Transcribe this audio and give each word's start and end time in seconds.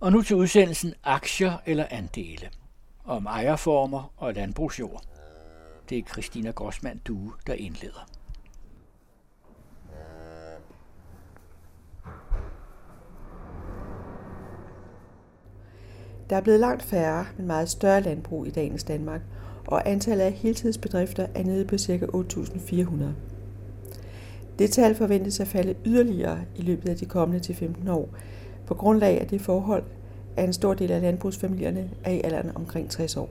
Og 0.00 0.12
nu 0.12 0.22
til 0.22 0.36
udsendelsen 0.36 0.94
Aktier 1.04 1.56
eller 1.66 1.86
andele. 1.90 2.50
Om 3.04 3.26
ejerformer 3.26 4.12
og 4.16 4.34
landbrugsjord. 4.34 5.02
Det 5.88 5.98
er 5.98 6.02
Christina 6.02 6.50
Grossmann 6.50 6.98
Due, 7.06 7.32
der 7.46 7.52
indleder. 7.52 8.08
Der 16.30 16.36
er 16.36 16.40
blevet 16.40 16.60
langt 16.60 16.82
færre, 16.82 17.26
men 17.36 17.46
meget 17.46 17.68
større 17.68 18.00
landbrug 18.00 18.46
i 18.46 18.50
dagens 18.50 18.84
Danmark, 18.84 19.20
og 19.66 19.90
antallet 19.90 20.24
af 20.24 20.32
heltidsbedrifter 20.32 21.26
er 21.34 21.44
nede 21.44 21.64
på 21.64 21.78
ca. 21.78 22.06
8.400. 22.06 23.04
Det 24.58 24.70
tal 24.70 24.94
forventes 24.94 25.40
at 25.40 25.48
falde 25.48 25.74
yderligere 25.84 26.40
i 26.56 26.62
løbet 26.62 26.88
af 26.88 26.96
de 26.96 27.06
kommende 27.06 27.40
til 27.40 27.54
15 27.54 27.88
år, 27.88 28.08
på 28.66 28.74
grundlag 28.74 29.20
af 29.20 29.26
det 29.26 29.40
forhold, 29.40 29.82
at 30.36 30.44
en 30.44 30.52
stor 30.52 30.74
del 30.74 30.90
af 30.90 31.02
landbrugsfamilierne 31.02 31.90
er 32.04 32.10
i 32.10 32.20
alderen 32.24 32.50
omkring 32.54 32.90
60 32.90 33.16
år. 33.16 33.28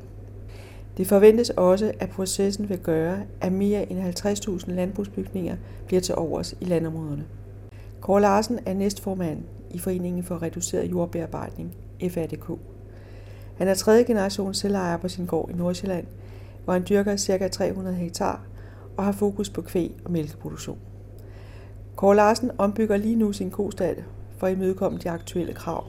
Det 0.97 1.07
forventes 1.07 1.49
også, 1.49 1.91
at 1.99 2.09
processen 2.09 2.69
vil 2.69 2.77
gøre, 2.77 3.17
at 3.41 3.51
mere 3.51 3.91
end 3.91 3.99
50.000 4.67 4.71
landbrugsbygninger 4.71 5.55
bliver 5.85 6.01
til 6.01 6.15
overs 6.15 6.55
i 6.61 6.65
landområderne. 6.65 7.25
Kåre 8.01 8.21
Larsen 8.21 8.59
er 8.65 8.73
næstformand 8.73 9.43
i 9.71 9.79
Foreningen 9.79 10.23
for 10.23 10.41
Reduceret 10.41 10.91
Jordbearbejdning, 10.91 11.75
FADK. 12.09 12.51
Han 13.57 13.67
er 13.67 13.73
tredje 13.73 14.03
generation 14.03 14.53
selvejer 14.53 14.97
på 14.97 15.07
sin 15.07 15.25
gård 15.25 15.49
i 15.49 15.53
Nordsjælland, 15.53 16.05
hvor 16.63 16.73
han 16.73 16.85
dyrker 16.89 17.17
ca. 17.17 17.47
300 17.47 17.95
hektar 17.95 18.41
og 18.97 19.03
har 19.03 19.11
fokus 19.11 19.49
på 19.49 19.61
kvæg 19.61 19.91
og 20.05 20.11
mælkeproduktion. 20.11 20.77
Kåre 21.95 22.15
Larsen 22.15 22.51
ombygger 22.57 22.97
lige 22.97 23.15
nu 23.15 23.33
sin 23.33 23.51
kostald 23.51 23.97
for 24.37 24.47
at 24.47 24.53
imødekomme 24.53 24.97
de 24.97 25.09
aktuelle 25.09 25.53
krav. 25.53 25.87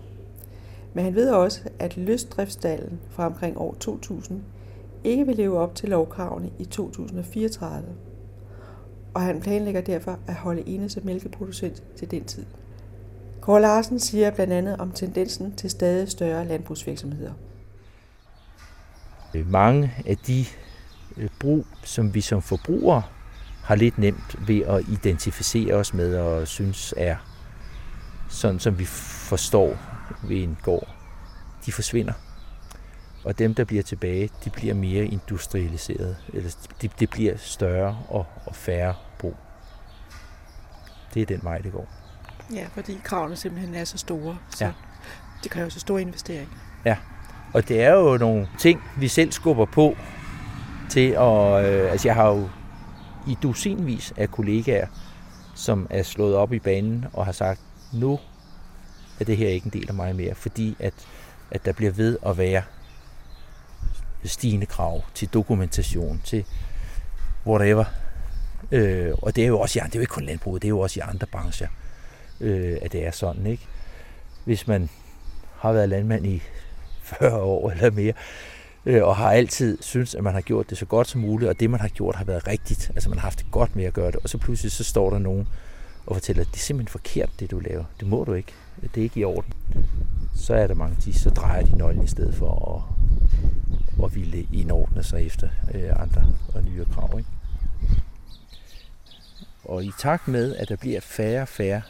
Men 0.95 1.05
han 1.05 1.15
ved 1.15 1.31
også, 1.31 1.61
at 1.79 1.97
løsdriftsdalen 1.97 3.01
fra 3.11 3.27
omkring 3.27 3.59
år 3.59 3.77
2000 3.81 4.43
ikke 5.05 5.27
vil 5.27 5.37
leve 5.37 5.59
op 5.59 5.75
til 5.75 5.89
lovkravene 5.89 6.51
i 6.59 6.65
2034, 6.65 7.89
og 9.15 9.23
han 9.23 9.41
planlægger 9.41 9.81
derfor 9.81 10.19
at 10.27 10.35
holde 10.35 10.69
ene 10.69 10.89
mælkeproducent 11.03 11.83
til 11.97 12.11
den 12.11 12.25
tid. 12.25 12.45
Kåre 13.41 13.61
Larsen 13.61 13.99
siger 13.99 14.31
blandt 14.31 14.53
andet 14.53 14.77
om 14.77 14.91
tendensen 14.93 15.53
til 15.57 15.71
stadig 15.71 16.09
større 16.09 16.47
landbrugsvirksomheder. 16.47 17.33
Mange 19.47 19.93
af 20.07 20.17
de 20.17 20.45
øh, 21.17 21.29
brug, 21.41 21.67
som 21.85 22.15
vi 22.15 22.21
som 22.21 22.43
forbrugere 22.43 23.03
har 23.63 23.75
lidt 23.75 23.99
nemt 23.99 24.49
ved 24.49 24.61
at 24.61 24.89
identificere 24.89 25.75
os 25.75 25.95
med 25.95 26.17
og 26.17 26.49
synes 26.49 26.95
er 26.97 27.17
sådan, 28.29 28.59
som 28.61 28.79
vi 28.79 28.85
forstår 28.85 29.79
ved 30.23 30.43
en 30.43 30.59
gård, 30.63 30.89
de 31.67 31.73
forsvinder. 31.73 32.13
Og 33.25 33.39
dem, 33.39 33.55
der 33.55 33.65
bliver 33.65 33.83
tilbage, 33.83 34.31
de 34.45 34.51
bliver 34.51 34.75
mere 34.75 35.05
industrialiseret. 35.05 36.17
Eller 36.33 36.57
de, 36.83 36.89
det 37.01 37.11
bliver 37.11 37.37
større 37.37 37.99
og, 38.09 38.27
og 38.47 38.55
færre 38.55 38.95
brug. 39.19 39.37
Det 41.15 41.23
er 41.23 41.27
den 41.27 41.41
vej, 41.43 41.59
det 41.59 41.73
går. 41.73 41.89
Ja, 42.55 42.67
fordi 42.75 43.01
kravene 43.05 43.37
simpelthen 43.37 43.75
er 43.75 43.85
så 43.85 43.99
store. 43.99 44.39
Så 44.51 44.65
ja. 44.65 44.73
det 45.43 45.51
kræver 45.51 45.69
så 45.69 45.81
store 45.81 46.01
investeringer. 46.01 46.57
Ja, 46.85 46.97
og 47.55 47.69
det 47.69 47.83
er 47.83 47.93
jo 47.95 48.17
nogle 48.17 48.49
ting, 48.59 48.83
vi 48.99 49.09
selv 49.09 49.33
skubber 49.33 49.65
på 49.65 49.97
til 50.91 51.11
at... 51.11 51.65
Øh, 51.65 51.91
altså, 51.91 52.09
jeg 52.09 52.15
har 52.15 52.29
jo 52.29 52.49
i 53.27 53.39
dusinvis 53.43 54.13
af 54.17 54.31
kollegaer, 54.31 54.87
som 55.55 55.87
er 55.91 56.03
slået 56.03 56.35
op 56.35 56.53
i 56.53 56.59
banen 56.59 57.07
og 57.13 57.25
har 57.25 57.33
sagt, 57.33 57.61
nu 57.97 58.21
er 59.21 59.25
det 59.25 59.37
her 59.37 59.49
ikke 59.49 59.67
en 59.67 59.73
del 59.73 59.89
af 59.89 59.95
mig 59.95 60.17
mere, 60.17 60.35
fordi 60.35 60.77
at, 60.79 60.95
at 61.51 61.65
der 61.65 61.73
bliver 61.73 61.93
ved 61.93 62.19
at 62.27 62.39
være 62.39 62.63
stigende 64.25 64.67
krav 64.67 65.03
til 65.15 65.29
dokumentation, 65.29 66.21
til 66.25 66.45
whatever. 67.47 67.85
Øh, 68.73 69.15
og 69.23 69.37
det 69.37 69.45
er 69.45 69.49
jo 69.49 69.61
også, 69.61 69.79
ja, 69.79 69.87
det 69.87 69.95
er 69.95 69.99
jo 69.99 70.01
ikke 70.01 70.13
kun 70.13 70.25
landbruget, 70.25 70.63
det 70.63 70.69
er 70.69 70.71
jo 70.71 70.81
også 70.81 71.01
i 71.01 71.03
andre 71.07 71.27
brancher, 71.27 71.69
øh, 72.41 72.79
at 72.83 72.93
det 72.93 73.07
er 73.07 73.11
sådan, 73.11 73.47
ikke? 73.47 73.67
Hvis 74.45 74.67
man 74.67 74.89
har 75.59 75.73
været 75.73 75.89
landmand 75.89 76.27
i 76.27 76.43
40 77.03 77.41
år 77.41 77.71
eller 77.71 77.91
mere, 77.91 78.13
øh, 78.87 79.05
og 79.05 79.17
har 79.17 79.33
altid 79.33 79.79
synes 79.81 80.15
at 80.15 80.25
man 80.25 80.35
har 80.35 80.41
gjort 80.41 80.71
det 80.71 80.79
så 80.79 80.87
godt 80.87 81.09
som 81.09 81.21
muligt, 81.21 81.49
og 81.49 81.61
det, 81.61 81.71
man 81.71 81.81
har 81.81 81.89
gjort, 81.89 82.17
har 82.17 82.25
været 82.25 82.47
rigtigt. 82.47 82.91
Altså, 82.95 83.09
man 83.09 83.19
har 83.19 83.27
haft 83.27 83.39
det 83.39 83.51
godt 83.51 83.77
med 83.77 83.85
at 83.85 83.93
gøre 83.93 84.11
det, 84.11 84.17
og 84.17 84.29
så 84.29 84.39
pludselig 84.39 84.73
så 84.73 84.85
står 84.85 85.11
der 85.11 85.19
nogen 85.19 85.49
og 86.07 86.17
fortæller, 86.17 86.43
at 86.43 86.49
det 86.49 86.57
er 86.57 86.65
simpelthen 86.65 86.93
forkert, 86.93 87.31
det 87.41 87.51
du 87.51 87.59
laver. 87.59 87.85
Det 88.01 88.09
må 88.09 88.25
du 88.25 88.33
ikke. 88.33 88.53
Det 88.83 89.01
er 89.01 89.03
ikke 89.03 89.21
i 89.21 89.25
orden. 89.25 89.53
Så 90.35 90.55
er 90.55 90.67
der 90.67 90.75
mange, 90.75 90.97
de 91.05 91.19
så 91.19 91.31
drejer 91.31 91.63
de 91.63 91.79
nøglen 91.79 92.05
i 92.05 92.07
stedet 92.07 92.35
for 92.35 92.75
at, 94.01 94.05
at 94.05 94.15
ville 94.15 94.49
indordne 94.53 95.05
sig 95.05 95.27
efter 95.27 95.49
øh, 95.75 96.03
andre 96.03 96.27
og 96.55 96.63
nye 96.63 96.85
krav. 96.85 97.19
Ikke? 97.19 97.31
Og 99.65 99.85
i 99.85 99.93
takt 99.99 100.29
med, 100.29 100.57
at 100.57 100.69
der 100.69 100.77
bliver 100.77 101.01
færre 101.01 101.43
og 101.43 101.49
færre 101.49 101.83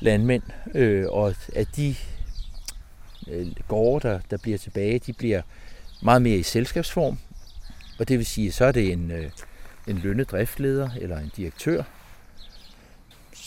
landmænd, 0.00 0.42
øh, 0.74 1.06
og 1.08 1.34
at 1.56 1.68
de 1.76 1.94
øh, 3.28 3.46
gårde, 3.68 4.08
der, 4.08 4.20
der 4.30 4.36
bliver 4.36 4.58
tilbage, 4.58 4.98
de 4.98 5.12
bliver 5.12 5.42
meget 6.02 6.22
mere 6.22 6.36
i 6.36 6.42
selskabsform. 6.42 7.18
Og 7.98 8.08
det 8.08 8.18
vil 8.18 8.26
sige, 8.26 8.52
så 8.52 8.64
er 8.64 8.72
det 8.72 8.92
en, 8.92 9.10
øh, 9.10 9.30
en 9.86 9.98
lønnet 9.98 10.30
driftleder 10.30 10.90
eller 11.00 11.18
en 11.18 11.30
direktør, 11.36 11.82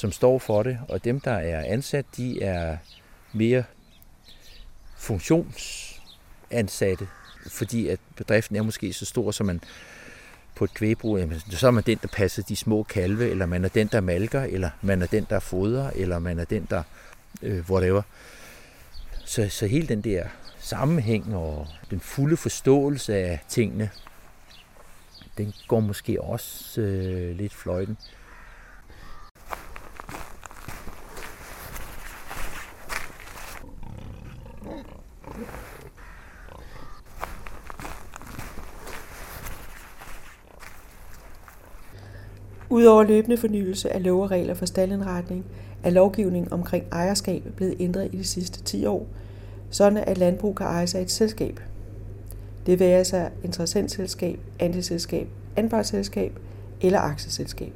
som 0.03 0.11
står 0.11 0.39
for 0.39 0.63
det. 0.63 0.79
Og 0.89 1.03
dem, 1.03 1.19
der 1.19 1.31
er 1.31 1.63
ansat, 1.65 2.05
de 2.17 2.43
er 2.43 2.77
mere 3.33 3.63
funktionsansatte, 4.97 7.07
fordi 7.47 7.87
at 7.87 7.99
bedriften 8.15 8.55
er 8.55 8.61
måske 8.61 8.93
så 8.93 9.05
stor, 9.05 9.31
som 9.31 9.45
man 9.45 9.61
på 10.55 10.63
et 10.63 10.73
kvægbrug, 10.73 11.19
så 11.49 11.67
er 11.67 11.71
man 11.71 11.83
den, 11.83 11.99
der 12.01 12.07
passer 12.07 12.43
de 12.43 12.55
små 12.55 12.83
kalve, 12.83 13.29
eller 13.29 13.45
man 13.45 13.65
er 13.65 13.69
den, 13.69 13.87
der 13.87 14.01
malker, 14.01 14.41
eller 14.41 14.69
man 14.81 15.01
er 15.01 15.05
den, 15.05 15.25
der 15.29 15.39
fodrer, 15.39 15.91
eller 15.95 16.19
man 16.19 16.39
er 16.39 16.45
den, 16.45 16.67
der 16.69 16.83
øh, 17.41 17.69
whatever. 17.69 18.01
Så, 19.25 19.49
så 19.49 19.67
hele 19.67 19.87
den 19.87 20.01
der 20.01 20.27
sammenhæng 20.59 21.35
og 21.35 21.67
den 21.91 21.99
fulde 21.99 22.37
forståelse 22.37 23.15
af 23.15 23.39
tingene, 23.49 23.89
den 25.37 25.53
går 25.67 25.79
måske 25.79 26.21
også 26.21 26.81
øh, 26.81 27.37
lidt 27.37 27.53
fløjten. 27.53 27.97
Udover 42.83 43.03
løbende 43.03 43.38
fornyelse 43.38 43.94
af 43.94 44.03
lov 44.03 44.21
og 44.21 44.31
regler 44.31 44.53
for 44.53 44.66
staldindretning, 44.66 45.45
er 45.83 45.89
lovgivningen 45.89 46.53
omkring 46.53 46.85
ejerskab 46.91 47.44
blevet 47.55 47.75
ændret 47.79 48.09
i 48.13 48.17
de 48.17 48.23
sidste 48.23 48.63
10 48.63 48.85
år, 48.85 49.07
sådan 49.69 49.97
at 49.97 50.17
landbrug 50.17 50.55
kan 50.55 50.66
eje 50.66 50.88
sig 50.88 51.01
et 51.01 51.11
selskab. 51.11 51.59
Det 52.66 52.79
vil 52.79 52.85
altså 52.85 53.29
interessentselskab, 53.44 54.39
andelsselskab, 54.59 55.27
anpartsselskab 55.55 56.39
eller 56.81 56.99
aktieselskab. 56.99 57.73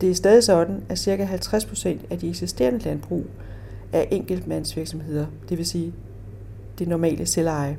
Det 0.00 0.10
er 0.10 0.14
stadig 0.14 0.44
sådan, 0.44 0.82
at 0.88 0.98
ca. 0.98 1.24
50% 1.24 1.88
af 2.10 2.18
de 2.18 2.28
eksisterende 2.28 2.78
landbrug 2.78 3.24
er 3.92 4.04
enkeltmandsvirksomheder, 4.10 5.26
det 5.48 5.58
vil 5.58 5.66
sige 5.66 5.92
det 6.78 6.88
normale 6.88 7.26
selveje. 7.26 7.78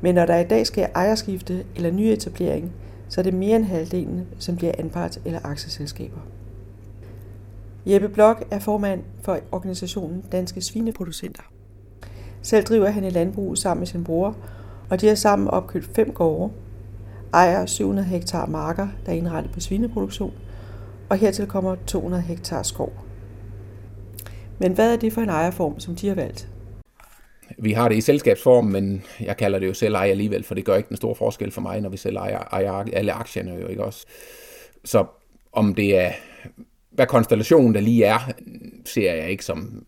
Men 0.00 0.14
når 0.14 0.26
der 0.26 0.38
i 0.38 0.44
dag 0.44 0.66
sker 0.66 0.86
ejerskifte 0.94 1.64
eller 1.76 1.90
nyetablering, 1.90 2.72
så 3.12 3.20
er 3.20 3.22
det 3.22 3.34
mere 3.34 3.56
end 3.56 3.64
halvdelen, 3.64 4.26
som 4.38 4.56
bliver 4.56 4.72
anparts- 4.72 5.20
eller 5.24 5.40
aktieselskaber. 5.44 6.20
Jeppe 7.86 8.08
Blok 8.08 8.44
er 8.50 8.58
formand 8.58 9.02
for 9.22 9.38
organisationen 9.52 10.24
Danske 10.32 10.60
Svineproducenter. 10.60 11.42
Selv 12.42 12.64
driver 12.64 12.90
han 12.90 13.04
i 13.04 13.10
landbrug 13.10 13.58
sammen 13.58 13.80
med 13.80 13.86
sin 13.86 14.04
bror, 14.04 14.36
og 14.90 15.00
de 15.00 15.06
har 15.06 15.14
sammen 15.14 15.48
opkøbt 15.48 15.90
fem 15.94 16.12
gårde, 16.12 16.52
ejer 17.34 17.66
700 17.66 18.08
hektar 18.08 18.46
marker, 18.46 18.88
der 19.06 19.12
er 19.12 19.16
indrettet 19.16 19.52
på 19.52 19.60
svineproduktion, 19.60 20.32
og 21.08 21.16
hertil 21.16 21.46
kommer 21.46 21.76
200 21.86 22.22
hektar 22.22 22.62
skov. 22.62 22.92
Men 24.58 24.72
hvad 24.72 24.92
er 24.92 24.96
det 24.96 25.12
for 25.12 25.20
en 25.20 25.28
ejerform, 25.28 25.80
som 25.80 25.96
de 25.96 26.08
har 26.08 26.14
valgt? 26.14 26.51
Vi 27.62 27.72
har 27.72 27.88
det 27.88 27.96
i 27.96 28.00
selskabsform, 28.00 28.64
men 28.64 29.02
jeg 29.20 29.36
kalder 29.36 29.58
det 29.58 29.66
jo 29.66 29.74
selv 29.74 29.94
ejer 29.94 30.10
alligevel, 30.10 30.44
for 30.44 30.54
det 30.54 30.64
gør 30.64 30.76
ikke 30.76 30.88
den 30.88 30.96
store 30.96 31.14
forskel 31.14 31.50
for 31.50 31.60
mig, 31.60 31.80
når 31.80 31.88
vi 31.88 31.96
selv 31.96 32.16
ejer, 32.16 32.38
ejer 32.38 32.84
alle 32.92 33.12
aktierne 33.12 33.54
jo 33.60 33.66
ikke 33.66 33.84
også. 33.84 34.06
Så 34.84 35.04
om 35.52 35.74
det 35.74 35.98
er 35.98 36.12
hvad 36.90 37.06
konstellationen 37.06 37.74
der 37.74 37.80
lige 37.80 38.04
er, 38.04 38.32
ser 38.84 39.14
jeg 39.14 39.30
ikke 39.30 39.44
som 39.44 39.86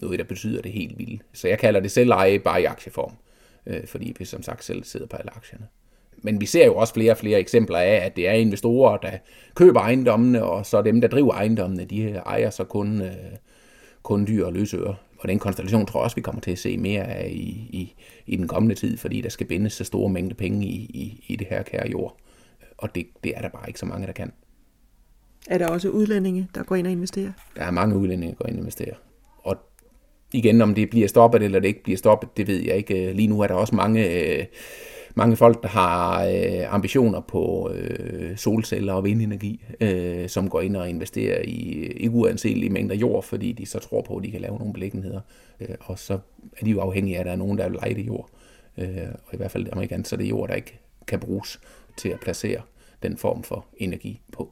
noget, 0.00 0.18
der 0.18 0.24
betyder 0.24 0.62
det 0.62 0.72
helt 0.72 0.98
vildt. 0.98 1.22
Så 1.32 1.48
jeg 1.48 1.58
kalder 1.58 1.80
det 1.80 1.90
selv 1.90 2.10
eje 2.10 2.38
bare 2.38 2.62
i 2.62 2.64
aktieform, 2.64 3.12
øh, 3.66 3.86
fordi 3.86 4.14
vi 4.18 4.24
som 4.24 4.42
sagt 4.42 4.64
selv 4.64 4.84
sidder 4.84 5.06
på 5.06 5.16
alle 5.16 5.36
aktierne. 5.36 5.66
Men 6.22 6.40
vi 6.40 6.46
ser 6.46 6.66
jo 6.66 6.76
også 6.76 6.94
flere 6.94 7.12
og 7.12 7.18
flere 7.18 7.40
eksempler 7.40 7.78
af, 7.78 7.94
at 7.94 8.16
det 8.16 8.28
er 8.28 8.32
investorer, 8.32 8.96
der 8.96 9.10
køber 9.54 9.80
ejendommene, 9.80 10.44
og 10.44 10.66
så 10.66 10.82
dem, 10.82 11.00
der 11.00 11.08
driver 11.08 11.34
ejendommene, 11.34 11.84
de 11.84 12.10
ejer 12.10 12.50
så 12.50 12.64
kun, 12.64 13.02
øh, 13.02 13.12
kun 14.02 14.26
dyr 14.26 14.46
og 14.46 14.52
løsøre. 14.52 14.96
Og 15.20 15.28
den 15.28 15.38
konstellation 15.38 15.86
tror 15.86 16.00
jeg 16.00 16.04
også, 16.04 16.16
vi 16.16 16.22
kommer 16.22 16.40
til 16.40 16.50
at 16.50 16.58
se 16.58 16.76
mere 16.76 17.04
af 17.04 17.28
i, 17.28 17.68
i, 17.72 17.94
i 18.26 18.36
den 18.36 18.48
kommende 18.48 18.74
tid, 18.74 18.96
fordi 18.96 19.20
der 19.20 19.28
skal 19.28 19.46
bindes 19.46 19.72
så 19.72 19.84
store 19.84 20.10
mængde 20.10 20.34
penge 20.34 20.66
i, 20.66 20.74
i, 20.74 21.24
i 21.28 21.36
det 21.36 21.46
her 21.50 21.62
kære 21.62 21.90
jord. 21.90 22.16
Og 22.78 22.94
det, 22.94 23.06
det 23.24 23.32
er 23.36 23.40
der 23.40 23.48
bare 23.48 23.68
ikke 23.68 23.78
så 23.78 23.86
mange, 23.86 24.06
der 24.06 24.12
kan. 24.12 24.32
Er 25.46 25.58
der 25.58 25.66
også 25.68 25.88
udlændinge, 25.88 26.48
der 26.54 26.62
går 26.62 26.76
ind 26.76 26.86
og 26.86 26.92
investerer? 26.92 27.32
Der 27.56 27.62
er 27.62 27.70
mange 27.70 27.96
udlændinge, 27.96 28.30
der 28.30 28.36
går 28.36 28.46
ind 28.46 28.56
og 28.56 28.60
investerer. 28.60 28.94
Og 29.38 29.56
igen, 30.32 30.60
om 30.60 30.74
det 30.74 30.90
bliver 30.90 31.08
stoppet 31.08 31.42
eller 31.42 31.60
det 31.60 31.68
ikke 31.68 31.82
bliver 31.82 31.96
stoppet, 31.96 32.36
det 32.36 32.46
ved 32.46 32.56
jeg 32.62 32.76
ikke. 32.76 33.12
Lige 33.12 33.28
nu 33.28 33.40
er 33.40 33.46
der 33.46 33.54
også 33.54 33.74
mange, 33.74 34.10
øh, 34.38 34.44
mange 35.20 35.36
folk, 35.36 35.62
der 35.62 35.68
har 35.68 36.24
øh, 36.24 36.74
ambitioner 36.74 37.20
på 37.20 37.70
øh, 37.74 38.36
solceller 38.36 38.92
og 38.92 39.04
vindenergi, 39.04 39.64
som 40.26 40.50
går 40.50 40.60
ind 40.60 40.76
og 40.76 40.90
investerer 40.90 41.42
i 41.42 41.86
ikke 41.96 42.14
uanselige 42.14 42.70
mængder 42.70 42.96
jord, 42.96 43.22
fordi 43.22 43.52
de 43.52 43.66
så 43.66 43.78
tror 43.78 44.02
på, 44.02 44.16
at 44.16 44.24
de 44.24 44.30
kan 44.30 44.40
lave 44.40 44.58
nogle 44.58 44.72
beliggenheder. 44.72 45.20
Og 45.80 45.98
så 45.98 46.18
er 46.60 46.64
de 46.64 46.70
jo 46.70 46.80
afhængige 46.80 47.16
af, 47.16 47.20
at 47.20 47.26
der 47.26 47.32
er 47.32 47.36
nogen, 47.36 47.58
der 47.58 47.68
vil 47.68 47.78
lege 47.82 47.94
det 47.94 48.06
jord. 48.06 48.30
Og 49.26 49.34
i 49.34 49.36
hvert 49.36 49.50
fald 49.50 49.66
amerikansk, 49.72 50.10
så 50.10 50.16
er 50.16 50.18
det 50.18 50.30
jord, 50.30 50.48
der 50.48 50.54
ikke 50.54 50.80
kan 51.06 51.20
bruges 51.20 51.60
til 51.96 52.08
at 52.08 52.20
placere 52.20 52.60
den 53.02 53.16
form 53.16 53.42
for 53.42 53.66
energi 53.76 54.20
på. 54.32 54.50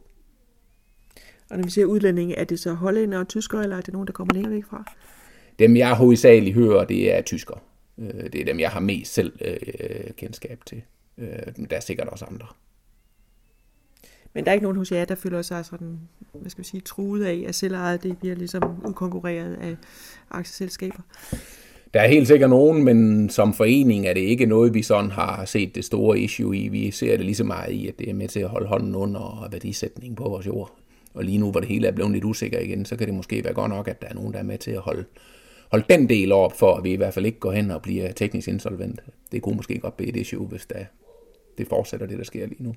Og 1.50 1.56
når 1.56 1.64
vi 1.64 1.70
siger 1.70 1.84
udlændinge, 1.86 2.34
er 2.34 2.44
det 2.44 2.60
så 2.60 2.72
hollænder 2.72 3.18
og 3.18 3.28
tyskere, 3.28 3.62
eller 3.62 3.76
er 3.76 3.80
det 3.80 3.92
nogen, 3.92 4.06
der 4.06 4.12
kommer 4.12 4.34
længere 4.34 4.52
væk 4.52 4.64
fra? 4.64 4.92
Dem, 5.58 5.76
jeg 5.76 5.94
hovedsageligt 5.94 6.54
hører, 6.54 6.84
det 6.84 7.14
er 7.14 7.22
tyskere. 7.22 7.58
Øh, 7.98 8.32
det 8.32 8.34
er 8.34 8.44
dem, 8.44 8.60
jeg 8.60 8.70
har 8.70 8.80
mest 8.80 9.14
selv 9.14 9.32
øh, 9.40 10.10
kendskab 10.16 10.60
til. 10.66 10.82
Øh, 11.18 11.28
der 11.70 11.76
er 11.76 11.80
sikkert 11.80 12.08
også 12.08 12.24
andre. 12.24 12.46
Men 14.34 14.44
der 14.44 14.50
er 14.50 14.54
ikke 14.54 14.64
nogen 14.64 14.78
hos 14.78 14.92
jer, 14.92 15.04
der 15.04 15.14
føler 15.14 15.42
sig 15.42 15.64
sådan, 15.64 15.98
hvad 16.32 16.50
skal 16.50 16.62
vi 16.62 16.68
sige, 16.68 16.80
truet 16.80 17.24
af, 17.24 17.44
at 17.48 17.54
selvejet 17.54 18.02
det 18.02 18.18
bliver 18.18 18.34
ligesom 18.34 18.62
udkonkurreret 18.86 19.54
af 19.54 19.76
aktieselskaber? 20.30 21.02
Der 21.94 22.00
er 22.00 22.08
helt 22.08 22.26
sikkert 22.26 22.50
nogen, 22.50 22.84
men 22.84 23.30
som 23.30 23.54
forening 23.54 24.06
er 24.06 24.14
det 24.14 24.20
ikke 24.20 24.46
noget, 24.46 24.74
vi 24.74 24.82
sådan 24.82 25.10
har 25.10 25.44
set 25.44 25.74
det 25.74 25.84
store 25.84 26.18
issue 26.18 26.56
i. 26.56 26.68
Vi 26.68 26.90
ser 26.90 27.16
det 27.16 27.24
lige 27.24 27.34
så 27.34 27.44
meget 27.44 27.72
i, 27.72 27.88
at 27.88 27.98
det 27.98 28.10
er 28.10 28.14
med 28.14 28.28
til 28.28 28.40
at 28.40 28.48
holde 28.48 28.66
hånden 28.66 28.94
under 28.94 29.48
værdisætning 29.50 30.16
på 30.16 30.22
vores 30.22 30.46
jord. 30.46 30.76
Og 31.14 31.24
lige 31.24 31.38
nu, 31.38 31.50
hvor 31.50 31.60
det 31.60 31.68
hele 31.68 31.88
er 31.88 31.92
blevet 31.92 32.12
lidt 32.12 32.24
usikker 32.24 32.60
igen, 32.60 32.84
så 32.84 32.96
kan 32.96 33.06
det 33.06 33.14
måske 33.14 33.44
være 33.44 33.54
godt 33.54 33.70
nok, 33.70 33.88
at 33.88 34.02
der 34.02 34.08
er 34.08 34.14
nogen, 34.14 34.32
der 34.32 34.38
er 34.38 34.42
med 34.42 34.58
til 34.58 34.70
at 34.70 34.80
holde, 34.80 35.04
holde 35.70 35.84
den 35.90 36.08
del 36.08 36.32
op, 36.32 36.58
for 36.58 36.74
at 36.74 36.84
vi 36.84 36.92
i 36.92 36.96
hvert 36.96 37.14
fald 37.14 37.26
ikke 37.26 37.38
går 37.38 37.52
hen 37.52 37.70
og 37.70 37.82
bliver 37.82 38.12
teknisk 38.12 38.48
insolvent. 38.48 39.00
Det 39.32 39.42
kunne 39.42 39.56
måske 39.56 39.78
godt 39.78 39.96
blive 39.96 40.10
et 40.10 40.16
issue, 40.16 40.46
hvis 40.46 40.66
der, 40.66 40.84
det 41.58 41.68
fortsætter 41.68 42.06
det, 42.06 42.18
der 42.18 42.24
sker 42.24 42.46
lige 42.46 42.62
nu. 42.62 42.74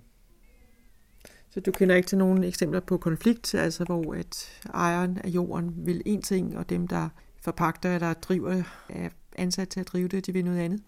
Så 1.50 1.60
du 1.60 1.72
kender 1.72 1.96
ikke 1.96 2.08
til 2.08 2.18
nogen 2.18 2.44
eksempler 2.44 2.80
på 2.80 2.98
konflikt, 2.98 3.56
altså 3.56 3.84
hvor 3.84 4.14
at 4.14 4.62
ejeren 4.74 5.18
af 5.24 5.30
jorden 5.30 5.74
vil 5.76 6.02
en 6.06 6.22
ting, 6.22 6.58
og 6.58 6.70
dem, 6.70 6.88
der 6.88 7.10
forpagter 7.44 7.96
eller 7.96 8.14
driver, 8.14 8.64
er 8.90 9.10
ansat 9.38 9.70
til 9.70 9.80
at 9.80 9.88
drive 9.88 10.08
det, 10.08 10.26
de 10.26 10.34
vil 10.34 10.46
noget 10.46 10.60
andet? 10.60 10.82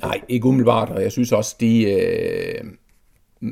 Nej, 0.00 0.20
ikke 0.28 0.46
umiddelbart, 0.46 0.90
og 0.90 1.02
jeg 1.02 1.12
synes 1.12 1.32
også, 1.32 1.56
de, 1.60 1.82
øh, 1.82 2.64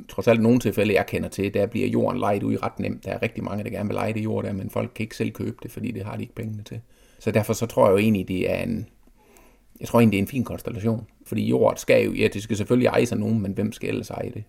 trods 0.09 0.29
alt 0.29 0.43
nogle 0.43 0.61
tilfælde, 0.61 0.95
jeg 0.95 1.07
kender 1.07 1.29
til, 1.29 1.55
der 1.55 1.67
bliver 1.67 1.87
jorden 1.87 2.21
lejet 2.21 2.43
ud 2.43 2.57
ret 2.63 2.79
nemt. 2.79 3.05
Der 3.05 3.13
er 3.13 3.23
rigtig 3.23 3.45
mange, 3.45 3.65
der 3.65 3.71
gerne 3.71 3.89
vil 3.89 3.95
lege 3.95 4.13
det 4.13 4.25
jord 4.25 4.45
der, 4.45 4.53
men 4.53 4.71
folk 4.71 4.91
kan 4.95 5.05
ikke 5.05 5.17
selv 5.17 5.31
købe 5.31 5.57
det, 5.63 5.71
fordi 5.71 5.91
det 5.91 6.05
har 6.05 6.17
de 6.17 6.23
ikke 6.23 6.35
pengene 6.35 6.63
til. 6.63 6.81
Så 7.23 7.31
derfor 7.31 7.53
så 7.53 7.67
tror 7.67 7.87
jeg 7.87 7.93
jo 7.93 7.99
egentlig, 7.99 8.29
det 8.29 8.51
er 8.51 8.63
en, 8.63 8.89
jeg 9.81 9.89
tror 9.89 10.01
egentlig, 10.01 10.13
det 10.13 10.19
er 10.19 10.23
en 10.23 10.29
fin 10.29 10.45
konstellation. 10.45 11.07
Fordi 11.27 11.49
jord 11.49 11.77
skal 11.77 12.05
jo, 12.05 12.13
ja, 12.13 12.29
det 12.33 12.43
skal 12.43 12.57
selvfølgelig 12.57 12.87
eje 12.87 13.07
sig 13.07 13.19
nogen, 13.19 13.43
men 13.43 13.53
hvem 13.53 13.73
skal 13.73 13.89
ellers 13.89 14.11
eje 14.11 14.31
det? 14.31 14.45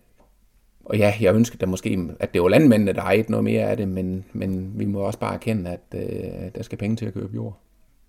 Og 0.84 0.98
ja, 0.98 1.14
jeg 1.20 1.34
ønsker 1.34 1.58
da 1.58 1.66
måske, 1.66 2.08
at 2.20 2.34
det 2.34 2.42
var 2.42 2.48
landmændene, 2.48 2.92
der 2.92 3.02
ejede 3.02 3.30
noget 3.30 3.44
mere 3.44 3.62
af 3.62 3.76
det, 3.76 3.88
men, 3.88 4.24
men 4.32 4.78
vi 4.78 4.84
må 4.84 5.00
også 5.00 5.18
bare 5.18 5.34
erkende, 5.34 5.70
at 5.70 5.80
øh, 5.94 6.50
der 6.54 6.62
skal 6.62 6.78
penge 6.78 6.96
til 6.96 7.06
at 7.06 7.14
købe 7.14 7.34
jord. 7.34 7.58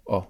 Og 0.05 0.23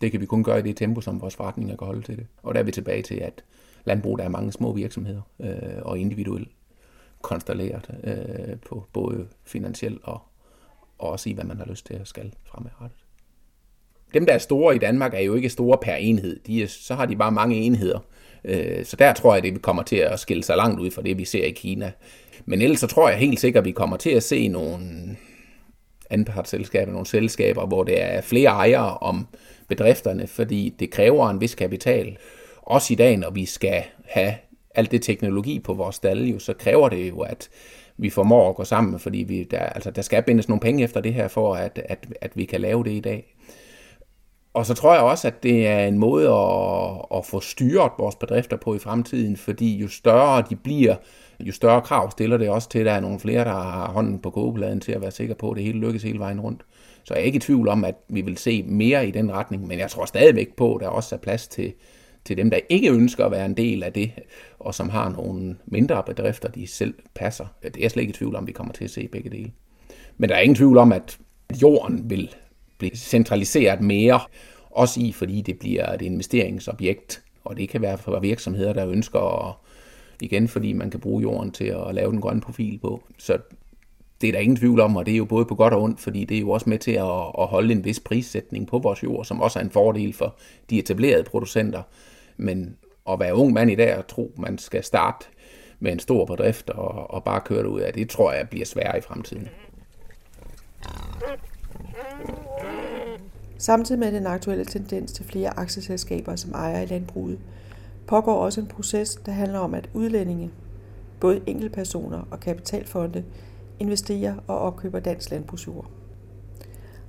det 0.00 0.10
kan 0.10 0.20
vi 0.20 0.26
kun 0.26 0.44
gøre 0.44 0.58
i 0.58 0.62
det 0.62 0.76
tempo, 0.76 1.00
som 1.00 1.20
vores 1.20 1.36
forretninger 1.36 1.76
kan 1.76 1.86
holde 1.86 2.02
til 2.02 2.16
det. 2.16 2.26
Og 2.42 2.54
der 2.54 2.60
er 2.60 2.64
vi 2.64 2.72
tilbage 2.72 3.02
til, 3.02 3.14
at 3.14 3.44
landbrug, 3.84 4.18
der 4.18 4.24
er 4.24 4.28
mange 4.28 4.52
små 4.52 4.72
virksomheder 4.72 5.22
øh, 5.40 5.82
og 5.82 5.98
individuelt 5.98 6.48
konstelleret 7.22 7.90
øh, 8.04 8.58
på 8.68 8.84
både 8.92 9.28
finansielt 9.44 10.00
og, 10.02 10.20
og 10.98 11.10
også 11.10 11.30
i, 11.30 11.32
hvad 11.32 11.44
man 11.44 11.58
har 11.58 11.66
lyst 11.66 11.86
til 11.86 11.94
at 11.94 12.08
skal 12.08 12.34
fremadrettet. 12.44 13.03
Dem, 14.14 14.26
der 14.26 14.32
er 14.32 14.38
store 14.38 14.74
i 14.74 14.78
Danmark, 14.78 15.14
er 15.14 15.20
jo 15.20 15.34
ikke 15.34 15.48
store 15.48 15.78
per 15.82 15.94
enhed. 15.94 16.40
De 16.46 16.62
er, 16.62 16.66
så 16.66 16.94
har 16.94 17.06
de 17.06 17.16
bare 17.16 17.32
mange 17.32 17.56
enheder. 17.56 17.98
Øh, 18.44 18.84
så 18.84 18.96
der 18.96 19.12
tror 19.12 19.34
jeg, 19.34 19.42
det 19.42 19.62
kommer 19.62 19.82
til 19.82 19.96
at 19.96 20.20
skille 20.20 20.42
sig 20.42 20.56
langt 20.56 20.80
ud 20.80 20.90
fra 20.90 21.02
det, 21.02 21.18
vi 21.18 21.24
ser 21.24 21.44
i 21.44 21.50
Kina. 21.50 21.92
Men 22.44 22.62
ellers 22.62 22.80
så 22.80 22.86
tror 22.86 23.08
jeg 23.08 23.18
helt 23.18 23.40
sikkert, 23.40 23.62
at 23.62 23.66
vi 23.66 23.72
kommer 23.72 23.96
til 23.96 24.10
at 24.10 24.22
se 24.22 24.48
nogle 24.48 25.16
anpartsselskaber, 26.10 26.92
nogle 26.92 27.06
selskaber, 27.06 27.66
hvor 27.66 27.84
det 27.84 28.02
er 28.02 28.20
flere 28.20 28.50
ejere 28.50 28.98
om 28.98 29.26
bedrifterne, 29.68 30.26
fordi 30.26 30.74
det 30.78 30.90
kræver 30.90 31.30
en 31.30 31.40
vis 31.40 31.54
kapital 31.54 32.16
også 32.62 32.92
i 32.92 32.96
dag, 32.96 33.16
når 33.16 33.30
vi 33.30 33.44
skal 33.44 33.82
have 34.04 34.34
alt 34.74 34.90
det 34.90 35.02
teknologi 35.02 35.58
på 35.58 35.74
vores 35.74 35.96
stalle, 35.96 36.26
jo, 36.26 36.38
så 36.38 36.54
kræver 36.54 36.88
det 36.88 37.08
jo, 37.08 37.20
at 37.20 37.48
vi 37.96 38.10
formår 38.10 38.48
at 38.48 38.56
gå 38.56 38.64
sammen, 38.64 38.98
fordi 38.98 39.18
vi, 39.18 39.44
der, 39.44 39.58
altså, 39.58 39.90
der 39.90 40.02
skal 40.02 40.22
bindes 40.22 40.48
nogle 40.48 40.60
penge 40.60 40.84
efter 40.84 41.00
det 41.00 41.14
her, 41.14 41.28
for 41.28 41.54
at, 41.54 41.80
at, 41.88 42.06
at 42.20 42.36
vi 42.36 42.44
kan 42.44 42.60
lave 42.60 42.84
det 42.84 42.90
i 42.90 43.00
dag. 43.00 43.33
Og 44.54 44.66
så 44.66 44.74
tror 44.74 44.94
jeg 44.94 45.02
også, 45.02 45.26
at 45.26 45.42
det 45.42 45.66
er 45.66 45.86
en 45.86 45.98
måde 45.98 46.28
at, 46.28 47.18
at 47.18 47.26
få 47.26 47.40
styret 47.40 47.92
vores 47.98 48.14
bedrifter 48.14 48.56
på 48.56 48.74
i 48.74 48.78
fremtiden, 48.78 49.36
fordi 49.36 49.76
jo 49.76 49.88
større 49.88 50.44
de 50.50 50.56
bliver, 50.56 50.96
jo 51.40 51.52
større 51.52 51.80
krav 51.80 52.10
stiller 52.10 52.36
det 52.36 52.48
også 52.48 52.68
til, 52.68 52.78
at 52.78 52.86
der 52.86 52.92
er 52.92 53.00
nogle 53.00 53.20
flere, 53.20 53.44
der 53.44 53.50
har 53.50 53.92
hånden 53.92 54.18
på 54.18 54.30
kogepladen 54.30 54.80
til 54.80 54.92
at 54.92 55.00
være 55.00 55.10
sikker 55.10 55.34
på, 55.34 55.50
at 55.50 55.56
det 55.56 55.64
hele 55.64 55.78
lykkes 55.78 56.02
hele 56.02 56.18
vejen 56.18 56.40
rundt. 56.40 56.62
Så 57.04 57.14
jeg 57.14 57.20
er 57.20 57.24
ikke 57.24 57.36
i 57.36 57.40
tvivl 57.40 57.68
om, 57.68 57.84
at 57.84 57.94
vi 58.08 58.20
vil 58.20 58.38
se 58.38 58.62
mere 58.62 59.08
i 59.08 59.10
den 59.10 59.32
retning, 59.32 59.66
men 59.66 59.78
jeg 59.78 59.90
tror 59.90 60.04
stadigvæk 60.04 60.56
på, 60.56 60.74
at 60.74 60.80
der 60.80 60.88
også 60.88 61.14
er 61.14 61.18
plads 61.18 61.48
til, 61.48 61.72
til 62.24 62.36
dem, 62.36 62.50
der 62.50 62.58
ikke 62.68 62.90
ønsker 62.90 63.24
at 63.24 63.30
være 63.30 63.46
en 63.46 63.56
del 63.56 63.82
af 63.82 63.92
det, 63.92 64.12
og 64.58 64.74
som 64.74 64.88
har 64.88 65.08
nogle 65.08 65.56
mindre 65.66 66.02
bedrifter, 66.06 66.48
de 66.48 66.66
selv 66.66 66.94
passer. 67.14 67.46
Det 67.62 67.76
er 67.76 67.80
jeg 67.80 67.90
slet 67.90 68.02
ikke 68.02 68.10
i 68.10 68.14
tvivl 68.14 68.36
om, 68.36 68.46
vi 68.46 68.52
kommer 68.52 68.72
til 68.72 68.84
at 68.84 68.90
se 68.90 69.08
begge 69.08 69.30
dele. 69.30 69.52
Men 70.16 70.30
der 70.30 70.36
er 70.36 70.40
ingen 70.40 70.56
tvivl 70.56 70.78
om, 70.78 70.92
at 70.92 71.18
jorden 71.62 72.10
vil 72.10 72.34
blive 72.78 72.96
centraliseret 72.96 73.80
mere, 73.80 74.20
også 74.70 75.00
i, 75.00 75.12
fordi 75.12 75.40
det 75.40 75.58
bliver 75.58 75.92
et 75.92 76.02
investeringsobjekt, 76.02 77.22
og 77.44 77.56
det 77.56 77.68
kan 77.68 77.82
være 77.82 77.98
for 77.98 78.20
virksomheder, 78.20 78.72
der 78.72 78.88
ønsker 78.88 79.48
at, 79.48 79.54
igen, 80.20 80.48
fordi 80.48 80.72
man 80.72 80.90
kan 80.90 81.00
bruge 81.00 81.22
jorden 81.22 81.52
til 81.52 81.64
at 81.64 81.94
lave 81.94 82.10
den 82.10 82.20
grønne 82.20 82.40
profil 82.40 82.78
på. 82.78 83.02
Så 83.18 83.38
det 84.20 84.28
er 84.28 84.32
der 84.32 84.38
ingen 84.38 84.56
tvivl 84.56 84.80
om, 84.80 84.96
og 84.96 85.06
det 85.06 85.12
er 85.12 85.18
jo 85.18 85.24
både 85.24 85.44
på 85.44 85.54
godt 85.54 85.74
og 85.74 85.82
ondt, 85.82 86.00
fordi 86.00 86.24
det 86.24 86.36
er 86.36 86.40
jo 86.40 86.50
også 86.50 86.70
med 86.70 86.78
til 86.78 86.92
at, 86.92 87.26
at 87.38 87.46
holde 87.46 87.72
en 87.72 87.84
vis 87.84 88.00
prissætning 88.00 88.66
på 88.66 88.78
vores 88.78 89.02
jord, 89.02 89.24
som 89.24 89.40
også 89.40 89.58
er 89.58 89.62
en 89.62 89.70
fordel 89.70 90.12
for 90.12 90.36
de 90.70 90.78
etablerede 90.78 91.24
producenter, 91.24 91.82
men 92.36 92.76
at 93.08 93.20
være 93.20 93.34
ung 93.34 93.52
mand 93.52 93.70
i 93.70 93.74
dag 93.74 93.96
og 93.98 94.06
tro, 94.06 94.32
man 94.36 94.58
skal 94.58 94.84
starte 94.84 95.26
med 95.80 95.92
en 95.92 95.98
stor 95.98 96.24
bedrift 96.24 96.70
og, 96.70 97.10
og 97.10 97.24
bare 97.24 97.40
køre 97.40 97.58
det 97.58 97.66
ud 97.68 97.80
af, 97.80 97.92
det 97.92 98.10
tror 98.10 98.32
jeg 98.32 98.48
bliver 98.48 98.66
sværere 98.66 98.98
i 98.98 99.00
fremtiden. 99.00 99.48
Samtidig 103.64 103.98
med 103.98 104.12
den 104.12 104.26
aktuelle 104.26 104.64
tendens 104.64 105.12
til 105.12 105.24
flere 105.24 105.58
aktieselskaber, 105.58 106.36
som 106.36 106.52
ejer 106.52 106.80
i 106.80 106.86
landbruget, 106.86 107.38
pågår 108.06 108.44
også 108.44 108.60
en 108.60 108.66
proces, 108.66 109.16
der 109.16 109.32
handler 109.32 109.58
om, 109.58 109.74
at 109.74 109.90
udlændinge, 109.94 110.50
både 111.20 111.40
enkeltpersoner 111.46 112.28
og 112.30 112.40
kapitalfonde, 112.40 113.24
investerer 113.78 114.34
og 114.46 114.58
opkøber 114.58 115.00
dansk 115.00 115.30
landbrugsjord. 115.30 115.90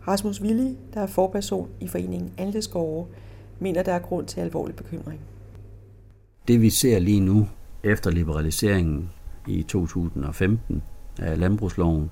Rasmus 0.08 0.42
Willi, 0.42 0.78
der 0.94 1.02
er 1.02 1.08
forperson 1.08 1.70
i 1.80 1.88
foreningen 1.88 2.34
Andelsgårde, 2.38 3.10
mener, 3.60 3.84
der 3.84 3.94
er 3.94 4.00
grund 4.00 4.26
til 4.28 4.40
alvorlig 4.40 4.76
bekymring. 4.76 5.20
Det 6.48 6.62
vi 6.62 6.70
ser 6.70 7.00
lige 7.00 7.20
nu, 7.20 7.48
efter 7.84 8.12
liberaliseringen 8.12 9.10
i 9.48 9.64
2015 9.64 10.84
af 11.20 11.40
landbrugsloven, 11.40 12.12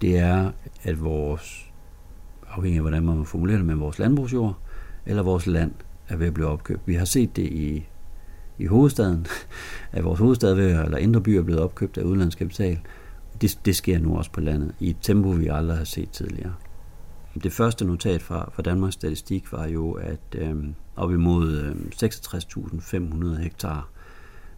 det 0.00 0.18
er, 0.18 0.50
at 0.82 1.04
vores, 1.04 1.73
afhængig 2.56 2.78
af 2.78 2.82
hvordan 2.82 3.02
man 3.02 3.24
formulerer 3.24 3.56
det, 3.56 3.66
med 3.66 3.74
vores 3.74 3.98
landbrugsjord 3.98 4.58
eller 5.06 5.22
vores 5.22 5.46
land 5.46 5.72
er 6.08 6.16
ved 6.16 6.26
at 6.26 6.34
blive 6.34 6.48
opkøbt. 6.48 6.82
Vi 6.86 6.94
har 6.94 7.04
set 7.04 7.36
det 7.36 7.42
i, 7.42 7.86
i 8.58 8.66
hovedstaden, 8.66 9.26
at 9.92 10.04
vores 10.04 10.18
hovedstad 10.18 10.52
eller 10.52 10.96
indre 10.96 11.20
by 11.20 11.30
er 11.30 11.42
blevet 11.42 11.62
opkøbt 11.62 11.98
af 11.98 12.02
udenlandsk 12.02 12.38
kapital. 12.38 12.78
Det, 13.40 13.58
det 13.64 13.76
sker 13.76 13.98
nu 13.98 14.16
også 14.16 14.30
på 14.30 14.40
landet 14.40 14.74
i 14.80 14.90
et 14.90 14.96
tempo, 15.02 15.28
vi 15.28 15.48
aldrig 15.48 15.76
har 15.76 15.84
set 15.84 16.10
tidligere. 16.10 16.54
Det 17.42 17.52
første 17.52 17.84
notat 17.84 18.22
fra, 18.22 18.50
fra 18.54 18.62
Danmarks 18.62 18.94
Statistik 18.94 19.52
var 19.52 19.66
jo, 19.66 19.92
at 19.92 20.20
øh, 20.34 20.56
op 20.96 21.12
imod 21.12 21.58
øh, 21.58 21.74
66.500 23.36 23.42
hektar 23.42 23.88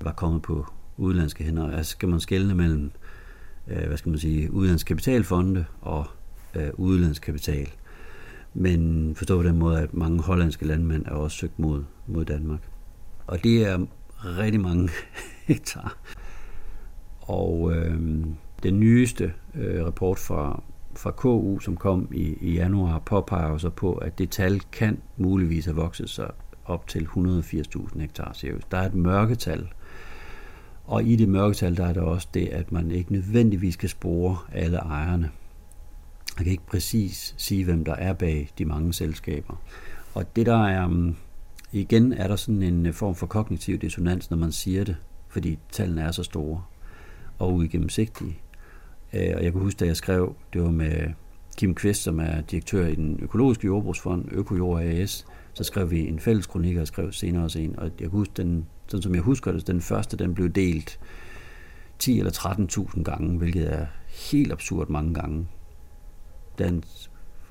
var 0.00 0.12
kommet 0.12 0.42
på 0.42 0.66
udenlandske 0.96 1.44
hænder. 1.44 1.70
Altså 1.70 1.92
skal 1.92 2.08
man 2.08 2.20
skelne 2.20 2.54
mellem 2.54 2.90
øh, 3.68 3.86
hvad 3.86 3.96
skal 3.96 4.10
man 4.10 4.18
sige, 4.18 4.52
udenlandske 4.52 4.88
kapitalfonde 4.88 5.64
og 5.80 6.06
øh, 6.54 6.70
udenlandsk 6.74 7.22
kapital. 7.22 7.68
Men 8.58 9.14
forstå 9.14 9.36
på 9.36 9.48
den 9.48 9.58
måde, 9.58 9.80
at 9.80 9.94
mange 9.94 10.22
hollandske 10.22 10.66
landmænd 10.66 11.06
er 11.06 11.10
også 11.10 11.36
søgt 11.36 11.58
mod, 11.58 11.84
mod 12.06 12.24
Danmark. 12.24 12.60
Og 13.26 13.44
det 13.44 13.66
er 13.66 13.86
rigtig 14.24 14.60
mange 14.60 14.88
hektar. 15.48 15.98
Og 17.20 17.72
øh, 17.76 18.24
den 18.62 18.80
nyeste 18.80 19.32
øh, 19.54 19.84
rapport 19.86 20.18
fra 20.18 20.62
fra 20.96 21.10
KU, 21.10 21.58
som 21.58 21.76
kom 21.76 22.08
i, 22.12 22.36
i 22.40 22.54
januar, 22.54 22.98
påpeger 22.98 23.58
så 23.58 23.70
på, 23.70 23.92
at 23.92 24.18
det 24.18 24.30
tal 24.30 24.60
kan 24.60 24.98
muligvis 25.16 25.64
have 25.64 25.76
vokset 25.76 26.10
sig 26.10 26.30
op 26.64 26.88
til 26.88 27.08
180.000 27.16 28.00
hektar 28.00 28.32
seriøst. 28.32 28.70
Der 28.70 28.78
er 28.78 28.86
et 28.86 28.94
mørketal, 28.94 29.68
og 30.84 31.04
i 31.04 31.16
det 31.16 31.28
mørketal, 31.28 31.76
der 31.76 31.86
er 31.86 31.92
der 31.92 32.00
også 32.00 32.28
det, 32.34 32.46
at 32.46 32.72
man 32.72 32.90
ikke 32.90 33.12
nødvendigvis 33.12 33.76
kan 33.76 33.88
spore 33.88 34.36
alle 34.52 34.76
ejerne. 34.76 35.30
Jeg 36.38 36.44
kan 36.44 36.52
ikke 36.52 36.66
præcis 36.66 37.34
sige, 37.38 37.64
hvem 37.64 37.84
der 37.84 37.94
er 37.94 38.12
bag 38.12 38.50
de 38.58 38.64
mange 38.64 38.92
selskaber. 38.92 39.62
Og 40.14 40.36
det 40.36 40.46
der 40.46 40.66
er, 40.66 40.86
mm, 40.86 41.16
igen 41.72 42.12
er 42.12 42.28
der 42.28 42.36
sådan 42.36 42.62
en 42.62 42.86
øh, 42.86 42.92
form 42.92 43.14
for 43.14 43.26
kognitiv 43.26 43.78
dissonans, 43.78 44.30
når 44.30 44.36
man 44.36 44.52
siger 44.52 44.84
det, 44.84 44.96
fordi 45.28 45.58
tallene 45.72 46.02
er 46.02 46.12
så 46.12 46.22
store 46.22 46.62
og 47.38 47.54
uigennemsigtige. 47.54 48.38
Øh, 49.12 49.32
og 49.36 49.44
jeg 49.44 49.52
kan 49.52 49.60
huske, 49.60 49.78
da 49.78 49.84
jeg 49.84 49.96
skrev, 49.96 50.34
det 50.52 50.62
var 50.62 50.70
med 50.70 51.08
Kim 51.56 51.74
Kvist, 51.74 52.02
som 52.02 52.20
er 52.20 52.40
direktør 52.40 52.86
i 52.86 52.94
den 52.94 53.18
økologiske 53.22 53.66
jordbrugsfond, 53.66 54.28
Økojord 54.32 54.82
AS, 54.82 55.26
så 55.52 55.64
skrev 55.64 55.90
vi 55.90 56.08
en 56.08 56.20
fælles 56.20 56.46
kronik 56.46 56.76
og 56.76 56.86
skrev 56.86 57.12
senere 57.12 57.44
også 57.44 57.58
en. 57.58 57.78
Og 57.78 57.84
jeg 57.84 57.92
kan 57.98 58.08
huske, 58.08 58.32
den, 58.36 58.66
sådan 58.86 59.02
som 59.02 59.14
jeg 59.14 59.22
husker 59.22 59.52
det, 59.52 59.66
den 59.66 59.80
første, 59.80 60.16
den 60.16 60.34
blev 60.34 60.48
delt 60.48 61.00
10 61.98 62.18
eller 62.18 62.32
13.000 62.32 63.02
gange, 63.02 63.38
hvilket 63.38 63.72
er 63.72 63.86
helt 64.30 64.52
absurd 64.52 64.88
mange 64.88 65.14
gange. 65.14 65.46
Den 66.58 66.84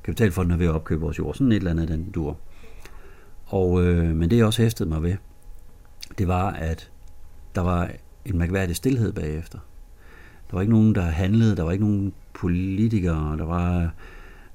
kapitalfonden 0.04 0.52
er 0.54 0.58
ved 0.58 0.66
at 0.66 0.72
opkøbe 0.72 1.02
vores 1.02 1.20
jord, 1.20 1.34
sådan 1.34 1.52
et 1.52 1.56
eller 1.56 1.72
andet, 1.72 1.88
den 1.88 2.12
dur. 2.12 2.38
Og, 3.46 3.84
øh, 3.84 4.16
men 4.16 4.30
det 4.30 4.38
jeg 4.38 4.46
også 4.46 4.62
hæftede 4.62 4.90
mig 4.90 5.04
ved, 5.04 5.16
det 6.18 6.28
var, 6.28 6.52
at 6.52 6.92
der 7.56 7.62
var 7.62 7.92
en 8.26 8.38
mærkværdig 8.38 8.76
stillhed 8.76 9.14
bagefter. 9.14 9.60
Der 10.50 10.58
var 10.58 10.62
ikke 10.62 10.74
nogen, 10.74 10.96
der 10.96 11.02
handlede, 11.02 11.56
der 11.56 11.64
var 11.64 11.72
ikke 11.72 11.86
nogen 11.86 12.14
politikere, 12.34 13.38
der 13.38 13.46
var 13.46 13.94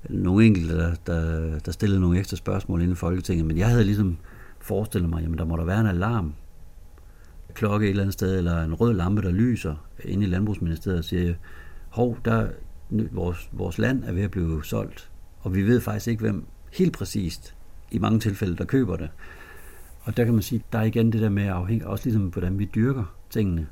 nogle 0.09 0.47
enkelte, 0.47 0.78
der, 0.78 0.95
der, 1.07 1.59
der 1.59 1.73
stillede 1.73 2.00
nogle 2.00 2.19
ekstra 2.19 2.37
spørgsmål 2.37 2.80
inden 2.80 2.92
i 2.92 2.97
Folketinget, 2.97 3.47
men 3.47 3.59
jeg 3.59 3.69
havde 3.69 3.85
ligesom 3.85 4.16
forestillet 4.61 5.11
mig, 5.11 5.23
jamen 5.23 5.38
der 5.38 5.45
må 5.45 5.57
der 5.57 5.64
være 5.64 5.80
en 5.80 5.87
alarm, 5.87 6.35
klokke 7.54 7.87
et 7.87 7.90
eller 7.90 8.02
andet 8.02 8.14
sted, 8.14 8.38
eller 8.38 8.62
en 8.62 8.75
rød 8.75 8.95
lampe, 8.95 9.23
der 9.23 9.30
lyser 9.30 9.75
inde 10.04 10.26
i 10.26 10.28
Landbrugsministeriet 10.28 10.99
og 10.99 11.04
siger, 11.04 11.35
hov, 11.88 12.19
der, 12.25 12.49
vores, 12.90 13.49
vores 13.52 13.78
land 13.78 14.04
er 14.04 14.12
ved 14.12 14.23
at 14.23 14.30
blive 14.30 14.64
solgt, 14.64 15.11
og 15.40 15.54
vi 15.54 15.62
ved 15.62 15.80
faktisk 15.80 16.09
ikke, 16.09 16.20
hvem 16.20 16.47
helt 16.73 16.92
præcist 16.92 17.54
i 17.90 17.99
mange 17.99 18.20
tilfælde, 18.20 18.56
der 18.56 18.64
køber 18.64 18.97
det. 18.97 19.11
Og 20.02 20.16
der 20.16 20.25
kan 20.25 20.35
man 20.35 20.42
sige, 20.42 20.64
der 20.73 20.78
er 20.78 20.82
igen 20.82 21.12
det 21.12 21.20
der 21.20 21.28
med 21.28 21.42
at 21.42 21.50
afhænge, 21.50 21.87
også 21.87 22.04
ligesom 22.04 22.23
hvordan 22.23 22.59
vi 22.59 22.64
dyrker 22.64 23.16
tingene, 23.30 23.66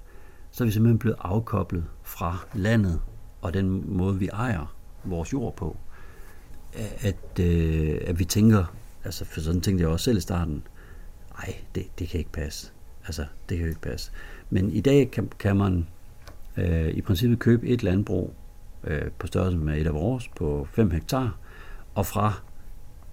så 0.51 0.65
er 0.65 0.67
vi 0.67 0.73
simpelthen 0.73 0.99
blevet 0.99 1.17
afkoblet 1.21 1.85
fra 2.03 2.47
landet 2.55 3.01
og 3.43 3.55
den 3.55 3.97
måde, 3.97 4.19
vi 4.19 4.29
ejer 4.29 4.75
vores 5.05 5.33
jord 5.33 5.57
på. 5.57 5.77
At, 7.01 7.41
øh, 7.41 7.99
at 8.07 8.19
vi 8.19 8.25
tænker, 8.25 8.65
altså 9.05 9.25
for 9.25 9.41
sådan 9.41 9.61
tænkte 9.61 9.83
jeg 9.83 9.91
også 9.91 10.05
selv 10.05 10.19
i 10.19 10.21
starten, 10.21 10.63
nej, 11.39 11.55
det, 11.75 11.99
det 11.99 12.09
kan 12.09 12.19
ikke 12.19 12.33
passe. 12.33 12.73
Altså, 13.07 13.25
det 13.49 13.57
kan 13.57 13.67
jo 13.67 13.69
ikke 13.69 13.81
passe. 13.81 14.11
Men 14.51 14.71
i 14.71 14.81
dag 14.81 15.11
kan, 15.11 15.31
kan 15.39 15.57
man 15.57 15.87
øh, 16.57 16.89
i 16.89 17.01
princippet 17.01 17.39
købe 17.39 17.67
et 17.67 17.83
landbrug 17.83 18.35
øh, 18.85 19.11
på 19.19 19.27
størrelse 19.27 19.59
med 19.59 19.81
et 19.81 19.87
af 19.87 19.95
vores 19.95 20.29
på 20.29 20.69
5 20.73 20.91
hektar, 20.91 21.37
og 21.95 22.07
fra 22.07 22.33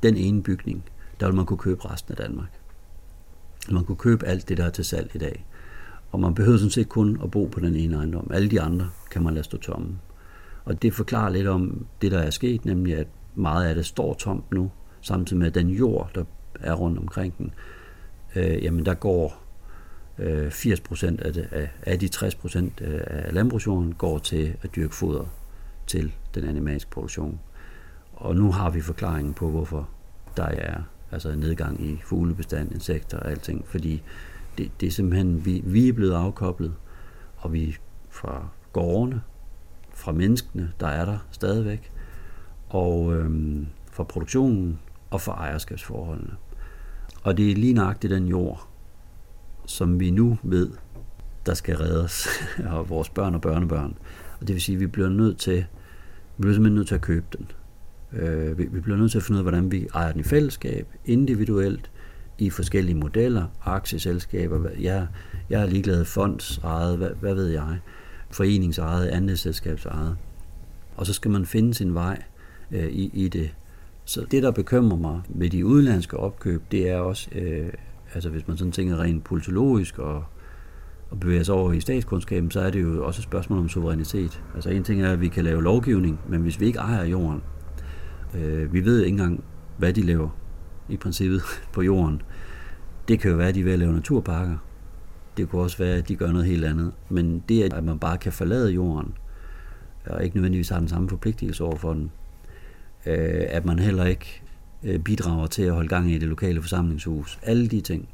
den 0.04 0.18
ene 0.18 0.44
bygning, 0.44 0.84
der 1.20 1.26
vil 1.26 1.36
man 1.36 1.46
kunne 1.46 1.58
købe 1.58 1.92
resten 1.92 2.12
af 2.12 2.18
Danmark. 2.18 2.60
Man 3.72 3.84
kunne 3.84 3.98
købe 3.98 4.26
alt 4.26 4.50
det, 4.50 4.58
der 4.58 4.66
er 4.66 4.70
til 4.70 4.86
salg 4.86 5.12
i 5.16 5.18
dag. 5.18 5.46
Og 6.12 6.20
man 6.20 6.36
behøver 6.36 6.58
sådan 6.58 6.72
set 6.72 6.90
kun 6.90 7.20
at 7.24 7.32
bo 7.32 7.46
på 7.46 7.60
den 7.60 7.76
ene 7.76 7.98
ejendom. 7.98 8.32
Alle 8.34 8.52
de 8.52 8.62
andre 8.62 8.90
kan 9.12 9.24
man 9.24 9.34
lade 9.34 9.44
stå 9.44 9.58
tomme. 9.58 10.00
Og 10.66 10.82
det 10.82 10.94
forklarer 10.94 11.30
lidt 11.30 11.48
om 11.48 11.86
det, 12.02 12.12
der 12.12 12.20
er 12.20 12.30
sket, 12.30 12.66
nemlig 12.66 12.96
at 12.98 13.08
meget 13.36 13.66
af 13.66 13.76
det 13.76 13.86
står 13.86 14.14
tomt 14.14 14.52
nu, 14.52 14.72
samtidig 15.02 15.40
med 15.40 15.48
at 15.48 15.56
den 15.56 15.70
jord, 15.70 16.12
der 16.16 16.24
er 16.60 16.74
rundt 16.74 17.00
omkring 17.00 17.38
den, 17.38 17.54
øh, 18.36 18.64
jamen 18.64 18.86
der 18.86 18.94
går 18.94 19.44
øh, 20.20 20.52
80 20.52 20.80
procent 20.80 21.22
af, 21.22 21.34
det, 21.34 21.48
af, 21.52 21.70
af 21.82 22.00
de 22.00 22.08
60 22.08 22.36
procent 22.36 22.82
øh, 22.82 23.02
af 23.08 23.34
landbrugsjorden 23.34 23.94
går 23.94 24.18
til 24.18 24.56
at 24.62 24.76
dyrke 24.76 24.96
foder 24.96 25.26
til 25.88 26.14
den 26.36 26.44
animalske 26.44 26.92
produktion. 26.92 27.40
Og 28.14 28.36
nu 28.36 28.52
har 28.52 28.70
vi 28.70 28.82
forklaringen 28.82 29.34
på, 29.34 29.50
hvorfor 29.50 29.90
der 30.38 30.44
er 30.46 30.82
altså 31.12 31.30
en 31.30 31.40
nedgang 31.40 31.86
i 31.86 32.02
fuglebestand, 32.04 32.72
insekter 32.72 33.20
og 33.20 33.32
alting, 33.32 33.68
fordi 33.68 34.04
det, 34.58 34.72
det 34.80 34.88
er 34.88 34.92
simpelthen, 34.92 35.46
vi, 35.46 35.62
vi 35.66 35.90
er 35.90 35.94
blevet 35.94 36.14
afkoblet, 36.14 36.74
og 37.38 37.54
vi 37.54 37.78
fra 38.10 38.48
gårdene, 38.74 39.22
fra 39.94 40.12
menneskene, 40.12 40.72
der 40.80 40.88
er 40.88 41.06
der 41.06 41.18
stadigvæk, 41.32 41.92
og 42.70 43.14
øhm, 43.16 43.68
fra 43.92 44.04
produktionen 44.04 44.80
og 45.10 45.22
fra 45.22 45.34
ejerskabsforholdene. 45.34 46.34
Og 47.24 47.38
det 47.38 47.52
er 47.52 47.56
lige 47.56 47.74
nøjagtigt 47.74 48.12
den 48.12 48.28
jord, 48.28 48.68
som 49.66 50.00
vi 50.00 50.12
nu 50.12 50.38
ved, 50.44 50.72
der 51.46 51.54
skal 51.54 51.78
reddes, 51.78 52.28
og 52.74 52.90
vores 52.90 53.10
børn 53.10 53.36
og 53.36 53.42
børnebørn. 53.42 53.98
Og 54.42 54.48
det 54.48 54.54
vil 54.54 54.62
sige, 54.62 54.76
at 54.76 54.80
vi 54.80 54.88
bliver 54.88 55.10
nødt 55.10 55.38
til, 55.38 55.58
vi 56.38 56.42
bliver 56.42 56.54
simpelthen 56.54 56.76
nødt 56.76 56.88
til 56.88 56.96
at 56.96 57.02
købe 57.02 57.26
den. 57.38 57.52
Øh, 58.20 58.58
vi, 58.58 58.68
vi 58.72 58.80
bliver 58.80 58.98
nødt 58.98 59.12
til 59.12 59.18
at 59.18 59.24
finde 59.24 59.36
ud 59.36 59.46
af, 59.46 59.52
hvordan 59.52 59.72
vi 59.72 59.88
ejer 59.94 60.12
den 60.12 60.20
i 60.20 60.24
fællesskab, 60.24 60.88
individuelt, 61.06 61.92
i 62.38 62.50
forskellige 62.50 62.96
modeller, 62.96 63.46
aktieselskaber, 63.66 64.70
jeg, 64.80 65.08
jeg 65.50 65.62
er 65.62 65.66
ligeglad 65.66 66.06
fondsejet, 66.06 66.98
hvad, 66.98 67.10
hvad 67.20 67.34
ved 67.34 67.48
jeg, 67.48 67.80
foreningsejet, 68.32 69.08
andelsselskabsejet. 69.08 70.18
Og 70.96 71.06
så 71.06 71.14
skal 71.14 71.32
man 71.32 71.46
finde 71.46 71.74
sin 71.74 71.94
vej 71.94 72.24
øh, 72.72 72.88
i, 72.88 73.12
i 73.14 73.28
det. 73.28 73.56
Så 74.06 74.26
det, 74.32 74.44
der 74.44 74.52
bekymrer 74.52 74.98
mig 74.98 75.22
med 75.30 75.50
de 75.50 75.66
udenlandske 75.66 76.18
opkøb, 76.18 76.62
det 76.72 76.90
er 76.90 76.98
også, 76.98 77.30
øh, 77.32 77.70
altså 78.14 78.30
hvis 78.30 78.48
man 78.48 78.58
sådan 78.58 78.72
tænker 78.72 79.00
rent 79.00 79.24
politologisk 79.24 80.00
og, 80.00 80.24
og 81.10 81.20
bevæger 81.20 81.44
sig 81.44 81.56
over 81.56 81.74
i 81.74 81.80
statskundskaben, 81.80 82.52
så 82.52 82.60
er 82.60 82.70
det 82.70 82.82
jo 82.82 83.06
også 83.06 83.20
et 83.20 83.24
spørgsmål 83.24 83.60
om 83.60 83.70
suverænitet. 83.70 84.44
Altså 84.56 84.70
en 84.70 84.84
ting 84.84 85.02
er, 85.02 85.12
at 85.12 85.22
vi 85.22 85.28
kan 85.28 85.44
lave 85.44 85.64
lovgivning, 85.64 86.20
men 86.28 86.42
hvis 86.42 86.60
vi 86.60 86.66
ikke 86.66 86.80
ejer 86.80 87.06
jorden, 87.06 87.42
øh, 88.36 88.74
vi 88.74 88.86
ved 88.86 89.00
ikke 89.00 89.12
engang, 89.12 89.44
hvad 89.78 89.94
de 89.94 90.02
laver 90.02 90.30
i 90.90 90.98
princippet 90.98 91.42
på 91.74 91.82
jorden. 91.82 92.22
Det 93.08 93.20
kan 93.20 93.32
jo 93.32 93.38
være, 93.38 93.48
at 93.48 93.56
de 93.56 93.60
er 93.60 93.64
ved 93.64 93.74
at 93.74 93.80
lave 93.80 93.94
naturparker. 93.94 94.58
Det 95.38 95.50
kunne 95.50 95.62
også 95.62 95.78
være, 95.78 95.96
at 95.96 96.08
de 96.08 96.16
gør 96.16 96.32
noget 96.32 96.48
helt 96.48 96.66
andet. 96.66 96.92
Men 97.10 97.44
det, 97.50 97.74
at 97.74 97.84
man 97.84 98.00
bare 98.00 98.18
kan 98.18 98.32
forlade 98.32 98.72
jorden, 98.72 99.14
og 100.06 100.24
ikke 100.24 100.36
nødvendigvis 100.36 100.70
har 100.70 100.80
den 100.80 100.88
samme 100.88 101.10
forpligtelse 101.10 101.64
over 101.64 101.76
for 101.76 101.94
den, 101.94 102.12
øh, 103.06 103.46
at 103.48 103.66
man 103.66 103.80
heller 103.80 104.06
ikke 104.06 104.42
øh, 104.84 105.00
bidrager 105.00 105.48
til 105.48 105.64
at 105.64 105.74
holde 105.74 105.90
gang 105.90 106.12
i 106.12 106.18
det 106.18 106.28
lokale 106.28 106.62
forsamlingshus. 106.62 107.40
Alle 107.44 107.68
de 107.68 107.82
ting, 107.82 108.10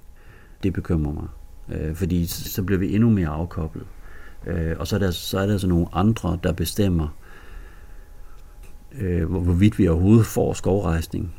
det 0.63 0.74
bekymrer 0.74 1.13
mig. 1.13 1.27
Øh, 1.71 1.95
fordi 1.95 2.25
så 2.25 2.63
bliver 2.63 2.79
vi 2.79 2.95
endnu 2.95 3.09
mere 3.09 3.27
afkoblet. 3.27 3.85
Og 4.79 4.87
så 4.87 4.95
er, 4.95 4.99
der, 4.99 5.11
så 5.11 5.39
er 5.39 5.45
der 5.45 5.53
altså 5.53 5.67
nogle 5.67 5.87
andre, 5.93 6.39
der 6.43 6.53
bestemmer, 6.53 7.07
hvorvidt 9.27 9.79
vi 9.79 9.87
overhovedet 9.87 10.25
får 10.25 10.53
skovrejsning 10.53 11.33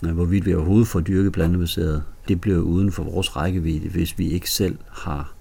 hvorvidt 0.00 0.46
vi 0.46 0.54
overhovedet 0.54 0.88
får 0.88 1.00
dyrket 1.00 1.32
plantebaseret, 1.32 2.04
det 2.28 2.40
bliver 2.40 2.58
uden 2.58 2.92
for 2.92 3.02
vores 3.02 3.36
rækkevidde, 3.36 3.88
hvis 3.88 4.18
vi 4.18 4.28
ikke 4.28 4.50
selv 4.50 4.78
har, 4.88 5.34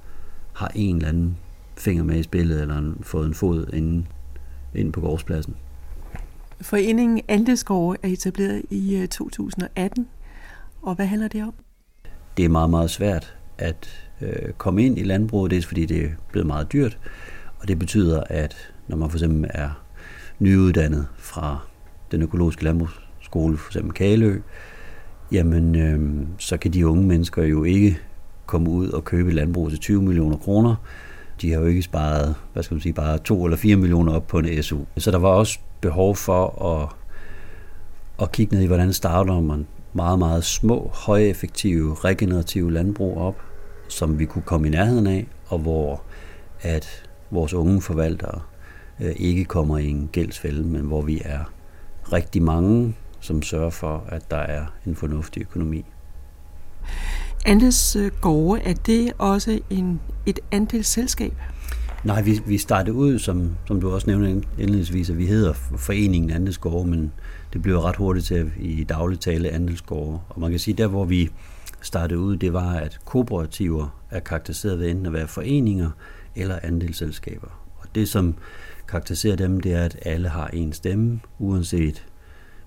har 0.54 0.72
en 0.76 0.96
eller 0.96 1.10
anden 1.10 1.38
finger 1.78 2.04
med 2.04 2.20
i 2.20 2.24
spillet, 2.24 2.62
eller 2.62 2.94
fået 3.02 3.28
en 3.28 3.34
fod 3.34 3.74
inde, 3.74 4.06
inde 4.76 4.92
på 4.92 5.02
gårdspladsen. 5.02 5.56
Foreningen 6.62 7.22
Andeskove 7.28 7.98
er 8.04 8.08
etableret 8.08 8.62
i 8.70 9.08
2018, 9.12 10.02
øh, 10.02 10.08
og 10.82 10.96
hvad 10.96 11.06
handler 11.06 11.28
det 11.28 11.44
om? 11.44 11.54
Det 12.38 12.46
er 12.46 12.50
meget, 12.50 12.70
meget 12.70 12.90
svært 12.90 13.38
at 13.58 14.07
øh, 14.22 14.54
komme 14.58 14.86
ind 14.86 14.98
i 14.98 15.04
landbruget, 15.04 15.52
dels 15.52 15.66
fordi 15.66 15.86
det 15.86 16.06
er 16.06 16.10
blevet 16.32 16.48
meget 16.48 16.74
dyrt, 16.74 16.98
og 17.60 17.68
det 17.68 17.80
betyder, 17.80 18.24
at 18.30 18.56
når 18.88 18.98
man 18.98 19.10
for 19.10 19.18
eksempel 19.18 19.52
er 19.54 19.84
nyuddannet 20.40 21.08
fra 21.18 21.60
den 22.12 22.22
økologiske 22.22 22.64
landbrugsskole, 22.64 23.58
for 23.58 23.70
eksempel 23.70 23.94
Kalø, 23.94 24.40
jamen 25.32 25.76
øh, 25.76 26.28
så 26.38 26.58
kan 26.58 26.74
de 26.74 26.88
unge 26.88 27.08
mennesker 27.08 27.44
jo 27.44 27.64
ikke 27.64 28.00
komme 28.46 28.70
ud 28.70 28.90
og 28.90 29.06
købe 29.06 29.32
landbrug 29.32 29.70
til 29.70 29.80
20 29.80 30.02
millioner 30.02 30.38
kroner. 30.38 30.76
De 31.42 31.52
har 31.52 31.60
jo 31.60 31.66
ikke 31.66 31.82
sparet, 31.82 32.36
hvad 32.54 32.64
skal 32.64 32.76
man 32.76 32.82
sige, 32.82 32.94
bare 32.94 33.18
2 33.18 33.46
eller 33.46 33.58
4 33.58 33.76
millioner 33.76 34.14
op 34.14 34.28
på 34.28 34.40
en 34.40 34.64
SU. 34.64 34.78
Så 34.98 35.12
der 35.12 35.18
var 35.18 35.30
også 35.30 35.60
behov 35.82 36.16
for 36.16 36.64
at, 36.76 36.90
at 38.22 38.32
kigge 38.32 38.56
ned 38.56 38.64
i, 38.64 38.68
hvordan 38.68 38.94
starter 38.94 39.42
man 39.42 39.68
meget, 39.94 40.20
meget 40.20 40.44
små, 40.44 40.92
højeffektive, 40.94 41.96
regenerative 41.96 42.72
landbrug 42.72 43.18
op, 43.18 43.42
som 43.88 44.20
vi 44.20 44.26
kunne 44.26 44.42
komme 44.42 44.68
i 44.68 44.72
nærheden 44.72 45.08
af, 45.08 45.28
og 45.48 45.60
hvor 45.60 46.02
at 46.62 47.04
vores 47.32 47.54
unge 47.54 47.82
forvaltere 47.82 48.42
øh, 49.00 49.14
ikke 49.16 49.46
kommer 49.46 49.78
i 49.78 49.88
en 49.88 50.10
gældsfælde, 50.12 50.64
men 50.64 50.82
hvor 50.82 51.02
vi 51.02 51.22
er 51.26 51.52
rigtig 52.14 52.44
mange 52.44 52.96
som 53.20 53.42
sørger 53.42 53.70
for, 53.70 54.04
at 54.08 54.32
der 54.32 54.38
er 54.38 54.66
en 54.86 54.96
fornuftig 54.96 55.42
økonomi. 55.42 55.86
Andes 57.46 57.96
øh, 57.96 58.12
gårde, 58.22 58.62
er 58.62 58.74
det 58.74 59.12
også 59.18 59.60
en, 59.70 60.00
et 60.26 60.40
andelsselskab? 60.52 61.34
Nej, 62.04 62.22
vi, 62.22 62.42
vi 62.46 62.58
startede 62.58 62.96
ud, 62.96 63.20
som, 63.20 63.56
som 63.68 63.82
du 63.82 63.92
også 63.92 64.08
nævnte 64.08 64.48
indledningsvis, 64.58 65.10
at 65.10 65.18
vi 65.18 65.26
hedder 65.26 65.54
Foreningen 65.54 66.32
Andelsgårde, 66.32 66.90
men 66.90 67.12
det 67.54 67.62
blev 67.62 67.80
ret 67.80 67.96
hurtigt 67.96 68.26
til 68.26 68.52
i 68.60 68.84
daglig 68.84 69.20
tale 69.20 69.50
Andelsgårde. 69.50 70.20
Og 70.30 70.42
man 70.42 70.52
kan 70.52 70.60
sige, 70.60 70.78
der 70.78 70.88
hvor 70.88 71.06
vi 71.06 71.30
startede 71.82 72.20
ud, 72.20 72.38
det 72.38 72.54
var, 72.54 72.74
at 72.74 73.00
kooperativer 73.06 74.02
er 74.12 74.20
karakteriseret 74.20 74.80
ved 74.80 74.90
enten 74.90 75.06
at 75.06 75.14
være 75.14 75.28
foreninger 75.28 75.92
eller 76.36 76.60
andelsselskaber. 76.64 77.48
Og 77.78 77.88
det, 77.96 78.10
som 78.10 78.36
karakteriserer 78.88 79.36
dem, 79.36 79.60
det 79.60 79.74
er, 79.74 79.86
at 79.86 79.98
alle 80.02 80.30
har 80.30 80.48
en 80.48 80.74
stemme, 80.74 81.20
uanset 81.40 82.06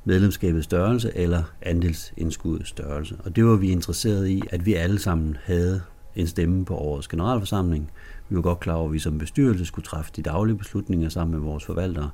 medlemskabets 0.05 0.65
størrelse 0.65 1.13
eller 1.15 1.43
andelsindskuddets 1.63 2.69
størrelse. 2.69 3.17
Og 3.25 3.37
det 3.37 3.45
var 3.45 3.57
vi 3.57 3.71
interesseret 3.71 4.29
i, 4.29 4.43
at 4.51 4.67
vi 4.67 4.75
alle 4.75 4.99
sammen 4.99 5.37
havde 5.45 5.83
en 6.15 6.27
stemme 6.27 6.65
på 6.65 6.77
årets 6.77 7.09
generalforsamling. 7.09 7.91
Vi 8.29 8.37
var 8.37 8.43
godt 8.43 8.61
klar 8.61 8.75
over, 8.75 8.87
at 8.87 8.93
vi 8.93 8.99
som 8.99 9.19
bestyrelse 9.19 9.65
skulle 9.65 9.87
træffe 9.87 10.13
de 10.17 10.23
daglige 10.23 10.59
beslutninger 10.59 11.09
sammen 11.09 11.33
med 11.41 11.41
vores 11.41 11.65
forvaltere, 11.65 12.11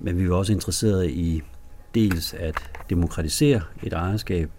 men 0.00 0.18
vi 0.18 0.30
var 0.30 0.36
også 0.36 0.52
interesseret 0.52 1.10
i 1.10 1.42
dels 1.94 2.34
at 2.34 2.54
demokratisere 2.90 3.60
et 3.82 3.92
ejerskab, 3.92 4.50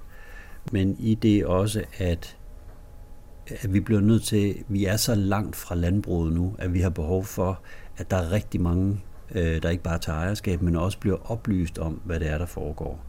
men 0.72 0.96
i 1.00 1.16
det 1.16 1.46
også, 1.46 1.84
at, 1.98 2.38
at 3.48 3.74
vi 3.74 3.80
bliver 3.80 4.02
nødt 4.02 4.24
til, 4.24 4.56
vi 4.68 4.86
er 4.86 4.98
så 4.98 5.16
langt 5.16 5.56
fra 5.56 5.76
landbruget 5.76 6.34
nu, 6.34 6.56
at 6.60 6.74
vi 6.74 6.80
har 6.80 6.90
behov 6.90 7.24
for, 7.26 7.60
at 7.98 8.12
der 8.12 8.18
er 8.18 8.32
rigtig 8.32 8.62
mange, 8.62 9.02
øh, 9.36 9.62
der 9.62 9.70
ikke 9.70 9.84
bare 9.84 10.00
tager 10.00 10.20
ejerskab, 10.20 10.62
men 10.62 10.76
også 10.76 11.00
bliver 11.00 11.32
oplyst 11.32 11.78
om, 11.78 12.02
hvad 12.04 12.20
det 12.20 12.30
er, 12.30 12.38
der 12.38 12.46
foregår. 12.46 13.06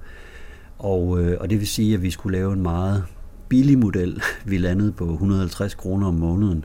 Og, 0.78 1.20
øh, 1.20 1.36
og 1.40 1.50
det 1.50 1.58
vil 1.58 1.66
sige, 1.66 1.94
at 1.94 2.02
vi 2.02 2.10
skulle 2.10 2.38
lave 2.38 2.52
en 2.52 2.62
meget 2.62 3.04
billig 3.48 3.78
model. 3.78 4.22
Vi 4.44 4.58
landede 4.58 4.92
på 4.92 5.12
150 5.12 5.74
kroner 5.74 6.06
om 6.06 6.14
måneden, 6.14 6.64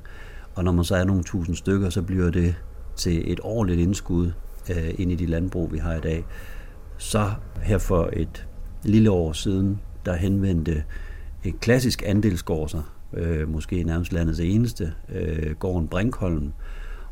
og 0.56 0.64
når 0.64 0.72
man 0.72 0.86
så 0.86 0.96
er 0.96 1.04
nogle 1.04 1.24
tusind 1.24 1.56
stykker, 1.56 1.90
så 1.90 2.02
bliver 2.02 2.30
det 2.30 2.56
til 2.96 3.32
et 3.32 3.40
årligt 3.44 3.80
indskud 3.80 4.32
øh, 4.70 4.94
ind 4.98 5.12
i 5.12 5.16
de 5.16 5.26
landbrug, 5.26 5.74
vi 5.74 5.78
har 5.78 5.94
i 5.94 6.00
dag. 6.00 6.26
Så 6.98 7.32
her 7.62 7.78
for 7.78 8.10
et 8.14 8.48
lille 8.84 9.12
år 9.12 9.34
siden, 9.34 9.80
der 10.06 10.16
henvendte 10.16 10.84
et 11.44 11.60
klassisk 11.60 12.04
andelsgård 12.06 12.70
sig, 12.70 12.84
øh, 13.14 13.50
måske 13.50 13.84
nærmest 13.84 14.14
landets 14.14 14.40
eneste, 14.40 14.94
øh, 15.10 15.56
gården 15.56 15.88
Brinkholm, 15.88 16.52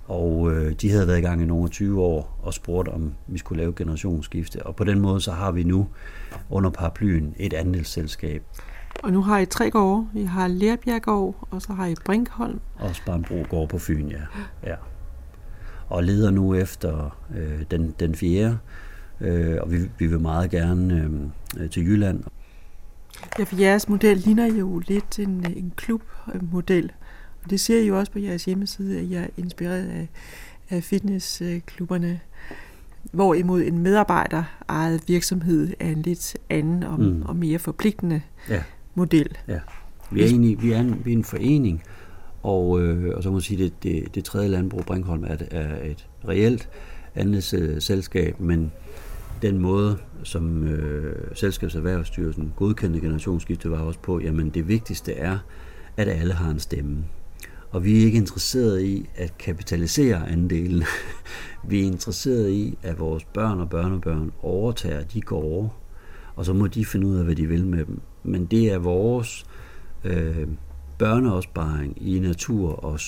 og 0.07 0.51
øh, 0.51 0.71
de 0.71 0.91
havde 0.91 1.07
været 1.07 1.17
i 1.17 1.21
gang 1.21 1.41
i 1.41 1.45
nogle 1.45 1.69
20 1.69 2.01
år 2.01 2.39
og 2.43 2.53
spurgt, 2.53 2.87
om 2.87 3.13
vi 3.27 3.37
skulle 3.37 3.61
lave 3.61 3.73
generationsskifte. 3.75 4.65
Og 4.65 4.75
på 4.75 4.83
den 4.83 4.99
måde 4.99 5.21
så 5.21 5.31
har 5.31 5.51
vi 5.51 5.63
nu 5.63 5.87
under 6.49 6.69
paraplyen 6.69 7.35
et 7.37 7.53
andelsselskab. 7.53 8.43
Og 9.03 9.11
nu 9.11 9.21
har 9.21 9.39
I 9.39 9.45
tre 9.45 9.71
gårde. 9.71 10.07
I 10.15 10.23
har 10.23 10.47
Lerbjerggård, 10.47 11.47
og 11.51 11.61
så 11.61 11.73
har 11.73 11.85
I 11.85 11.95
Brinkholm. 12.05 12.59
Og 12.79 12.95
Sparnbro 12.95 13.45
gård 13.49 13.69
på 13.69 13.77
Fyn, 13.77 14.07
ja. 14.07 14.21
ja. 14.63 14.75
Og 15.89 16.03
leder 16.03 16.31
nu 16.31 16.55
efter 16.55 17.17
øh, 17.35 17.61
den, 17.71 17.95
den 17.99 18.15
fjerde, 18.15 18.57
øh, 19.21 19.57
og 19.61 19.71
vi, 19.71 19.77
vi 19.97 20.07
vil 20.07 20.19
meget 20.19 20.51
gerne 20.51 21.09
øh, 21.57 21.69
til 21.69 21.87
Jylland. 21.87 22.23
Ja, 23.39 23.43
for 23.43 23.55
jeres 23.55 23.89
model 23.89 24.17
ligner 24.17 24.45
jo 24.45 24.81
lidt 24.87 25.19
en, 25.19 25.45
en 25.55 25.73
klubmodel. 25.75 26.91
Og 27.43 27.49
det 27.49 27.59
ser 27.59 27.81
I 27.81 27.87
jo 27.87 27.99
også 27.99 28.11
på 28.11 28.19
jeres 28.19 28.45
hjemmeside, 28.45 28.99
at 28.99 29.11
jeg 29.11 29.23
er 29.23 29.27
inspireret 29.37 29.87
af, 29.87 30.07
af 30.69 30.83
fitnessklubberne. 30.83 32.19
Hvorimod 33.11 33.61
en 33.61 33.77
medarbejder 33.77 34.43
ejet 34.69 35.03
virksomhed 35.07 35.73
er 35.79 35.89
en 35.89 36.01
lidt 36.01 36.37
anden 36.49 36.83
og, 36.83 36.99
mm. 36.99 37.21
og 37.21 37.35
mere 37.35 37.59
forpligtende 37.59 38.21
ja. 38.49 38.63
model. 38.95 39.37
Ja. 39.47 39.59
Vi 40.11 40.21
er, 40.21 40.25
egentlig, 40.25 40.61
vi 40.61 40.71
er, 40.71 40.79
en, 40.79 41.01
vi 41.05 41.13
er 41.13 41.17
en 41.17 41.23
forening, 41.23 41.83
og, 42.43 42.81
øh, 42.81 43.15
og 43.15 43.23
så 43.23 43.29
må 43.29 43.33
man 43.33 43.41
sige, 43.41 43.65
at 43.65 43.71
det, 43.83 44.03
det, 44.03 44.15
det 44.15 44.23
tredje 44.23 44.47
landbrug, 44.47 44.85
Brinkholm, 44.85 45.23
er, 45.23 45.37
er 45.51 45.89
et 45.91 46.07
reelt 46.27 46.69
andet 47.15 47.43
selskab, 47.83 48.39
men 48.39 48.71
den 49.41 49.57
måde, 49.57 49.97
som 50.23 50.63
øh, 50.67 51.15
Selskabserhvervsstyrelsen 51.33 52.53
godkendte 52.55 52.99
generationsskifte, 52.99 53.71
var 53.71 53.79
også 53.79 53.99
på, 53.99 54.19
jamen 54.19 54.49
det 54.49 54.67
vigtigste 54.67 55.13
er, 55.13 55.37
at 55.97 56.07
alle 56.07 56.33
har 56.33 56.51
en 56.51 56.59
stemme. 56.59 57.05
Og 57.71 57.83
vi 57.83 58.01
er 58.01 58.05
ikke 58.05 58.17
interesseret 58.17 58.81
i 58.81 59.09
at 59.15 59.37
kapitalisere 59.37 60.29
andelen. 60.29 60.83
vi 61.69 61.81
er 61.81 61.85
interesseret 61.85 62.49
i, 62.49 62.77
at 62.83 62.99
vores 62.99 63.23
børn 63.23 63.59
og 63.59 63.69
børnebørn 63.69 64.31
overtager 64.41 65.03
de 65.03 65.21
gårde, 65.21 65.69
og 66.35 66.45
så 66.45 66.53
må 66.53 66.67
de 66.67 66.85
finde 66.85 67.07
ud 67.07 67.17
af, 67.17 67.25
hvad 67.25 67.35
de 67.35 67.47
vil 67.47 67.65
med 67.65 67.85
dem. 67.85 68.01
Men 68.23 68.45
det 68.45 68.71
er 68.71 68.77
vores 68.77 69.45
øh, 70.03 70.47
børneopsparing 70.97 71.97
i 72.01 72.19
natur 72.19 72.85
og, 72.85 72.99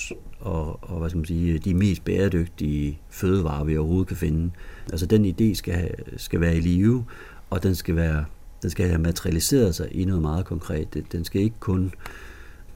og, 0.44 0.78
og 0.82 0.98
hvad 0.98 1.10
skal 1.10 1.18
man 1.18 1.26
sige, 1.26 1.58
de 1.58 1.74
mest 1.74 2.04
bæredygtige 2.04 2.98
fødevarer, 3.10 3.64
vi 3.64 3.76
overhovedet 3.76 4.08
kan 4.08 4.16
finde. 4.16 4.50
Altså 4.90 5.06
den 5.06 5.24
idé 5.24 5.54
skal, 5.54 5.94
skal 6.16 6.40
være 6.40 6.56
i 6.56 6.60
live, 6.60 7.04
og 7.50 7.62
den 7.62 7.74
skal 7.74 7.96
være 7.96 8.24
den 8.62 8.70
skal 8.70 8.88
have 8.88 9.00
materialiseret 9.00 9.74
sig 9.74 9.88
i 9.92 10.04
noget 10.04 10.22
meget 10.22 10.44
konkret. 10.44 11.12
Den 11.12 11.24
skal 11.24 11.40
ikke 11.40 11.56
kun 11.60 11.92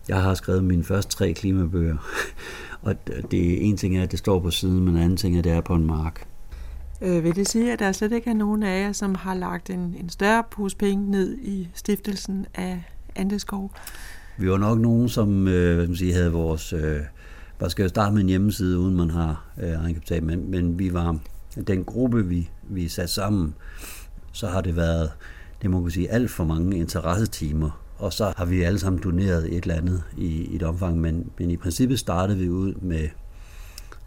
jeg 0.08 0.22
har 0.22 0.34
skrevet 0.34 0.64
mine 0.64 0.84
første 0.84 1.16
tre 1.16 1.32
klimabøger, 1.32 1.96
og 2.82 2.94
det 3.30 3.68
en 3.68 3.76
ting 3.76 3.98
er, 3.98 4.02
at 4.02 4.10
det 4.10 4.18
står 4.18 4.40
på 4.40 4.50
siden, 4.50 4.80
men 4.84 4.96
en 4.96 5.02
anden 5.02 5.16
ting 5.16 5.34
er, 5.34 5.38
at 5.38 5.44
det 5.44 5.52
er 5.52 5.60
på 5.60 5.74
en 5.74 5.86
mark. 5.86 6.26
Øh, 7.02 7.24
vil 7.24 7.36
det 7.36 7.48
sige, 7.48 7.72
at 7.72 7.78
der 7.78 7.92
slet 7.92 8.12
ikke 8.12 8.30
er 8.30 8.34
nogen 8.34 8.62
af 8.62 8.82
jer, 8.82 8.92
som 8.92 9.14
har 9.14 9.34
lagt 9.34 9.70
en, 9.70 9.96
en 10.00 10.08
større 10.08 10.44
pose 10.50 10.76
penge 10.76 11.10
ned 11.10 11.38
i 11.38 11.68
stiftelsen 11.74 12.46
af 12.54 12.82
Andeskov? 13.16 13.72
Vi 14.38 14.50
var 14.50 14.58
nok 14.58 14.78
nogen, 14.78 15.08
som 15.08 15.48
øh, 15.48 15.74
hvad 15.74 15.84
skal 15.84 15.88
man 15.88 15.96
sige, 15.96 16.12
havde 16.12 16.32
vores... 16.32 16.72
Øh, 16.72 17.00
man 17.60 17.70
skal 17.70 17.82
jo 17.82 17.88
starte 17.88 18.14
med 18.14 18.22
en 18.22 18.28
hjemmeside, 18.28 18.78
uden 18.78 18.96
man 18.96 19.10
har 19.10 19.44
øh, 19.58 19.70
egenkapital, 19.70 20.22
men, 20.22 20.50
men 20.50 20.78
vi 20.78 20.92
var 20.92 21.18
den 21.66 21.84
gruppe, 21.84 22.26
vi, 22.26 22.50
vi 22.62 22.88
satte 22.88 23.14
sammen, 23.14 23.54
så 24.32 24.46
har 24.46 24.60
det 24.60 24.76
været, 24.76 25.10
det 25.62 25.70
må 25.70 25.80
man 25.80 25.90
sige, 25.90 26.10
alt 26.10 26.30
for 26.30 26.44
mange 26.44 26.78
interessetimer. 26.78 27.84
Og 27.98 28.12
så 28.12 28.32
har 28.36 28.44
vi 28.44 28.62
alle 28.62 28.78
sammen 28.78 29.02
doneret 29.02 29.56
et 29.56 29.62
eller 29.62 29.74
andet 29.74 30.02
i, 30.16 30.26
i 30.26 30.56
et 30.56 30.62
omfang, 30.62 31.00
men, 31.00 31.30
men 31.38 31.50
i 31.50 31.56
princippet 31.56 31.98
startede 31.98 32.38
vi 32.38 32.48
ud 32.48 32.74
med, 32.74 33.08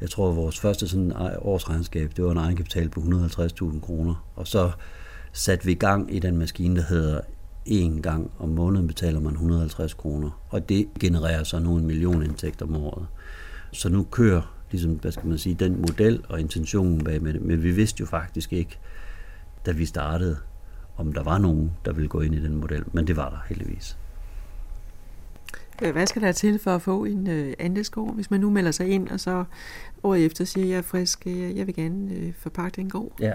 jeg 0.01 0.09
tror 0.09 0.31
vores 0.31 0.59
første 0.59 0.87
sådan 0.87 1.13
årsregnskab, 1.41 2.11
det 2.15 2.25
var 2.25 2.31
en 2.31 2.37
egenkapital 2.37 2.89
på 2.89 2.99
150.000 2.99 3.79
kroner, 3.79 4.25
og 4.35 4.47
så 4.47 4.71
satte 5.31 5.65
vi 5.65 5.71
i 5.71 5.75
gang 5.75 6.15
i 6.15 6.19
den 6.19 6.37
maskine, 6.37 6.75
der 6.75 6.83
hedder 6.85 7.21
en 7.65 8.01
gang 8.01 8.31
om 8.39 8.49
måneden 8.49 8.87
betaler 8.87 9.19
man 9.19 9.33
150 9.33 9.93
kroner, 9.93 10.45
og 10.49 10.69
det 10.69 10.87
genererer 10.99 11.43
så 11.43 11.59
nu 11.59 11.77
en 11.77 11.85
million 11.85 12.23
indtægt 12.23 12.61
om 12.61 12.75
året. 12.75 13.07
Så 13.71 13.89
nu 13.89 14.03
kører 14.03 14.55
ligesom, 14.71 14.91
hvad 14.91 15.11
skal 15.11 15.27
man 15.27 15.37
sige, 15.37 15.55
den 15.55 15.81
model 15.81 16.23
og 16.29 16.39
intentionen 16.39 17.03
bag 17.03 17.21
med 17.21 17.33
det, 17.33 17.41
men 17.41 17.63
vi 17.63 17.71
vidste 17.71 18.01
jo 18.01 18.05
faktisk 18.05 18.53
ikke, 18.53 18.77
da 19.65 19.71
vi 19.71 19.85
startede, 19.85 20.37
om 20.97 21.13
der 21.13 21.23
var 21.23 21.37
nogen, 21.37 21.71
der 21.85 21.93
ville 21.93 22.07
gå 22.07 22.21
ind 22.21 22.35
i 22.35 22.43
den 22.43 22.55
model, 22.55 22.83
men 22.93 23.07
det 23.07 23.15
var 23.15 23.29
der 23.29 23.37
heldigvis. 23.49 23.97
Hvad 25.91 26.07
skal 26.07 26.21
der 26.21 26.31
til 26.31 26.59
for 26.59 26.75
at 26.75 26.81
få 26.81 27.05
en 27.05 27.27
øh, 27.27 27.53
andelsgård, 27.59 28.15
hvis 28.15 28.31
man 28.31 28.39
nu 28.39 28.49
melder 28.49 28.71
sig 28.71 28.87
ind, 28.87 29.09
og 29.09 29.19
så 29.19 29.43
året 30.03 30.25
efter 30.25 30.45
siger, 30.45 30.67
jeg 30.67 30.77
er 30.77 30.81
frisk, 30.81 31.25
jeg, 31.25 31.55
jeg 31.55 31.67
vil 31.67 31.75
gerne 31.75 32.13
øh, 32.13 32.33
forpagte 32.33 32.81
en 32.81 32.89
gård? 32.89 33.11
Ja, 33.19 33.33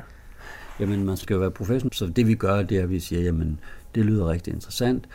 jamen 0.81 1.05
man 1.05 1.17
skal 1.17 1.35
jo 1.35 1.41
være 1.41 1.51
professionel, 1.51 1.95
så 1.95 2.07
det 2.07 2.27
vi 2.27 2.35
gør, 2.35 2.63
det 2.63 2.79
er, 2.79 2.83
at 2.83 2.91
vi 2.91 3.01
siger, 3.01 3.23
jamen 3.23 3.61
det 3.95 4.05
lyder 4.05 4.29
rigtig 4.29 4.55
interessant. 4.55 5.09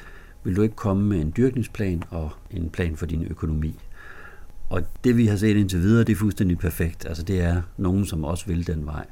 Vil 0.44 0.56
du 0.56 0.62
ikke 0.62 0.76
komme 0.76 1.04
med 1.04 1.22
en 1.22 1.34
dyrkningsplan 1.38 2.04
og 2.10 2.30
en 2.52 2.70
plan 2.70 2.96
for 2.96 3.06
din 3.06 3.28
økonomi? 3.30 3.80
Og 4.72 4.84
det 5.04 5.18
vi 5.18 5.26
har 5.26 5.36
set 5.36 5.58
indtil 5.58 5.80
videre, 5.80 6.04
det 6.04 6.12
er 6.12 6.18
fuldstændig 6.18 6.58
perfekt. 6.58 7.06
Altså 7.06 7.24
det 7.24 7.42
er 7.42 7.62
nogen, 7.78 8.06
som 8.06 8.24
også 8.24 8.46
vil 8.46 8.68
den 8.68 8.86
vej 8.86 9.06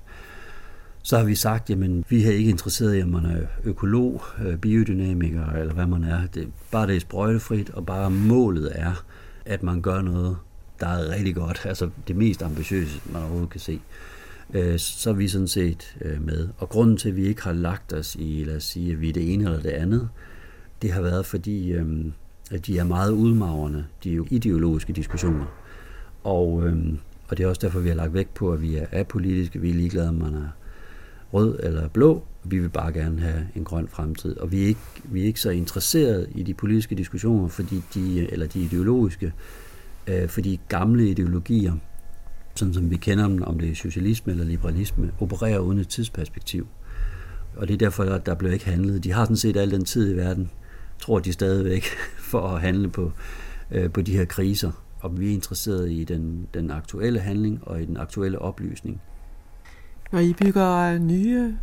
så 1.02 1.18
har 1.18 1.24
vi 1.24 1.36
sagt, 1.36 1.70
jamen 1.70 2.06
vi 2.10 2.26
er 2.26 2.32
ikke 2.32 2.50
interesseret 2.50 3.00
i, 3.00 3.04
om 3.04 3.10
man 3.10 3.26
er 3.26 3.42
økolog, 3.64 4.22
øh, 4.46 4.58
biodynamiker 4.58 5.52
eller 5.52 5.74
hvad 5.74 5.88
man 5.88 6.04
er. 6.04 6.28
Det, 6.28 6.48
bare 6.72 6.88
det 6.88 6.96
er 6.96 7.00
sprøjtefrit, 7.00 7.70
og 7.70 7.86
bare 7.86 8.12
målet 8.12 8.72
er, 8.76 9.06
at 9.46 9.64
man 9.64 9.82
gør 9.82 10.02
noget, 10.02 10.38
der 10.80 10.88
er 10.88 11.16
rigtig 11.16 11.36
godt, 11.36 11.62
altså 11.66 11.90
det 12.08 12.16
mest 12.16 12.42
ambitiøse, 12.42 13.02
man 13.06 13.22
overhovedet 13.22 13.50
kan 13.50 13.60
se. 13.60 13.82
Øh, 14.54 14.80
så 14.80 15.10
er 15.10 15.14
vi 15.14 15.28
sådan 15.28 15.48
set 15.48 15.98
øh, 16.02 16.26
med. 16.26 16.50
Og 16.58 16.70
grunden 16.70 16.98
til, 16.98 17.10
at 17.10 17.16
vi 17.16 17.28
ikke 17.28 17.44
har 17.44 17.54
lagt 17.54 17.94
os 17.94 18.16
i, 18.16 18.44
lad 18.48 18.56
os 18.56 18.64
sige, 18.64 18.92
at 18.92 19.02
vi 19.02 19.10
er 19.10 19.14
det 19.14 19.34
ene 19.34 19.44
eller 19.44 19.62
det 19.62 19.70
andet, 19.70 20.10
det 20.82 20.92
har 20.92 21.02
været 21.02 21.26
fordi, 21.26 21.72
at 21.72 21.86
de 22.58 22.78
er 22.78 22.84
meget 22.84 23.12
udmagrende, 23.12 23.86
de 24.04 24.26
ideologiske 24.30 24.94
diskussioner. 24.94 25.46
Og, 26.24 26.68
øhm, 26.68 27.00
og 27.28 27.38
det 27.38 27.44
er 27.44 27.48
også 27.48 27.62
derfor, 27.62 27.80
vi 27.80 27.90
har 27.90 27.96
lagt 27.96 28.14
vægt 28.14 28.34
på, 28.34 28.54
at 28.54 28.62
vi 28.62 28.76
er 28.76 28.86
apolitiske, 28.92 29.62
vi 29.62 29.70
er 29.70 29.74
ligeglade, 29.74 30.10
om 30.10 30.16
man 30.16 30.34
er 30.34 30.48
rød 31.34 31.60
eller 31.64 31.88
blå. 31.88 32.24
Vi 32.44 32.60
vil 32.60 32.70
bare 32.70 32.94
gerne 32.94 33.22
have 33.22 33.48
en 33.56 33.64
grøn 33.64 33.88
fremtid. 33.88 34.38
Og 34.38 34.52
vi 34.52 34.64
er 34.64 34.68
ikke, 34.68 34.80
vi 35.04 35.22
er 35.22 35.26
ikke 35.26 35.42
så 35.42 35.50
interesserede 35.50 36.28
i 36.36 36.44
de 36.44 36.54
politiske 36.54 36.96
diskussioner, 36.96 37.48
fordi 37.48 37.84
de, 37.94 38.32
eller 38.32 38.48
de 38.48 38.60
ideologiske, 38.60 39.34
øh, 40.08 40.30
fordi 40.30 40.60
gamle 40.68 41.10
ideologier, 41.10 41.74
sådan 42.56 42.74
som 42.74 42.90
vi 42.90 42.96
kender 42.96 43.28
dem, 43.28 43.44
om 43.44 43.60
det 43.60 43.72
er 43.72 43.76
socialisme 43.76 44.32
eller 44.32 44.46
liberalisme, 44.46 45.12
opererer 45.20 45.60
uden 45.60 45.80
et 45.80 45.88
tidsperspektiv. 45.88 46.68
Og 47.56 47.68
det 47.68 47.74
er 47.74 47.78
derfor, 47.78 48.04
at 48.04 48.26
der 48.26 48.36
bliver 48.36 48.54
ikke 48.54 48.66
handlet. 48.66 49.04
De 49.04 49.12
har 49.12 49.24
sådan 49.24 49.38
set 49.38 49.58
al 49.58 49.72
den 49.72 49.86
tid 49.86 50.14
i 50.14 50.18
verden, 50.18 50.50
tror 51.00 51.20
de 51.20 51.34
stadigvæk, 51.34 51.86
for 52.32 52.48
at 52.48 52.62
handle 52.62 52.90
på, 52.90 53.12
øh, 53.72 53.92
på 53.92 54.02
de 54.02 54.18
her 54.18 54.26
kriser. 54.26 54.72
og 55.00 55.20
vi 55.20 55.30
er 55.30 55.34
interesseret 55.34 55.92
i 55.92 56.04
den, 56.04 56.48
den 56.54 56.72
aktuelle 56.72 57.20
handling 57.20 57.60
og 57.68 57.82
i 57.82 57.86
den 57.86 57.98
aktuelle 57.98 58.40
oplysning. 58.40 59.02
Når 60.12 60.20
I 60.20 60.34
bygger 60.34 60.98
nye 60.98 61.58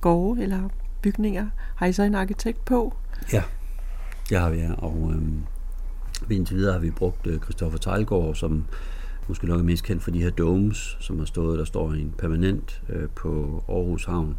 gårde 0.00 0.42
eller 0.42 0.68
bygninger, 1.02 1.46
har 1.76 1.86
I 1.86 1.92
så 1.92 2.02
en 2.02 2.14
arkitekt 2.14 2.64
på? 2.64 2.96
Ja, 3.32 3.42
det 4.28 4.38
har 4.38 4.50
vi, 4.50 4.58
ja. 4.58 4.72
Og 4.72 5.10
øhm, 5.14 5.42
indtil 6.30 6.56
videre 6.56 6.72
har 6.72 6.80
vi 6.80 6.90
brugt 6.90 7.26
øh, 7.26 7.40
Christoffer 7.40 7.78
Tejlgaard, 7.78 8.34
som 8.34 8.64
måske 9.28 9.46
nok 9.46 9.60
er 9.60 9.64
mest 9.64 9.84
kendt 9.84 10.02
for 10.02 10.10
de 10.10 10.22
her 10.22 10.30
domes, 10.30 10.96
som 11.00 11.18
har 11.18 11.26
stået, 11.26 11.58
der 11.58 11.64
står 11.64 11.92
en 11.92 12.14
permanent 12.18 12.82
øh, 12.88 13.08
på 13.08 13.64
Aarhus 13.68 14.04
Havn. 14.04 14.38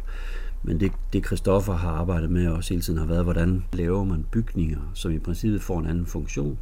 Men 0.66 0.80
det, 0.80 0.92
det 1.12 1.26
Christoffer 1.26 1.72
har 1.72 1.90
arbejdet 1.90 2.30
med 2.30 2.48
også 2.48 2.74
hele 2.74 2.82
tiden 2.82 2.98
har 2.98 3.06
været, 3.06 3.24
hvordan 3.24 3.64
laver 3.72 4.04
man 4.04 4.24
bygninger, 4.30 4.90
som 4.94 5.12
i 5.12 5.18
princippet 5.18 5.62
får 5.62 5.78
en 5.78 5.86
anden 5.86 6.06
funktion, 6.06 6.58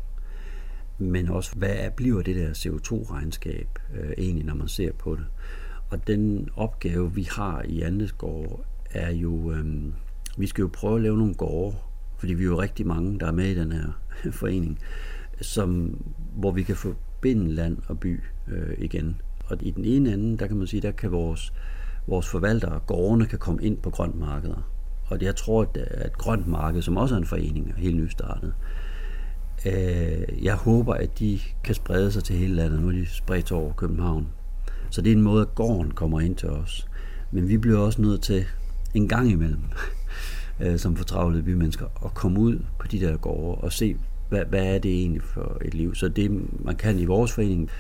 men 0.99 1.29
også 1.29 1.55
hvad 1.57 1.91
bliver 1.97 2.23
det 2.23 2.37
der 2.37 2.51
CO2-regnskab 2.51 3.79
øh, 3.95 4.13
egentlig, 4.19 4.45
når 4.45 4.55
man 4.55 4.69
ser 4.69 4.93
på 4.93 5.15
det. 5.15 5.25
Og 5.91 6.07
den 6.07 6.49
opgave, 6.57 7.15
vi 7.15 7.29
har 7.31 7.63
i 7.63 7.83
Andesgård, 7.83 8.65
er 8.91 9.11
jo, 9.11 9.53
øh, 9.53 9.67
vi 10.37 10.47
skal 10.47 10.63
jo 10.63 10.71
prøve 10.73 10.97
at 10.97 11.03
lave 11.03 11.19
nogle 11.19 11.35
gårde, 11.35 11.77
fordi 12.19 12.35
vi 12.35 12.43
er 12.43 12.49
jo 12.49 12.61
rigtig 12.61 12.87
mange, 12.87 13.19
der 13.21 13.27
er 13.27 13.33
med 13.33 13.47
i 13.47 13.55
den 13.55 13.73
her 13.73 13.87
forening, 14.41 14.79
som, 15.41 15.99
hvor 16.37 16.51
vi 16.51 16.63
kan 16.63 16.77
forbinde 16.77 17.53
land 17.53 17.79
og 17.89 18.01
by 18.01 18.21
øh, 18.49 18.75
igen. 18.79 19.21
Og 19.47 19.59
i 19.61 19.71
den 19.71 19.85
ene 19.85 20.13
ende, 20.15 20.39
der 20.39 20.47
kan 20.47 20.57
man 20.57 20.67
sige, 20.67 20.81
der 20.81 20.91
kan 20.91 21.13
vores, 21.13 21.53
vores 22.07 22.29
forvaltere, 22.29 22.81
gårdene, 22.87 23.27
kan 23.27 23.39
komme 23.39 23.63
ind 23.63 23.77
på 23.77 23.91
grønt 23.91 24.19
markeder. 24.19 24.69
Og 25.07 25.23
jeg 25.23 25.37
tror, 25.37 25.67
at, 25.91 26.13
grønt 26.13 26.47
marked, 26.47 26.83
som 26.83 26.97
også 26.97 27.15
er 27.15 27.19
en 27.19 27.27
forening, 27.27 27.71
er 27.71 27.81
helt 27.81 27.97
nystartet. 27.97 28.55
Øh, 29.67 30.45
jeg 30.45 30.55
håber, 30.55 30.95
at 30.95 31.19
de 31.19 31.41
kan 31.65 31.75
sprede 31.75 32.13
sig 32.13 32.25
til 32.25 32.37
hele 32.37 32.55
landet. 32.55 32.81
Nu 32.81 32.89
er 32.89 32.93
de 32.93 33.07
spredt 33.07 33.53
over 33.53 33.73
København. 33.73 34.29
Så 34.91 35.03
det 35.03 35.13
er 35.13 35.17
en 35.17 35.23
måde, 35.23 35.43
at 35.43 35.55
gården 35.55 35.91
kommer 35.91 36.21
ind 36.21 36.37
til 36.37 36.49
os. 36.49 36.87
Men 37.31 37.49
vi 37.49 37.59
bliver 37.59 37.79
også 37.79 38.03
nødt 38.03 38.23
til 38.23 38.45
en 38.95 39.09
gang 39.09 39.31
imellem, 39.31 39.63
øh, 40.61 40.79
som 40.79 40.97
fortravlede 40.97 41.43
bymennesker, 41.43 41.87
at 42.05 42.15
komme 42.15 42.41
ud 42.41 42.59
på 42.79 42.87
de 42.87 43.01
der 43.01 43.17
gårde 43.17 43.61
og 43.61 43.73
se, 43.73 43.97
hvad, 44.29 44.45
hvad 44.45 44.75
er 44.75 44.79
det 44.79 45.01
egentlig 45.01 45.23
for 45.23 45.59
et 45.65 45.75
liv. 45.75 45.95
Så 45.95 46.09
det, 46.09 46.31
man 46.65 46.77
kan 46.77 46.99
i 46.99 47.05
vores 47.05 47.33
forening, 47.33 47.71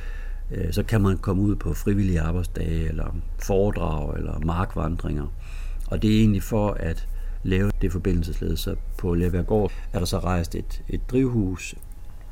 Øh, 0.53 0.73
så 0.73 0.83
kan 0.83 1.01
man 1.01 1.19
komme 1.19 1.43
ud 1.43 1.57
på 1.57 1.75
frivillige 1.75 2.21
arbejdsdage, 2.21 2.89
eller 2.89 3.17
foredrag, 3.43 4.17
eller 4.17 4.39
markvandringer. 4.39 5.27
Og 5.87 6.03
det 6.03 6.17
er 6.17 6.21
egentlig 6.21 6.43
for 6.43 6.71
at 6.71 7.09
lave 7.43 7.71
det 7.83 7.93
forbindelsesled. 7.93 8.57
Så 8.57 8.77
på 8.99 9.15
Leværgård 9.15 9.73
er 9.93 9.99
der 9.99 10.07
så 10.07 10.19
rejst 10.19 10.55
et, 10.55 10.83
et 10.89 11.11
drivhus 11.11 11.75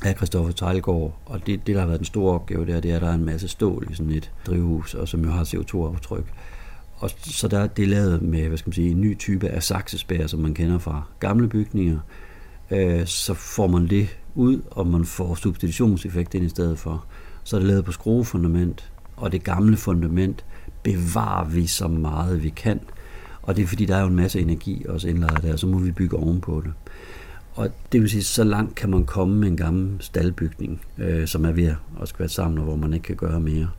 af 0.05 0.15
Christoffer 0.17 0.53
Tejlgaard, 0.53 1.21
og 1.27 1.47
det, 1.47 1.67
det, 1.67 1.75
der 1.75 1.81
har 1.81 1.87
været 1.87 2.01
den 2.01 2.07
store 2.07 2.35
opgave 2.35 2.67
der, 2.67 2.81
det 2.81 2.91
er, 2.91 2.97
at 2.97 3.03
der 3.03 3.09
er 3.09 3.15
en 3.15 3.25
masse 3.25 3.49
stål 3.49 3.87
i 3.91 3.95
sådan 3.95 4.13
et 4.13 4.33
drivhus, 4.47 4.95
og 4.95 5.09
som 5.09 5.25
jo 5.25 5.31
har 5.31 5.45
CO2-aftryk. 5.45 6.25
Og 6.97 7.11
så 7.11 7.49
der, 7.49 7.67
det 7.67 7.83
er 7.83 7.87
lavet 7.87 8.23
med 8.23 8.49
hvad 8.49 8.59
skal 8.59 8.69
man 8.69 8.75
sige, 8.75 8.91
en 8.91 9.01
ny 9.01 9.19
type 9.19 9.49
af 9.49 9.63
saksespær, 9.63 10.27
som 10.27 10.41
man 10.41 10.55
kender 10.55 10.79
fra 10.79 11.03
gamle 11.21 11.49
bygninger. 11.49 11.99
Øh, 12.71 13.07
så 13.07 13.35
får 13.35 13.67
man 13.67 13.87
det 13.87 14.17
ud, 14.35 14.61
og 14.71 14.87
man 14.87 15.05
får 15.05 15.35
substitutionseffekt 15.35 16.35
ind 16.35 16.45
i 16.45 16.49
stedet 16.49 16.79
for. 16.79 17.05
Så 17.45 17.57
er 17.57 17.61
det 17.61 17.69
lavet 17.69 17.85
på 17.85 17.93
skruefundament, 17.93 18.91
og 19.17 19.33
det 19.33 19.45
gamle 19.45 19.77
fundament 19.77 20.45
bevarer 20.83 21.45
vi 21.45 21.67
så 21.67 21.89
meget 21.89 22.43
vi 22.43 22.49
kan. 22.49 22.81
Og 23.43 23.57
det 23.57 23.63
er 23.63 23.67
fordi, 23.67 23.85
der 23.85 23.97
er 23.97 24.01
jo 24.01 24.07
en 24.07 24.17
masse 24.17 24.41
energi 24.41 24.85
også 24.89 25.09
indlejret 25.09 25.43
der, 25.43 25.57
så 25.57 25.67
må 25.67 25.79
vi 25.79 25.91
bygge 25.91 26.17
ovenpå 26.17 26.63
det. 26.65 26.73
Og 27.55 27.71
det 27.93 28.01
vil 28.01 28.11
sige, 28.11 28.25
så 28.25 28.45
langt 28.45 28.75
kan 28.75 28.91
man 28.91 29.05
komme 29.05 29.37
med 29.37 29.49
en 29.49 29.57
gammel 29.57 29.97
staldbygning, 30.01 30.81
øh, 30.99 31.27
som 31.27 31.45
er 31.45 31.53
ved 31.53 31.75
at 32.03 32.09
skal 32.09 32.19
være 32.19 32.29
sammen, 32.29 32.59
og 32.59 32.65
hvor 32.65 32.77
man 32.77 32.95
ikke 32.95 33.05
kan 33.05 33.17
gøre 33.17 33.41
mere. 33.41 33.71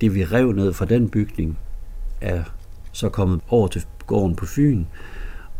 Det 0.00 0.14
vi 0.14 0.24
rev 0.24 0.52
ned 0.52 0.72
fra 0.72 0.84
den 0.84 1.08
bygning, 1.08 1.58
er 2.20 2.44
så 2.92 3.08
kommet 3.08 3.40
over 3.48 3.68
til 3.68 3.84
gården 4.06 4.36
på 4.36 4.46
Fyn, 4.46 4.84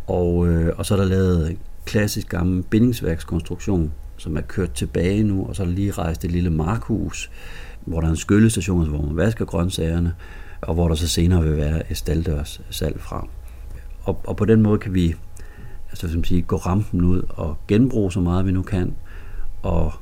og, 0.07 0.47
øh, 0.47 0.73
og 0.77 0.85
så 0.85 0.93
er 0.93 0.97
der 0.97 1.05
lavet 1.05 1.51
en 1.51 1.59
klassisk 1.85 2.29
gammel 2.29 2.63
bindingsværkskonstruktion, 2.63 3.93
som 4.17 4.37
er 4.37 4.41
kørt 4.41 4.71
tilbage 4.71 5.23
nu, 5.23 5.45
og 5.45 5.55
så 5.55 5.63
er 5.63 5.67
der 5.67 5.73
lige 5.73 5.91
rejst 5.91 6.25
et 6.25 6.31
lille 6.31 6.49
markhus, 6.49 7.31
hvor 7.85 7.99
der 7.99 8.07
er 8.07 8.11
en 8.11 8.17
skyllestation, 8.17 8.89
hvor 8.89 9.01
man 9.01 9.15
vasker 9.15 9.45
grøntsagerne, 9.45 10.15
og 10.61 10.73
hvor 10.73 10.87
der 10.87 10.95
så 10.95 11.07
senere 11.07 11.43
vil 11.43 11.57
være 11.57 11.91
et 11.91 11.97
staldørs 11.97 12.61
salg 12.69 12.99
fra. 12.99 13.27
Og, 14.03 14.21
og 14.27 14.37
på 14.37 14.45
den 14.45 14.61
måde 14.61 14.79
kan 14.79 14.93
vi 14.93 15.15
altså, 15.89 16.11
som 16.11 16.23
sige, 16.23 16.41
gå 16.41 16.55
rampen 16.55 17.01
ud 17.01 17.21
og 17.29 17.57
genbruge 17.67 18.11
så 18.11 18.19
meget 18.19 18.45
vi 18.45 18.51
nu 18.51 18.61
kan, 18.61 18.95
og, 19.61 19.93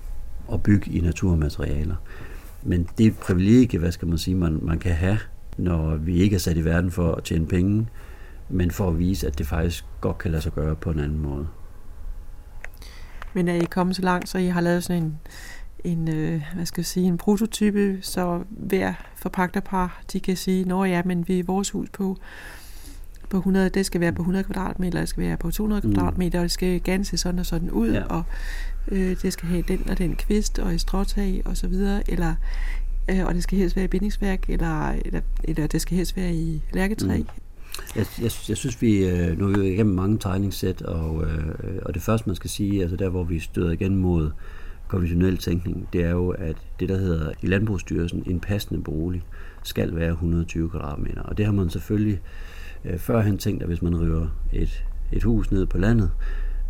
og 0.47 0.63
bygge 0.63 0.91
i 0.91 0.99
naturmaterialer. 0.99 1.95
Men 2.63 2.87
det 2.97 3.17
privilegie, 3.17 3.79
hvad 3.79 3.91
skal 3.91 4.07
man 4.07 4.17
sige, 4.17 4.35
man, 4.35 4.59
man 4.61 4.79
kan 4.79 4.91
have, 4.91 5.17
når 5.57 5.95
vi 5.95 6.15
ikke 6.17 6.35
er 6.35 6.39
sat 6.39 6.57
i 6.57 6.65
verden 6.65 6.91
for 6.91 7.15
at 7.15 7.23
tjene 7.23 7.47
penge, 7.47 7.87
men 8.49 8.71
for 8.71 8.89
at 8.89 8.99
vise, 8.99 9.27
at 9.27 9.37
det 9.37 9.47
faktisk 9.47 9.85
godt 10.01 10.17
kan 10.17 10.31
lade 10.31 10.41
sig 10.41 10.53
gøre 10.53 10.75
på 10.75 10.89
en 10.89 10.99
anden 10.99 11.19
måde. 11.19 11.47
Men 13.35 13.47
er 13.47 13.53
I 13.53 13.65
kommet 13.65 13.95
så 13.95 14.01
langt, 14.01 14.29
så 14.29 14.37
I 14.37 14.47
har 14.47 14.61
lavet 14.61 14.83
sådan 14.83 15.03
en, 15.03 15.19
en, 15.83 16.07
øh, 16.15 16.43
hvad 16.55 16.65
skal 16.65 16.81
jeg 16.81 16.85
sige, 16.85 17.07
en 17.07 17.17
prototype, 17.17 17.97
så 18.01 18.43
hver 18.49 18.93
forpagterpar, 19.15 20.01
de 20.13 20.19
kan 20.19 20.37
sige, 20.37 20.65
nå 20.65 20.83
ja, 20.83 21.01
men 21.05 21.27
vi 21.27 21.39
er 21.39 21.43
vores 21.43 21.69
hus 21.69 21.89
på, 21.89 22.17
på 23.29 23.37
100, 23.37 23.69
det 23.69 23.85
skal 23.85 24.01
være 24.01 24.11
på 24.11 24.21
100 24.21 24.43
kvadratmeter, 24.43 24.99
det 24.99 25.09
skal 25.09 25.23
være 25.23 25.37
på 25.37 25.51
200 25.51 25.87
mm. 25.87 25.93
kvadratmeter, 25.93 26.39
og 26.39 26.43
det 26.43 26.51
skal 26.51 26.83
gerne 26.83 27.05
se 27.05 27.17
sådan 27.17 27.39
og 27.39 27.45
sådan 27.45 27.71
ud, 27.71 27.91
ja. 27.91 28.03
og 28.03 28.23
øh, 28.87 29.21
det 29.21 29.33
skal 29.33 29.49
have 29.49 29.63
den 29.67 29.89
og 29.89 29.97
den 29.97 30.15
kvist 30.15 30.59
og 30.59 30.73
et 30.73 30.81
stråtag 30.81 31.41
og 31.45 31.57
så 31.57 31.67
videre, 31.67 32.11
eller 32.11 32.35
øh, 33.09 33.25
og 33.25 33.33
det 33.33 33.43
skal 33.43 33.57
helst 33.57 33.75
være 33.75 33.85
i 33.85 33.87
bindingsværk, 33.87 34.49
eller, 34.49 34.89
eller, 34.89 35.21
eller 35.43 35.67
det 35.67 35.81
skal 35.81 35.97
helst 35.97 36.17
være 36.17 36.33
i 36.33 36.61
lærketræ. 36.73 37.17
Mm. 37.17 37.27
Jeg, 37.95 38.05
jeg, 38.21 38.31
jeg 38.49 38.57
synes, 38.57 38.81
vi 38.81 39.05
øh, 39.07 39.39
nu 39.39 39.47
er 39.47 39.59
vi 39.59 39.67
igennem 39.67 39.95
mange 39.95 40.17
tegningssæt, 40.17 40.81
og, 40.81 41.23
øh, 41.23 41.79
og 41.85 41.93
det 41.93 42.01
første, 42.01 42.29
man 42.29 42.35
skal 42.35 42.49
sige, 42.49 42.81
altså 42.81 42.97
der, 42.97 43.09
hvor 43.09 43.23
vi 43.23 43.39
støder 43.39 43.71
igen 43.71 43.95
mod 43.95 44.31
konventionel 44.87 45.37
tænkning, 45.37 45.87
det 45.93 46.03
er 46.03 46.09
jo, 46.09 46.29
at 46.29 46.55
det, 46.79 46.89
der 46.89 46.97
hedder 46.97 47.31
i 47.41 47.47
Landbrugsstyrelsen, 47.47 48.23
en 48.25 48.39
passende 48.39 48.83
bolig, 48.83 49.23
skal 49.63 49.95
være 49.95 50.11
120 50.11 50.69
kvadratmeter. 50.69 51.21
Og 51.21 51.37
det 51.37 51.45
har 51.45 51.53
man 51.53 51.69
selvfølgelig 51.69 52.21
øh, 52.85 52.97
førhen 52.99 53.37
tænkt, 53.37 53.61
at 53.61 53.67
hvis 53.67 53.81
man 53.81 54.01
river 54.01 54.27
et, 54.53 54.85
et 55.11 55.23
hus 55.23 55.51
ned 55.51 55.65
på 55.65 55.77
landet, 55.77 56.11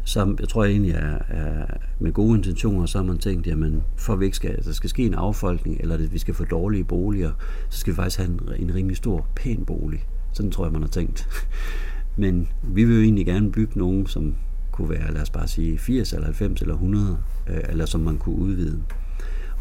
så 0.03 0.35
jeg 0.39 0.49
tror 0.49 0.65
egentlig 0.65 0.91
er, 0.91 1.17
er 1.29 1.65
med 1.99 2.13
gode 2.13 2.37
intentioner, 2.37 2.85
så 2.85 2.97
har 2.97 3.05
man 3.05 3.17
tænkt, 3.17 3.47
jamen 3.47 3.83
for 3.97 4.15
vi 4.15 4.25
ikke 4.25 4.37
skal, 4.37 4.49
altså, 4.49 4.69
der 4.69 4.75
skal 4.75 4.89
ske 4.89 5.05
en 5.05 5.13
affolkning, 5.13 5.77
eller 5.79 5.95
at 5.95 6.13
vi 6.13 6.17
skal 6.17 6.33
få 6.33 6.45
dårlige 6.45 6.83
boliger, 6.83 7.31
så 7.69 7.79
skal 7.79 7.93
vi 7.93 7.95
faktisk 7.95 8.19
have 8.19 8.29
en, 8.29 8.39
en 8.59 8.75
rimelig 8.75 8.97
stor, 8.97 9.27
pæn 9.35 9.65
bolig. 9.65 10.05
Sådan 10.35 10.51
tror 10.51 10.65
jeg, 10.65 10.73
man 10.73 10.81
har 10.81 10.89
tænkt. 10.89 11.27
Men 12.17 12.47
vi 12.63 12.83
vil 12.83 12.95
jo 12.95 13.01
egentlig 13.01 13.25
gerne 13.25 13.51
bygge 13.51 13.79
nogen, 13.79 14.07
som 14.07 14.35
kunne 14.71 14.89
være, 14.89 15.13
lad 15.13 15.21
os 15.21 15.29
bare 15.29 15.47
sige, 15.47 15.77
80 15.77 16.13
eller 16.13 16.25
90 16.25 16.61
eller 16.61 16.73
100, 16.73 17.17
øh, 17.49 17.57
eller 17.69 17.85
som 17.85 18.01
man 18.01 18.17
kunne 18.17 18.35
udvide. 18.35 18.81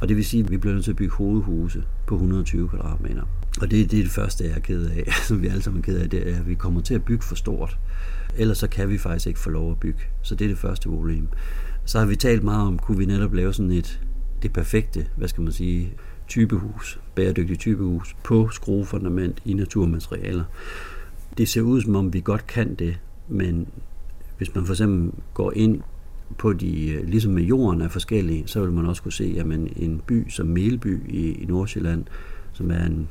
Og 0.00 0.08
det 0.08 0.16
vil 0.16 0.24
sige, 0.24 0.44
at 0.44 0.50
vi 0.50 0.56
bliver 0.56 0.74
nødt 0.74 0.84
til 0.84 0.90
at 0.90 0.96
bygge 0.96 1.14
hovedhuse 1.14 1.84
på 2.06 2.14
120 2.14 2.68
kvadratmeter. 2.68 3.22
Og 3.60 3.70
det, 3.70 3.90
det 3.90 3.98
er 3.98 4.02
det 4.02 4.12
første, 4.12 4.44
jeg 4.44 4.52
er 4.52 4.60
ked 4.60 4.86
af, 4.86 5.12
som 5.28 5.42
vi 5.42 5.46
alle 5.46 5.62
sammen 5.62 5.80
er 5.80 5.84
ked 5.84 5.98
af, 5.98 6.10
det 6.10 6.30
er, 6.30 6.36
at 6.36 6.48
vi 6.48 6.54
kommer 6.54 6.80
til 6.80 6.94
at 6.94 7.04
bygge 7.04 7.24
for 7.24 7.34
stort. 7.34 7.78
Ellers 8.36 8.58
så 8.58 8.68
kan 8.68 8.88
vi 8.88 8.98
faktisk 8.98 9.26
ikke 9.26 9.40
få 9.40 9.50
lov 9.50 9.70
at 9.70 9.80
bygge. 9.80 10.00
Så 10.22 10.34
det 10.34 10.44
er 10.44 10.48
det 10.48 10.58
første 10.58 10.88
problem. 10.88 11.28
Så 11.84 11.98
har 11.98 12.06
vi 12.06 12.16
talt 12.16 12.44
meget 12.44 12.66
om, 12.66 12.78
kunne 12.78 12.98
vi 12.98 13.06
netop 13.06 13.34
lave 13.34 13.52
sådan 13.52 13.70
et, 13.70 14.00
det 14.42 14.52
perfekte, 14.52 15.06
hvad 15.16 15.28
skal 15.28 15.42
man 15.42 15.52
sige, 15.52 15.94
typehus, 16.28 17.00
bæredygtigt 17.14 17.60
typehus 17.60 18.16
på 18.24 18.48
skruefundament 18.48 19.42
i 19.44 19.54
naturmaterialer. 19.54 20.44
Det 21.38 21.48
ser 21.48 21.60
ud 21.60 21.80
som 21.80 21.96
om, 21.96 22.12
vi 22.12 22.20
godt 22.20 22.46
kan 22.46 22.74
det, 22.74 22.98
men 23.28 23.68
hvis 24.38 24.54
man 24.54 24.66
for 24.66 24.72
eksempel 24.72 25.12
går 25.34 25.52
ind 25.56 25.80
på 26.38 26.52
de, 26.52 26.90
øh, 26.90 27.08
ligesom 27.08 27.32
med 27.32 27.42
jorden 27.42 27.80
er 27.80 27.88
forskellige, 27.88 28.42
så 28.46 28.60
vil 28.60 28.72
man 28.72 28.86
også 28.86 29.02
kunne 29.02 29.12
se, 29.12 29.36
at 29.38 29.46
en 29.76 30.02
by 30.06 30.30
som 30.30 30.46
Melby 30.46 31.10
i, 31.10 31.32
i 31.32 31.46
Nordsjælland, 31.46 32.04
som 32.52 32.70
er 32.70 32.84
en 32.84 33.08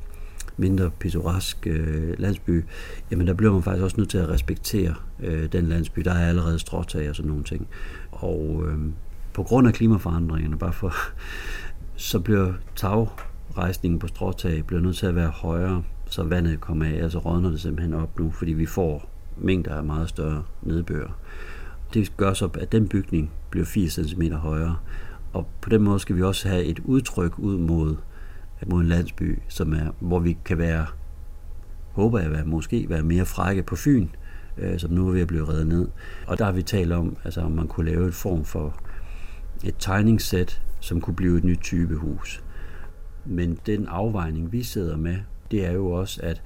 mindre 0.58 0.92
pittoresk 1.00 1.68
øh, 1.68 2.20
landsby, 2.20 2.64
jamen 3.12 3.28
der 3.28 3.34
bliver 3.34 3.54
man 3.54 3.64
faktisk 3.64 3.84
også 3.84 3.98
nødt 3.98 4.10
til 4.10 4.18
at 4.18 4.30
respektere 4.30 4.96
øh, 5.24 5.52
den 5.52 5.66
landsby. 5.66 6.02
Der 6.02 6.12
er 6.12 6.30
allerede 6.30 6.60
stråtag 6.60 7.10
og 7.10 7.16
sådan 7.16 7.30
nogle 7.30 7.44
ting. 7.44 7.68
Og 8.12 8.64
øh, 8.68 8.78
på 9.34 9.44
grund 9.44 9.68
af 9.68 9.74
klimaforandringerne, 9.74 10.58
bare 10.58 10.74
for, 10.74 10.94
så 11.96 12.20
bliver 12.20 12.54
tagrejsningen 12.76 14.00
på 14.00 14.08
stråtag 14.08 14.66
bliver 14.66 14.82
nødt 14.82 14.98
til 14.98 15.06
at 15.06 15.16
være 15.16 15.30
højere, 15.30 15.84
så 16.06 16.24
vandet 16.24 16.62
kommer 16.62 16.86
af, 16.86 17.04
altså 17.04 17.20
rådner 17.20 17.50
det 17.50 17.62
simpelthen 17.62 17.94
op 17.94 18.20
nu, 18.20 18.32
fordi 18.32 18.54
vi 18.54 18.66
får 18.66 19.10
mængder 19.38 19.76
af 19.76 19.84
meget 19.84 20.10
større 20.10 20.44
nedbør. 20.62 21.08
Det 21.94 22.18
gør 22.18 22.34
så, 22.34 22.50
at 22.60 22.72
den 22.72 22.88
bygning 22.88 23.32
bliver 23.50 23.66
80 23.66 23.94
cm 23.94 24.22
højere, 24.32 24.78
og 25.34 25.48
på 25.62 25.70
den 25.70 25.82
måde 25.82 26.00
skal 26.00 26.16
vi 26.16 26.24
også 26.24 26.50
have 26.50 26.64
et 26.64 26.80
udtryk 26.80 27.40
ud 27.40 27.58
mod, 27.58 27.96
mod 28.68 28.82
en 28.82 28.88
landsby, 28.88 29.40
som 29.50 29.74
er, 29.74 29.92
hvor 30.00 30.20
vi 30.20 30.38
kan 30.46 30.58
være, 30.58 30.86
håber 31.92 32.20
jeg, 32.20 32.32
være, 32.32 32.46
måske 32.46 32.90
være 32.90 33.04
mere 33.04 33.26
frække 33.26 33.64
på 33.64 33.76
Fyn, 33.76 34.08
øh, 34.58 34.80
som 34.80 34.92
nu 34.92 35.08
er 35.08 35.12
ved 35.12 35.22
at 35.22 35.28
blive 35.28 35.48
reddet 35.48 35.68
ned. 35.68 35.88
Og 36.28 36.40
der 36.40 36.46
har 36.46 36.52
vi 36.52 36.62
talt 36.62 36.92
om, 36.92 37.18
altså, 37.24 37.42
om 37.42 37.52
man 37.52 37.68
kunne 37.68 37.92
lave 37.92 38.08
et 38.08 38.14
form 38.14 38.46
for 38.46 38.76
et 39.64 39.76
tegningssæt, 39.80 40.62
som 40.84 41.02
kunne 41.02 41.16
blive 41.16 41.38
et 41.38 41.44
nyt 41.44 41.60
type 41.62 41.96
hus. 41.96 42.44
Men 43.26 43.60
den 43.66 43.88
afvejning, 43.88 44.52
vi 44.52 44.64
sidder 44.64 44.98
med, 44.98 45.18
det 45.52 45.66
er 45.66 45.72
jo 45.72 45.92
også, 45.92 46.20
at 46.24 46.42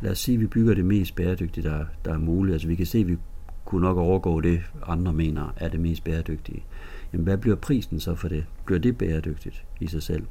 lad 0.00 0.10
os 0.10 0.18
sige, 0.18 0.34
at 0.34 0.40
vi 0.40 0.46
bygger 0.46 0.74
det 0.74 0.84
mest 0.84 1.14
bæredygtige, 1.14 1.68
der, 1.68 1.84
der 2.04 2.12
er 2.12 2.18
muligt. 2.18 2.52
Altså 2.52 2.68
vi 2.68 2.74
kan 2.74 2.86
se, 2.86 2.98
at 2.98 3.08
vi 3.08 3.16
kunne 3.64 3.80
nok 3.80 3.96
overgå 3.96 4.40
det, 4.40 4.60
andre 4.86 5.12
mener 5.12 5.54
er 5.56 5.68
det 5.68 5.80
mest 5.80 6.04
bæredygtige. 6.04 6.64
Jamen 7.12 7.24
hvad 7.24 7.38
bliver 7.38 7.56
prisen 7.56 8.00
så 8.00 8.14
for 8.14 8.28
det? 8.28 8.44
Bliver 8.66 8.78
det 8.78 8.98
bæredygtigt 8.98 9.64
i 9.80 9.86
sig 9.86 10.02
selv? 10.02 10.22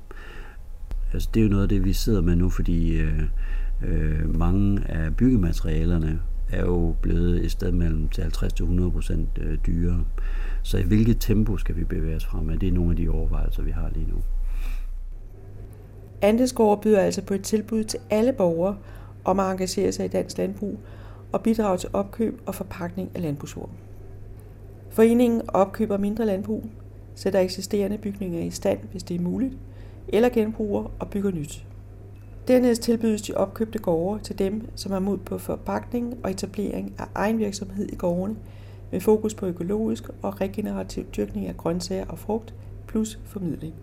Altså 1.14 1.30
det 1.34 1.40
er 1.40 1.44
jo 1.44 1.50
noget 1.50 1.64
af 1.64 1.70
det, 1.70 1.86
vi 1.86 1.94
sidder 1.94 2.22
med 2.22 2.36
nu, 2.36 2.50
fordi 2.50 2.98
øh, 2.98 3.24
øh, 3.84 4.38
mange 4.38 4.92
af 4.92 5.16
byggematerialerne 5.16 6.22
er 6.50 6.66
jo 6.66 6.96
blevet 7.02 7.46
et 7.46 7.52
sted 7.52 7.72
mellem 7.72 8.10
til 8.10 8.22
50-100 8.22 8.90
procent 8.90 9.30
øh, 9.42 9.58
dyrere. 9.66 10.06
Så 10.64 10.78
i 10.78 10.84
hvilket 10.84 11.18
tempo 11.20 11.58
skal 11.58 11.76
vi 11.76 11.84
bevæge 11.84 12.16
os 12.16 12.26
frem? 12.26 12.60
Det 12.60 12.68
er 12.68 12.74
nogle 12.74 12.92
af 12.92 12.98
de 12.98 13.10
overvejelser, 13.10 13.64
vi 13.64 13.72
har 13.72 13.90
lige 13.94 14.08
nu. 14.08 14.16
Andesgård 16.22 16.82
byder 16.82 17.00
altså 17.00 17.22
på 17.22 17.34
et 17.34 17.44
tilbud 17.44 17.84
til 17.84 18.00
alle 18.10 18.34
borgere 18.34 18.78
om 19.26 19.40
at 19.40 19.52
engagere 19.52 19.92
sig 19.92 20.06
i 20.06 20.10
dansk 20.10 20.38
landbrug 20.38 20.80
og 21.32 21.42
bidrage 21.42 21.78
til 21.78 21.90
opkøb 21.94 22.42
og 22.46 22.56
forpakning 22.56 23.10
af 23.16 23.22
landbrugsjord. 23.22 23.70
Foreningen 24.90 25.42
opkøber 25.48 25.98
mindre 25.98 26.26
landbrug, 26.26 26.66
sætter 27.16 27.40
eksisterende 27.40 27.98
bygninger 27.98 28.40
i 28.40 28.50
stand, 28.50 28.80
hvis 28.92 29.04
det 29.04 29.16
er 29.16 29.22
muligt, 29.22 29.54
eller 30.08 30.30
genbruger 30.30 30.92
og 31.00 31.10
bygger 31.10 31.32
nyt. 31.32 31.66
Dernæst 32.48 32.82
tilbydes 32.82 33.22
de 33.22 33.34
opkøbte 33.34 33.80
gårde 33.80 34.24
til 34.24 34.40
dem, 34.40 34.68
som 34.76 34.92
har 34.92 35.00
mod 35.00 35.18
på 35.18 35.38
forpakning 35.38 36.18
og 36.24 36.32
etablering 36.32 36.94
af 37.00 37.06
egen 37.16 37.40
virksomhed 37.40 37.90
i 37.92 37.96
gårdene, 37.96 38.36
med 38.92 39.02
fokus 39.02 39.34
på 39.34 39.46
økologisk 39.46 40.04
og 40.22 40.42
regenerativ 40.42 41.06
dyrkning 41.18 41.48
af 41.48 41.58
grøntsager 41.58 42.06
og 42.06 42.20
frugt, 42.20 42.54
plus 42.88 43.20
formidling. 43.26 43.74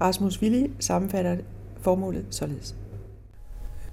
Rasmus 0.00 0.42
Willi 0.42 0.70
sammenfatter 0.78 1.36
formålet 1.80 2.26
således. 2.30 2.76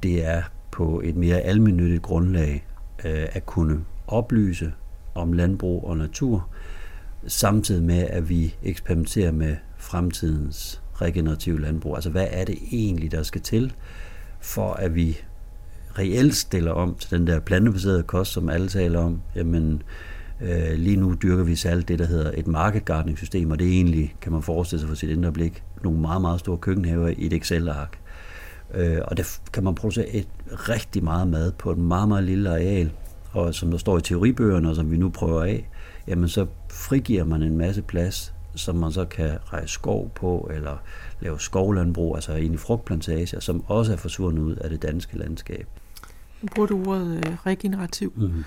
Det 0.03 0.25
er 0.25 0.41
på 0.71 1.01
et 1.03 1.15
mere 1.15 1.39
almindeligt 1.39 2.01
grundlag 2.01 2.65
øh, 3.05 3.27
at 3.31 3.45
kunne 3.45 3.85
oplyse 4.07 4.73
om 5.15 5.33
landbrug 5.33 5.83
og 5.83 5.97
natur, 5.97 6.49
samtidig 7.27 7.83
med, 7.83 8.07
at 8.09 8.29
vi 8.29 8.55
eksperimenterer 8.63 9.31
med 9.31 9.55
fremtidens 9.77 10.81
regenerative 10.93 11.61
landbrug. 11.61 11.95
Altså, 11.95 12.09
hvad 12.09 12.27
er 12.31 12.45
det 12.45 12.57
egentlig, 12.71 13.11
der 13.11 13.23
skal 13.23 13.41
til, 13.41 13.73
for 14.39 14.73
at 14.73 14.95
vi 14.95 15.17
reelt 15.97 16.35
stiller 16.35 16.71
om 16.71 16.95
til 16.95 17.17
den 17.17 17.27
der 17.27 17.39
plantebaserede 17.39 18.03
kost, 18.03 18.31
som 18.31 18.49
alle 18.49 18.67
taler 18.67 18.99
om? 18.99 19.21
Jamen, 19.35 19.83
øh, 20.43 20.77
lige 20.77 20.97
nu 20.97 21.15
dyrker 21.23 21.43
vi 21.43 21.55
særligt 21.55 21.87
det, 21.87 21.99
der 21.99 22.05
hedder 22.05 22.31
et 22.37 22.47
market 22.47 22.85
gardening 22.85 23.17
system, 23.17 23.51
og 23.51 23.59
det 23.59 23.67
er 23.67 23.71
egentlig, 23.71 24.15
kan 24.21 24.31
man 24.31 24.41
forestille 24.41 24.79
sig 24.79 24.89
for 24.89 24.95
sit 24.95 25.09
indre 25.09 25.31
blik, 25.31 25.63
nogle 25.83 25.99
meget, 25.99 26.21
meget 26.21 26.39
store 26.39 26.57
køkkenhaver 26.57 27.07
i 27.07 27.25
et 27.25 27.33
Excel-ark. 27.33 27.99
Øh, 28.73 28.97
og 29.07 29.17
der 29.17 29.23
kan 29.53 29.63
man 29.63 29.75
producere 29.75 30.09
et 30.09 30.27
rigtig 30.49 31.03
meget 31.03 31.27
mad 31.27 31.51
på 31.51 31.71
et 31.71 31.77
meget, 31.77 32.07
meget 32.07 32.23
lille 32.23 32.49
areal, 32.49 32.91
og 33.31 33.55
som 33.55 33.71
der 33.71 33.77
står 33.77 33.97
i 33.97 34.01
teoribøgerne, 34.01 34.69
og 34.69 34.75
som 34.75 34.91
vi 34.91 34.97
nu 34.97 35.09
prøver 35.09 35.43
af, 35.43 35.69
jamen 36.07 36.29
så 36.29 36.45
frigiver 36.71 37.23
man 37.23 37.43
en 37.43 37.57
masse 37.57 37.81
plads, 37.81 38.33
som 38.55 38.75
man 38.75 38.91
så 38.91 39.05
kan 39.05 39.37
rejse 39.45 39.73
skov 39.73 40.11
på, 40.15 40.49
eller 40.53 40.77
lave 41.21 41.39
skovlandbrug, 41.39 42.15
altså 42.15 42.33
i 42.33 42.57
frugtplantager, 42.57 43.39
som 43.39 43.63
også 43.67 43.91
er 43.93 43.97
forsvundet 43.97 44.41
ud 44.43 44.55
af 44.55 44.69
det 44.69 44.81
danske 44.81 45.17
landskab. 45.17 45.67
Nu 46.41 46.47
bruger 46.55 46.67
du 46.67 46.83
ordet 46.89 47.17
øh, 47.17 47.35
regenerativ, 47.45 48.13
mm-hmm. 48.15 48.43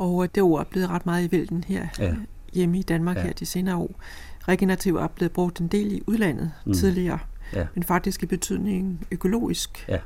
Og 0.00 0.34
det 0.34 0.42
ord 0.42 0.60
er 0.60 0.64
blevet 0.64 0.88
ret 0.88 1.06
meget 1.06 1.28
i 1.28 1.32
vælten 1.32 1.64
her 1.64 1.86
ja. 1.98 2.14
hjemme 2.52 2.78
i 2.78 2.82
Danmark 2.82 3.16
ja. 3.16 3.22
her 3.22 3.32
de 3.32 3.46
senere 3.46 3.76
år. 3.76 4.00
Regenerativ 4.48 4.96
er 4.96 5.06
blevet 5.06 5.32
brugt 5.32 5.60
en 5.60 5.68
del 5.68 5.92
i 5.92 6.02
udlandet 6.06 6.52
mm. 6.66 6.72
tidligere, 6.72 7.18
ja. 7.54 7.66
men 7.74 7.84
faktisk 7.84 8.22
i 8.22 8.26
betydning 8.26 9.06
økologisk. 9.10 9.88
Ja. 9.88 9.98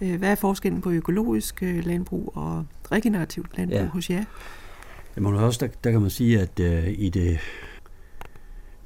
Øh, 0.00 0.18
hvad 0.18 0.30
er 0.30 0.34
forskellen 0.34 0.80
på 0.80 0.90
økologisk 0.90 1.62
øh, 1.62 1.86
landbrug 1.86 2.32
og 2.34 2.64
regenerativt 2.92 3.56
landbrug 3.56 3.78
ja. 3.78 3.86
hos 3.86 4.10
jer? 4.10 4.24
Jamen 5.16 5.34
også, 5.34 5.66
der, 5.66 5.72
der 5.84 5.90
kan 5.90 6.00
man 6.00 6.10
sige, 6.10 6.40
at 6.40 6.60
uh, 6.60 6.88
i 6.88 7.08
det, 7.08 7.38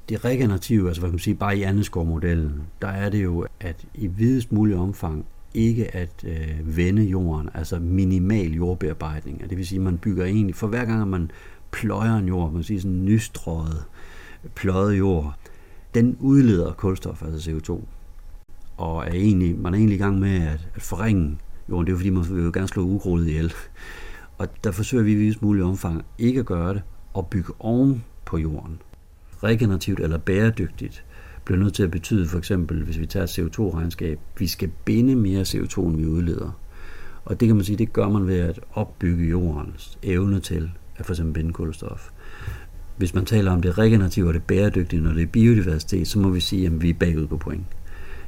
det 0.09 0.25
regenerative, 0.25 0.88
altså 0.88 1.01
hvad 1.01 1.11
kan 1.11 1.14
man 1.14 1.18
sige, 1.18 1.35
bare 1.35 1.59
i 1.59 1.62
Andeskov-modellen, 1.62 2.62
der 2.83 2.88
er 2.88 3.11
det 3.11 3.22
jo, 3.25 3.46
at 3.61 3.85
i 3.94 4.07
videst 4.07 4.53
mulig 4.53 4.77
omfang 4.77 5.27
ikke 5.57 5.97
at 5.97 6.25
øh, 6.25 6.77
vende 6.77 7.03
jorden, 7.03 7.49
altså 7.55 7.79
minimal 7.79 8.55
jordbearbejdning. 8.55 9.51
Det 9.51 9.59
vil 9.59 9.66
sige, 9.66 9.79
at 9.79 9.85
man 9.85 9.99
bygger 9.99 10.25
egentlig, 10.25 10.55
for 10.55 10.66
hver 10.66 10.85
gang 10.85 11.09
man 11.09 11.31
pløjer 11.71 12.16
en 12.16 12.29
jord, 12.29 12.53
man 12.53 12.62
siger 12.62 12.81
sådan 12.81 13.05
nystrøget, 13.05 13.85
pløjet 14.55 14.99
jord, 14.99 15.35
den 15.95 16.16
udleder 16.21 16.73
kulstof, 16.73 17.23
altså 17.23 17.51
CO2 17.51 17.85
og 18.77 19.07
er 19.07 19.12
egentlig, 19.12 19.59
man 19.59 19.75
er 19.75 19.79
egentlig 19.79 19.97
i 19.97 20.03
gang 20.03 20.19
med 20.19 20.47
at, 20.47 20.69
at 20.75 20.83
forringe 20.83 21.38
jorden. 21.69 21.87
Det 21.87 21.92
er 21.92 21.97
fordi, 21.97 22.11
man 22.11 22.25
vil 22.31 22.45
jo 22.45 22.51
gerne 22.55 22.69
slå 22.69 22.83
ukrudtet 22.83 23.29
ihjel. 23.29 23.53
Og 24.38 24.49
der 24.64 24.71
forsøger 24.71 25.05
vi 25.05 25.12
i 25.12 25.14
vis 25.14 25.42
mulig 25.42 25.64
omfang 25.64 26.05
ikke 26.19 26.40
at 26.40 26.47
gøre 26.47 26.75
det, 26.75 26.83
og 27.14 27.27
bygge 27.27 27.53
oven 27.59 28.05
på 28.25 28.38
jorden. 28.38 28.79
Regenerativt 29.42 30.01
eller 30.01 30.19
bæredygtigt 30.19 31.05
bliver 31.47 31.59
nødt 31.59 31.75
til 31.75 31.83
at 31.83 31.91
betyde, 31.91 32.29
for 32.29 32.39
eksempel, 32.39 32.83
hvis 32.85 32.99
vi 32.99 33.07
tager 33.07 33.27
CO2-regnskab, 33.27 34.19
vi 34.39 34.47
skal 34.47 34.71
binde 34.85 35.17
mere 35.17 35.43
CO2, 35.43 35.81
end 35.81 35.97
vi 35.97 36.07
udleder. 36.07 36.61
Og 37.25 37.41
det 37.41 37.49
kan 37.49 37.57
man 37.57 37.65
sige, 37.65 37.77
det 37.77 37.93
gør 37.93 38.09
man 38.09 38.27
ved 38.27 38.39
at 38.39 38.61
opbygge 38.73 39.29
jordens 39.29 39.99
evne 40.03 40.41
til 40.41 40.71
at 40.97 41.07
for 41.07 41.13
eksempel 41.13 41.35
binde 41.35 41.53
kulstof. 41.53 42.11
Hvis 42.97 43.15
man 43.15 43.25
taler 43.25 43.51
om 43.51 43.63
det 43.63 43.79
regenerative 43.79 44.29
og 44.29 44.35
det 44.35 44.43
bæredygtige, 44.43 45.03
når 45.03 45.13
det 45.13 45.23
er 45.23 45.27
biodiversitet, 45.27 46.09
så 46.09 46.19
må 46.19 46.29
vi 46.29 46.41
sige, 46.41 46.67
at 46.67 46.83
vi 46.83 46.91
er 46.91 46.95
bagud 46.95 47.27
på 47.27 47.37
point. 47.37 47.67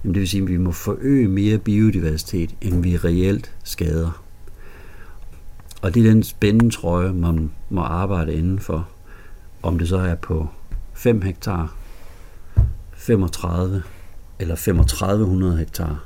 Jamen 0.04 0.14
det 0.14 0.20
vil 0.20 0.28
sige, 0.28 0.42
at 0.42 0.48
vi 0.48 0.56
må 0.56 0.72
forøge 0.72 1.28
mere 1.28 1.58
biodiversitet, 1.58 2.54
end 2.60 2.82
vi 2.82 2.96
reelt 2.96 3.56
skader. 3.64 4.24
Og 5.82 5.94
det 5.94 6.06
er 6.06 6.10
den 6.10 6.22
spændende 6.22 6.74
trøje, 6.74 7.12
man 7.12 7.50
må 7.70 7.80
arbejde 7.80 8.34
indenfor. 8.34 8.88
Om 9.62 9.78
det 9.78 9.88
så 9.88 9.96
er 9.96 10.14
på 10.14 10.48
5 10.94 11.22
hektar, 11.22 11.77
35 12.98 13.82
eller 14.38 14.54
3500 14.54 15.56
hektar, 15.56 16.04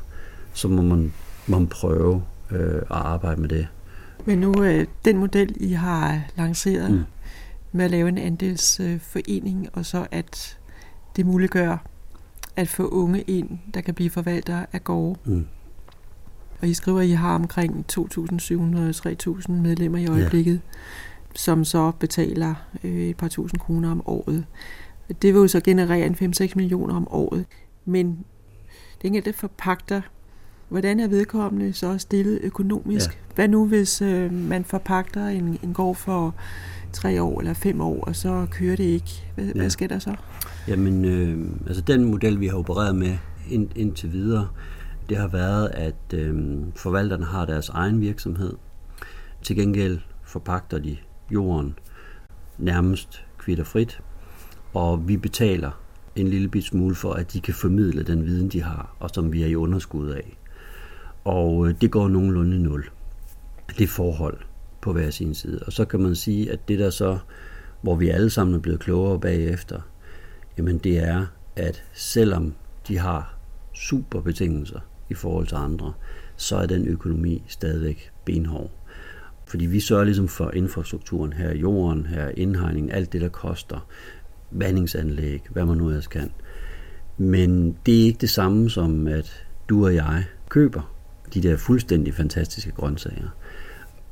så 0.52 0.68
må 0.68 0.82
man, 0.82 1.12
man 1.46 1.66
prøve 1.66 2.22
øh, 2.50 2.76
at 2.76 2.84
arbejde 2.90 3.40
med 3.40 3.48
det. 3.48 3.68
Men 4.24 4.38
nu, 4.38 4.64
øh, 4.64 4.86
den 5.04 5.18
model, 5.18 5.56
I 5.56 5.72
har 5.72 6.20
lanceret 6.36 6.90
mm. 6.90 7.04
med 7.72 7.84
at 7.84 7.90
lave 7.90 8.08
en 8.08 8.18
andelsforening, 8.18 9.68
og 9.72 9.86
så 9.86 10.06
at 10.10 10.58
det 11.16 11.26
muliggør 11.26 11.86
at 12.56 12.68
få 12.68 12.88
unge 12.88 13.20
ind, 13.20 13.58
der 13.74 13.80
kan 13.80 13.94
blive 13.94 14.10
forvaltere 14.10 14.66
af 14.72 14.84
gårde. 14.84 15.18
Mm. 15.24 15.46
Og 16.60 16.68
I 16.68 16.74
skriver, 16.74 17.00
at 17.00 17.06
I 17.06 17.10
har 17.10 17.34
omkring 17.34 17.84
2.700-3.000 17.92 19.52
medlemmer 19.52 19.98
i 19.98 20.06
øjeblikket, 20.06 20.60
ja. 20.74 20.78
som 21.34 21.64
så 21.64 21.90
betaler 21.90 22.54
øh, 22.84 23.08
et 23.08 23.16
par 23.16 23.28
tusind 23.28 23.60
kroner 23.60 23.90
om 23.90 24.02
året. 24.08 24.44
Det 25.08 25.34
vil 25.34 25.40
jo 25.40 25.48
så 25.48 25.60
generere 25.60 26.06
en 26.06 26.34
5-6 26.40 26.52
millioner 26.56 26.94
om 26.94 27.08
året. 27.10 27.44
Men 27.84 28.24
det 29.02 29.08
enkelte 29.08 29.32
forpagter, 29.32 30.00
hvordan 30.68 31.00
er 31.00 31.08
vedkommende 31.08 31.72
så 31.72 31.98
stillet 31.98 32.40
økonomisk? 32.42 33.10
Ja. 33.10 33.34
Hvad 33.34 33.48
nu, 33.48 33.66
hvis 33.66 34.02
øh, 34.02 34.32
man 34.32 34.64
forpagter 34.64 35.26
en, 35.26 35.58
en 35.62 35.72
gård 35.74 35.96
for 35.96 36.34
tre 36.92 37.22
år 37.22 37.40
eller 37.40 37.54
fem 37.54 37.80
år, 37.80 38.04
og 38.04 38.16
så 38.16 38.46
kører 38.50 38.76
det 38.76 38.84
ikke? 38.84 39.24
Hvad, 39.34 39.44
ja. 39.44 39.52
hvad 39.52 39.70
sker 39.70 39.86
der 39.86 39.98
så? 39.98 40.14
Jamen, 40.68 41.04
øh, 41.04 41.50
altså 41.66 41.82
den 41.82 42.04
model, 42.04 42.40
vi 42.40 42.46
har 42.46 42.56
opereret 42.56 42.96
med 42.96 43.16
ind, 43.50 43.68
indtil 43.76 44.12
videre, 44.12 44.48
det 45.08 45.16
har 45.16 45.28
været, 45.28 45.68
at 45.68 46.14
øh, 46.14 46.58
forvalterne 46.76 47.24
har 47.24 47.44
deres 47.44 47.68
egen 47.68 48.00
virksomhed. 48.00 48.56
Til 49.42 49.56
gengæld 49.56 50.00
forpagter 50.24 50.78
de 50.78 50.96
jorden 51.30 51.74
nærmest 52.58 53.24
kvitterfrit, 53.38 54.00
og 54.74 55.08
vi 55.08 55.16
betaler 55.16 55.70
en 56.16 56.28
lille 56.28 56.48
bit 56.48 56.64
smule 56.64 56.94
for, 56.94 57.12
at 57.12 57.32
de 57.32 57.40
kan 57.40 57.54
formidle 57.54 58.02
den 58.02 58.24
viden, 58.24 58.48
de 58.48 58.62
har, 58.62 58.96
og 59.00 59.10
som 59.14 59.32
vi 59.32 59.42
er 59.42 59.46
i 59.46 59.54
underskud 59.54 60.10
af. 60.10 60.38
Og 61.24 61.68
øh, 61.68 61.74
det 61.80 61.90
går 61.90 62.08
nogenlunde 62.08 62.62
nul. 62.62 62.90
Det 63.78 63.88
forhold 63.88 64.38
på 64.80 64.92
hver 64.92 65.10
sin 65.10 65.34
side. 65.34 65.60
Og 65.66 65.72
så 65.72 65.84
kan 65.84 66.00
man 66.00 66.14
sige, 66.14 66.52
at 66.52 66.68
det 66.68 66.78
der 66.78 66.90
så, 66.90 67.18
hvor 67.82 67.96
vi 67.96 68.08
alle 68.08 68.30
sammen 68.30 68.54
er 68.54 68.58
blevet 68.58 68.80
klogere 68.80 69.20
bagefter, 69.20 69.80
jamen 70.58 70.78
det 70.78 70.98
er, 70.98 71.26
at 71.56 71.84
selvom 71.92 72.54
de 72.88 72.98
har 72.98 73.38
super 73.74 74.20
betingelser 74.20 74.80
i 75.10 75.14
forhold 75.14 75.46
til 75.46 75.56
andre, 75.56 75.92
så 76.36 76.56
er 76.56 76.66
den 76.66 76.86
økonomi 76.86 77.42
stadigvæk 77.46 78.10
benhård. 78.24 78.70
Fordi 79.46 79.66
vi 79.66 79.80
sørger 79.80 80.04
ligesom 80.04 80.28
for 80.28 80.50
infrastrukturen 80.50 81.32
her, 81.32 81.54
jorden, 81.54 82.06
her, 82.06 82.28
indhegningen, 82.28 82.92
alt 82.92 83.12
det, 83.12 83.20
der 83.20 83.28
koster, 83.28 83.86
vandingsanlæg, 84.52 85.42
hvad 85.50 85.64
man 85.64 85.76
nu 85.76 85.88
ellers 85.88 86.06
kan. 86.06 86.32
Men 87.18 87.76
det 87.86 88.00
er 88.00 88.04
ikke 88.04 88.18
det 88.20 88.30
samme 88.30 88.70
som, 88.70 89.06
at 89.06 89.46
du 89.68 89.84
og 89.84 89.94
jeg 89.94 90.24
køber 90.48 90.94
de 91.34 91.42
der 91.42 91.56
fuldstændig 91.56 92.14
fantastiske 92.14 92.70
grøntsager. 92.72 93.28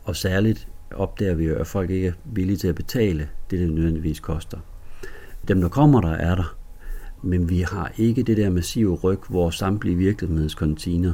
Og 0.05 0.17
særligt 0.17 0.69
opdager 0.91 1.35
vi 1.35 1.45
jo, 1.45 1.55
at 1.55 1.67
folk 1.67 1.91
ikke 1.91 2.09
er 2.09 2.13
villige 2.25 2.57
til 2.57 2.69
at 2.69 2.75
betale 2.75 3.29
det, 3.51 3.59
det 3.59 3.73
nødvendigvis 3.73 4.21
koster. 4.21 4.59
Dem, 5.49 5.61
der 5.61 5.69
kommer 5.69 6.01
der, 6.01 6.13
er 6.13 6.35
der. 6.35 6.57
Men 7.23 7.49
vi 7.49 7.61
har 7.61 7.93
ikke 7.97 8.23
det 8.23 8.37
der 8.37 8.51
massive 8.51 8.95
ryg, 8.95 9.19
hvor 9.29 9.51
samtlige 9.51 9.97
virksomhedskontiner 9.97 11.13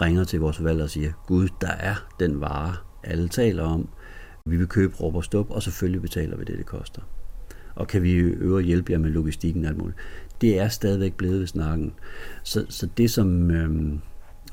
ringer 0.00 0.24
til 0.24 0.40
vores 0.40 0.64
valg 0.64 0.82
og 0.82 0.90
siger, 0.90 1.12
Gud, 1.26 1.48
der 1.60 1.70
er 1.70 1.94
den 2.20 2.40
vare, 2.40 2.74
alle 3.04 3.28
taler 3.28 3.62
om. 3.62 3.88
Vi 4.46 4.56
vil 4.56 4.66
købe 4.66 4.94
råb 4.96 5.14
og 5.14 5.24
stop, 5.24 5.50
og 5.50 5.62
selvfølgelig 5.62 6.02
betaler 6.02 6.36
vi 6.36 6.44
det, 6.44 6.58
det 6.58 6.66
koster. 6.66 7.02
Og 7.76 7.88
kan 7.88 8.02
vi 8.02 8.12
øve 8.12 8.62
hjælpe 8.62 8.92
jer 8.92 8.98
med 8.98 9.10
logistikken 9.10 9.64
og 9.64 9.68
alt 9.68 9.78
muligt. 9.78 9.98
Det 10.40 10.58
er 10.60 10.68
stadigvæk 10.68 11.14
blevet 11.14 11.40
ved 11.40 11.46
snakken. 11.46 11.92
Så, 12.42 12.66
så 12.68 12.88
det, 12.96 13.10
som 13.10 13.50
øh, 13.50 13.92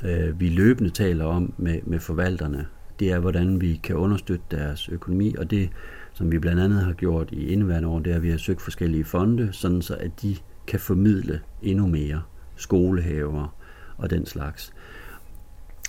øh, 0.03 0.39
vi 0.39 0.49
løbende 0.49 0.89
taler 0.89 1.25
om 1.25 1.53
med, 1.57 1.79
med 1.83 1.99
forvalterne, 1.99 2.65
det 2.99 3.11
er, 3.11 3.19
hvordan 3.19 3.61
vi 3.61 3.79
kan 3.83 3.95
understøtte 3.95 4.45
deres 4.51 4.89
økonomi, 4.89 5.35
og 5.35 5.51
det, 5.51 5.69
som 6.13 6.31
vi 6.31 6.39
blandt 6.39 6.61
andet 6.61 6.83
har 6.83 6.93
gjort 6.93 7.29
i 7.31 7.47
indeværende 7.47 7.89
år, 7.89 7.99
det 7.99 8.11
er, 8.11 8.15
at 8.15 8.23
vi 8.23 8.29
har 8.29 8.37
søgt 8.37 8.61
forskellige 8.61 9.05
fonde, 9.05 9.49
sådan 9.51 9.81
så 9.81 9.95
at 9.95 10.11
de 10.21 10.35
kan 10.67 10.79
formidle 10.79 11.41
endnu 11.61 11.87
mere 11.87 12.21
skolehaver 12.55 13.55
og 13.97 14.09
den 14.09 14.25
slags. 14.25 14.73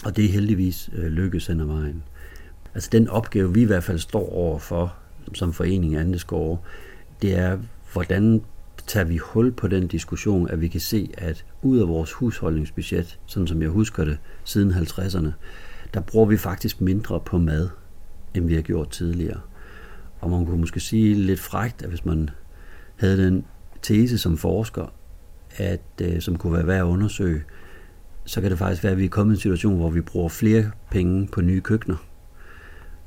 Og 0.05 0.16
det 0.16 0.25
er 0.25 0.29
heldigvis 0.29 0.90
øh, 0.97 1.07
lykkedes 1.07 1.47
hen 1.47 1.61
ad 1.61 1.66
vejen. 1.66 2.03
Altså 2.75 2.88
den 2.92 3.09
opgave, 3.09 3.55
vi 3.55 3.62
i 3.62 3.64
hvert 3.64 3.85
fald 3.85 3.99
står 3.99 4.33
over 4.33 4.59
for 4.59 4.94
som 5.35 5.53
forening 5.53 5.97
Andeskove, 5.97 6.59
det 7.25 7.39
er, 7.39 7.59
hvordan 7.93 8.43
tager 8.87 9.05
vi 9.05 9.17
hul 9.17 9.53
på 9.53 9.69
den 9.69 9.87
diskussion, 9.87 10.51
at 10.51 10.61
vi 10.61 10.69
kan 10.69 10.81
se, 10.81 11.11
at 11.19 11.45
ud 11.63 11.79
af 11.79 11.89
vores 11.89 12.13
husholdningsbudget, 12.13 13.19
sådan 13.27 13.47
som 13.47 13.63
jeg 13.63 13.71
husker 13.71 14.05
det, 14.05 14.19
siden 14.45 14.71
50'erne, 14.71 15.31
der 15.95 16.01
bruger 16.01 16.27
vi 16.27 16.37
faktisk 16.37 16.81
mindre 16.81 17.21
på 17.21 17.39
mad, 17.39 17.69
end 18.35 18.47
vi 18.47 18.55
har 18.55 18.63
gjort 18.63 18.91
tidligere. 18.91 19.41
Og 20.21 20.31
man 20.31 20.47
kunne 20.47 20.61
måske 20.61 20.81
sige 20.81 21.15
lidt 21.15 21.41
frægt, 21.41 21.83
at 21.83 21.89
hvis 21.89 22.05
man 22.05 22.31
havde 22.97 23.27
den 23.27 23.45
tese 23.83 24.19
som 24.19 24.37
forsker, 24.37 24.93
at, 25.57 25.83
øh, 26.03 26.21
som 26.21 26.37
kunne 26.37 26.53
være 26.53 26.67
værd 26.67 26.79
at 26.79 26.91
undersøge, 26.91 27.43
så 28.25 28.41
kan 28.41 28.51
det 28.51 28.59
faktisk 28.59 28.83
være, 28.83 28.93
at 28.93 28.99
vi 28.99 29.05
er 29.05 29.09
kommet 29.09 29.35
i 29.35 29.37
en 29.37 29.41
situation, 29.41 29.77
hvor 29.77 29.91
vi 29.91 30.01
bruger 30.01 30.29
flere 30.29 30.71
penge 30.91 31.29
på 31.33 31.41
nye 31.41 31.61
køkkener 31.61 31.97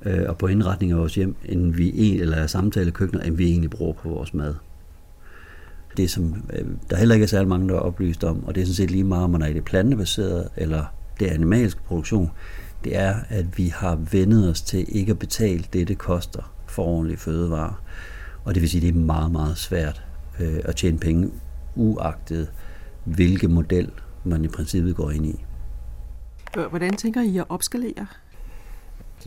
øh, 0.06 0.24
og 0.28 0.38
på 0.38 0.48
indretning 0.48 0.92
af 0.92 0.98
vores 0.98 1.16
hjem, 1.16 1.36
end 1.46 1.74
vi 1.74 2.20
eller 2.20 2.48
samtale 2.48 2.92
køkkener, 2.92 3.24
end 3.24 3.36
vi 3.38 3.46
egentlig 3.46 3.70
bruger 3.70 3.94
på 3.94 4.10
vores 4.10 4.34
mad. 4.34 4.56
Det, 5.98 6.10
som 6.10 6.44
øh, 6.54 6.66
der 6.90 6.98
heller 6.98 7.16
ikke 7.16 7.24
er 7.24 7.28
særlig 7.28 7.48
mange, 7.48 7.70
der 7.70 7.76
er 7.76 7.80
oplyst 7.80 8.24
om, 8.24 8.44
og 8.44 8.56
det 8.56 8.62
er 8.62 8.66
sådan 8.66 8.76
set 8.76 8.92
lige 8.92 9.04
meget, 9.04 9.24
om 9.24 9.30
man 9.30 9.42
er 9.42 9.48
i 9.48 9.54
det 9.54 9.66
plantebaserede 9.66 10.50
eller 10.56 10.84
det 11.20 11.28
animalske 11.28 11.82
produktion, 11.82 12.32
det 12.84 12.98
er, 12.98 13.16
at 13.30 13.58
vi 13.58 13.68
har 13.68 13.96
vendet 14.12 14.50
os 14.50 14.62
til 14.62 14.86
ikke 14.88 15.12
at 15.12 15.20
betale 15.20 15.64
det, 15.74 15.88
det 15.88 15.98
koster 15.98 16.54
for 16.68 16.84
ordentlige 16.84 17.18
fødevarer. 17.18 17.82
Og 18.44 18.54
det 18.56 18.62
vil 18.62 18.70
sige, 18.70 18.88
at 18.88 18.94
det 18.94 19.02
er 19.02 19.06
meget, 19.06 19.32
meget 19.32 19.58
svært 19.58 20.04
øh, 20.40 20.60
at 20.64 20.76
tjene 20.76 20.98
penge, 20.98 21.32
uagtet 21.76 22.52
hvilke 23.04 23.48
model 23.48 23.92
man 24.24 24.46
i 24.46 24.48
princippet 24.48 24.96
går 24.96 25.12
ind 25.12 25.26
i. 25.26 25.46
Hvordan 26.70 26.94
tænker 26.94 27.22
I 27.22 27.38
at 27.38 27.46
opskalere? 27.50 28.08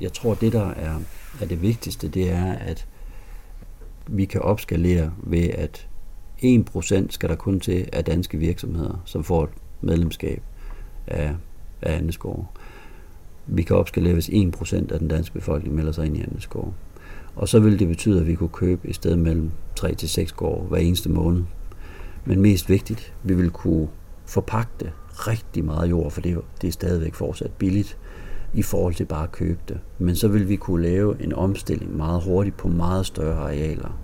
Jeg 0.00 0.12
tror, 0.12 0.34
det 0.34 0.52
der 0.52 0.70
er, 0.70 1.00
er 1.40 1.46
det 1.46 1.62
vigtigste, 1.62 2.08
det 2.08 2.30
er, 2.30 2.52
at 2.52 2.86
vi 4.06 4.24
kan 4.24 4.42
opskalere 4.42 5.12
ved, 5.18 5.50
at 5.50 5.88
1% 6.42 7.06
skal 7.10 7.28
der 7.28 7.34
kun 7.34 7.60
til 7.60 7.88
af 7.92 8.04
danske 8.04 8.38
virksomheder, 8.38 9.02
som 9.04 9.24
får 9.24 9.44
et 9.44 9.50
medlemskab 9.80 10.42
af, 11.06 11.34
af 11.82 11.96
Andeskov. 11.96 12.52
Vi 13.46 13.62
kan 13.62 13.76
opskalere, 13.76 14.14
hvis 14.14 14.28
1% 14.28 14.92
af 14.92 14.98
den 14.98 15.08
danske 15.08 15.34
befolkning 15.34 15.74
melder 15.74 15.92
sig 15.92 16.06
ind 16.06 16.16
i 16.16 16.22
Andeskov. 16.22 16.74
Og 17.36 17.48
så 17.48 17.60
vil 17.60 17.78
det 17.78 17.88
betyde, 17.88 18.20
at 18.20 18.26
vi 18.26 18.34
kunne 18.34 18.48
købe 18.48 18.88
et 18.88 18.94
sted 18.94 19.16
mellem 19.16 19.50
3 19.76 19.94
til 19.94 20.08
6 20.08 20.32
gårde 20.32 20.68
hver 20.68 20.78
eneste 20.78 21.08
måned. 21.08 21.42
Men 22.24 22.40
mest 22.40 22.68
vigtigt, 22.68 23.14
vi 23.22 23.34
vil 23.34 23.50
kunne 23.50 23.88
forpagte 24.26 24.92
rigtig 25.12 25.64
meget 25.64 25.90
jord, 25.90 26.10
for 26.10 26.20
det, 26.20 26.40
det 26.62 26.68
er 26.68 26.72
stadigvæk 26.72 27.14
fortsat 27.14 27.50
billigt 27.52 27.98
i 28.54 28.62
forhold 28.62 28.94
til 28.94 29.04
bare 29.04 29.22
at 29.22 29.32
købe 29.32 29.60
det. 29.68 29.78
Men 29.98 30.16
så 30.16 30.28
vil 30.28 30.48
vi 30.48 30.56
kunne 30.56 30.82
lave 30.82 31.22
en 31.22 31.32
omstilling 31.32 31.96
meget 31.96 32.22
hurtigt 32.22 32.56
på 32.56 32.68
meget 32.68 33.06
større 33.06 33.38
arealer. 33.38 33.98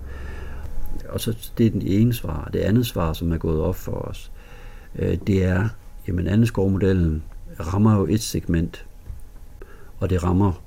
Og 1.09 1.21
så 1.21 1.37
det 1.57 1.65
er 1.65 1.69
den 1.69 1.81
ene 1.81 2.13
svar. 2.13 2.49
Det 2.53 2.59
andet 2.59 2.85
svar, 2.85 3.13
som 3.13 3.31
er 3.31 3.37
gået 3.37 3.61
op 3.61 3.75
for 3.75 3.91
os, 3.91 4.31
øh, 4.95 5.17
det 5.27 5.43
er, 5.43 5.69
jamen 6.07 6.27
anden 6.27 6.47
skovmodellen 6.47 7.23
rammer 7.59 7.95
jo 7.95 8.05
et 8.05 8.21
segment, 8.21 8.85
og 9.99 10.09
det 10.09 10.23
rammer 10.23 10.63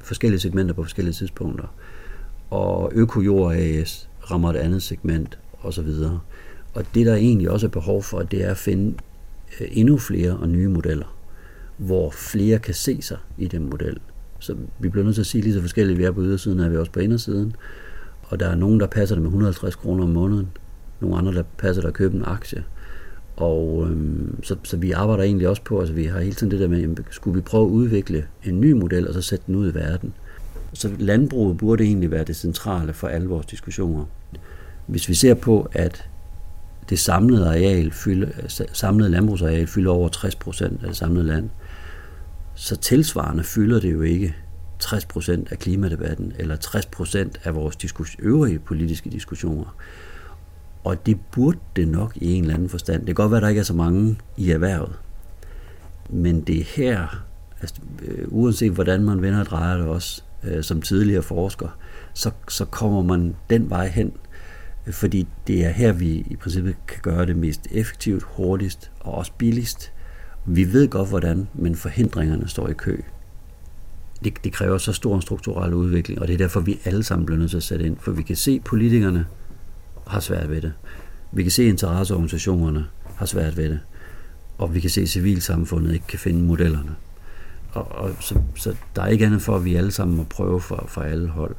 forskellige 0.00 0.40
segmenter 0.40 0.74
på 0.74 0.82
forskellige 0.82 1.14
tidspunkter. 1.14 1.66
Og 2.50 2.92
Økojord 2.94 3.54
AS 3.54 4.08
rammer 4.30 4.50
et 4.50 4.56
andet 4.56 4.82
segment, 4.82 5.38
osv. 5.62 5.88
Og 6.74 6.84
det, 6.94 7.06
der 7.06 7.14
egentlig 7.14 7.50
også 7.50 7.66
er 7.66 7.70
behov 7.70 8.02
for, 8.02 8.22
det 8.22 8.44
er 8.44 8.50
at 8.50 8.56
finde 8.56 8.94
øh, 9.60 9.68
endnu 9.70 9.98
flere 9.98 10.36
og 10.36 10.48
nye 10.48 10.68
modeller, 10.68 11.16
hvor 11.82 12.10
flere 12.10 12.58
kan 12.58 12.74
se 12.74 13.02
sig 13.02 13.18
i 13.38 13.46
den 13.46 13.70
model. 13.70 13.98
Så 14.38 14.56
vi 14.78 14.88
bliver 14.88 15.04
nødt 15.04 15.14
til 15.14 15.22
at 15.22 15.26
sige 15.26 15.42
lige 15.42 15.54
så 15.54 15.60
forskelligt, 15.60 15.98
vi 15.98 16.04
er 16.04 16.10
på 16.10 16.22
ydersiden, 16.22 16.60
er 16.60 16.68
vi 16.68 16.76
også 16.76 16.92
på 16.92 17.00
indersiden. 17.00 17.56
Og 18.22 18.40
der 18.40 18.48
er 18.48 18.54
nogen, 18.54 18.80
der 18.80 18.86
passer 18.86 19.14
det 19.14 19.22
med 19.22 19.28
150 19.28 19.74
kroner 19.74 20.04
om 20.04 20.10
måneden. 20.10 20.48
Nogle 21.00 21.16
andre, 21.16 21.32
der 21.32 21.42
passer 21.58 21.82
der 21.82 21.88
at 21.88 21.94
købe 21.94 22.16
en 22.16 22.24
aktie. 22.26 22.64
Og 23.36 23.86
øhm, 23.86 24.42
så, 24.42 24.56
så 24.62 24.76
vi 24.76 24.92
arbejder 24.92 25.24
egentlig 25.24 25.48
også 25.48 25.62
på, 25.62 25.80
altså 25.80 25.94
vi 25.94 26.04
har 26.04 26.20
hele 26.20 26.34
tiden 26.34 26.50
det 26.50 26.60
der 26.60 26.68
med, 26.68 26.96
skulle 27.10 27.34
vi 27.34 27.40
prøve 27.40 27.66
at 27.66 27.70
udvikle 27.70 28.24
en 28.44 28.60
ny 28.60 28.72
model, 28.72 29.08
og 29.08 29.14
så 29.14 29.22
sætte 29.22 29.44
den 29.46 29.54
ud 29.54 29.72
i 29.72 29.74
verden. 29.74 30.14
Så 30.72 30.90
landbruget 30.98 31.56
burde 31.56 31.84
egentlig 31.84 32.10
være 32.10 32.24
det 32.24 32.36
centrale 32.36 32.92
for 32.92 33.08
alle 33.08 33.28
vores 33.28 33.46
diskussioner. 33.46 34.04
Hvis 34.86 35.08
vi 35.08 35.14
ser 35.14 35.34
på, 35.34 35.68
at 35.72 36.08
det 36.90 36.98
samlede 36.98 37.48
areal 37.48 37.92
fylder, 37.92 38.28
samlede 38.72 39.10
landbrugsareal 39.10 39.66
fylder 39.66 39.90
over 39.90 40.08
60 40.08 40.34
procent 40.34 40.82
af 40.82 40.88
det 40.88 40.96
samlede 40.96 41.26
land, 41.26 41.50
så 42.54 42.76
tilsvarende 42.76 43.44
fylder 43.44 43.80
det 43.80 43.92
jo 43.92 44.02
ikke 44.02 44.34
60% 44.84 45.30
af 45.50 45.58
klimadebatten, 45.58 46.32
eller 46.38 46.56
60% 46.56 47.40
af 47.44 47.54
vores 47.54 47.76
diskus- 47.76 48.16
øvrige 48.18 48.58
politiske 48.58 49.10
diskussioner. 49.10 49.76
Og 50.84 51.06
det 51.06 51.20
burde 51.32 51.58
det 51.76 51.88
nok 51.88 52.16
i 52.16 52.32
en 52.32 52.42
eller 52.42 52.54
anden 52.54 52.68
forstand. 52.68 53.00
Det 53.00 53.06
kan 53.06 53.14
godt 53.14 53.30
være, 53.30 53.38
at 53.38 53.42
der 53.42 53.48
ikke 53.48 53.58
er 53.58 53.64
så 53.64 53.74
mange 53.74 54.18
i 54.36 54.50
erhvervet. 54.50 54.92
Men 56.10 56.40
det 56.40 56.60
er 56.60 56.64
her, 56.64 57.24
altså, 57.60 57.74
øh, 58.02 58.24
uanset 58.28 58.72
hvordan 58.72 59.02
man 59.02 59.22
vender 59.22 59.40
og 59.40 59.46
drejer 59.46 59.76
det 59.76 59.86
også, 59.86 60.22
øh, 60.44 60.62
som 60.62 60.82
tidligere 60.82 61.22
forsker, 61.22 61.78
så, 62.14 62.30
så 62.48 62.64
kommer 62.64 63.02
man 63.02 63.36
den 63.50 63.70
vej 63.70 63.88
hen, 63.88 64.12
fordi 64.90 65.26
det 65.46 65.64
er 65.64 65.70
her, 65.70 65.92
vi 65.92 66.10
i 66.10 66.36
princippet 66.36 66.76
kan 66.88 66.98
gøre 67.02 67.26
det 67.26 67.36
mest 67.36 67.66
effektivt, 67.70 68.22
hurtigst 68.22 68.90
og 69.00 69.14
også 69.14 69.32
billigst. 69.38 69.92
Vi 70.46 70.72
ved 70.72 70.88
godt 70.88 71.08
hvordan, 71.08 71.48
men 71.54 71.76
forhindringerne 71.76 72.48
står 72.48 72.68
i 72.68 72.72
kø. 72.72 73.00
Det, 74.24 74.44
det 74.44 74.52
kræver 74.52 74.78
så 74.78 74.92
stor 74.92 75.16
en 75.16 75.22
strukturel 75.22 75.74
udvikling, 75.74 76.20
og 76.20 76.28
det 76.28 76.34
er 76.34 76.38
derfor, 76.38 76.60
vi 76.60 76.80
alle 76.84 77.02
sammen 77.02 77.26
bliver 77.26 77.38
nødt 77.38 77.50
til 77.50 77.56
at 77.56 77.62
sætte 77.62 77.86
ind. 77.86 77.96
For 78.00 78.12
vi 78.12 78.22
kan 78.22 78.36
se, 78.36 78.50
at 78.50 78.64
politikerne 78.64 79.26
har 80.06 80.20
svært 80.20 80.50
ved 80.50 80.62
det. 80.62 80.72
Vi 81.32 81.42
kan 81.42 81.52
se, 81.52 81.62
at 81.62 81.68
interesseorganisationerne 81.68 82.86
har 83.16 83.26
svært 83.26 83.56
ved 83.56 83.70
det. 83.70 83.80
Og 84.58 84.74
vi 84.74 84.80
kan 84.80 84.90
se, 84.90 85.00
at 85.00 85.08
civilsamfundet 85.08 85.92
ikke 85.92 86.06
kan 86.06 86.18
finde 86.18 86.42
modellerne. 86.42 86.94
Og, 87.72 87.92
og 87.92 88.10
så, 88.20 88.40
så 88.54 88.74
der 88.96 89.02
er 89.02 89.06
ikke 89.06 89.26
andet 89.26 89.42
for, 89.42 89.56
at 89.56 89.64
vi 89.64 89.74
alle 89.74 89.90
sammen 89.90 90.16
må 90.16 90.24
prøve 90.24 90.60
for, 90.60 90.84
for 90.88 91.00
alle 91.00 91.28
hold. 91.28 91.56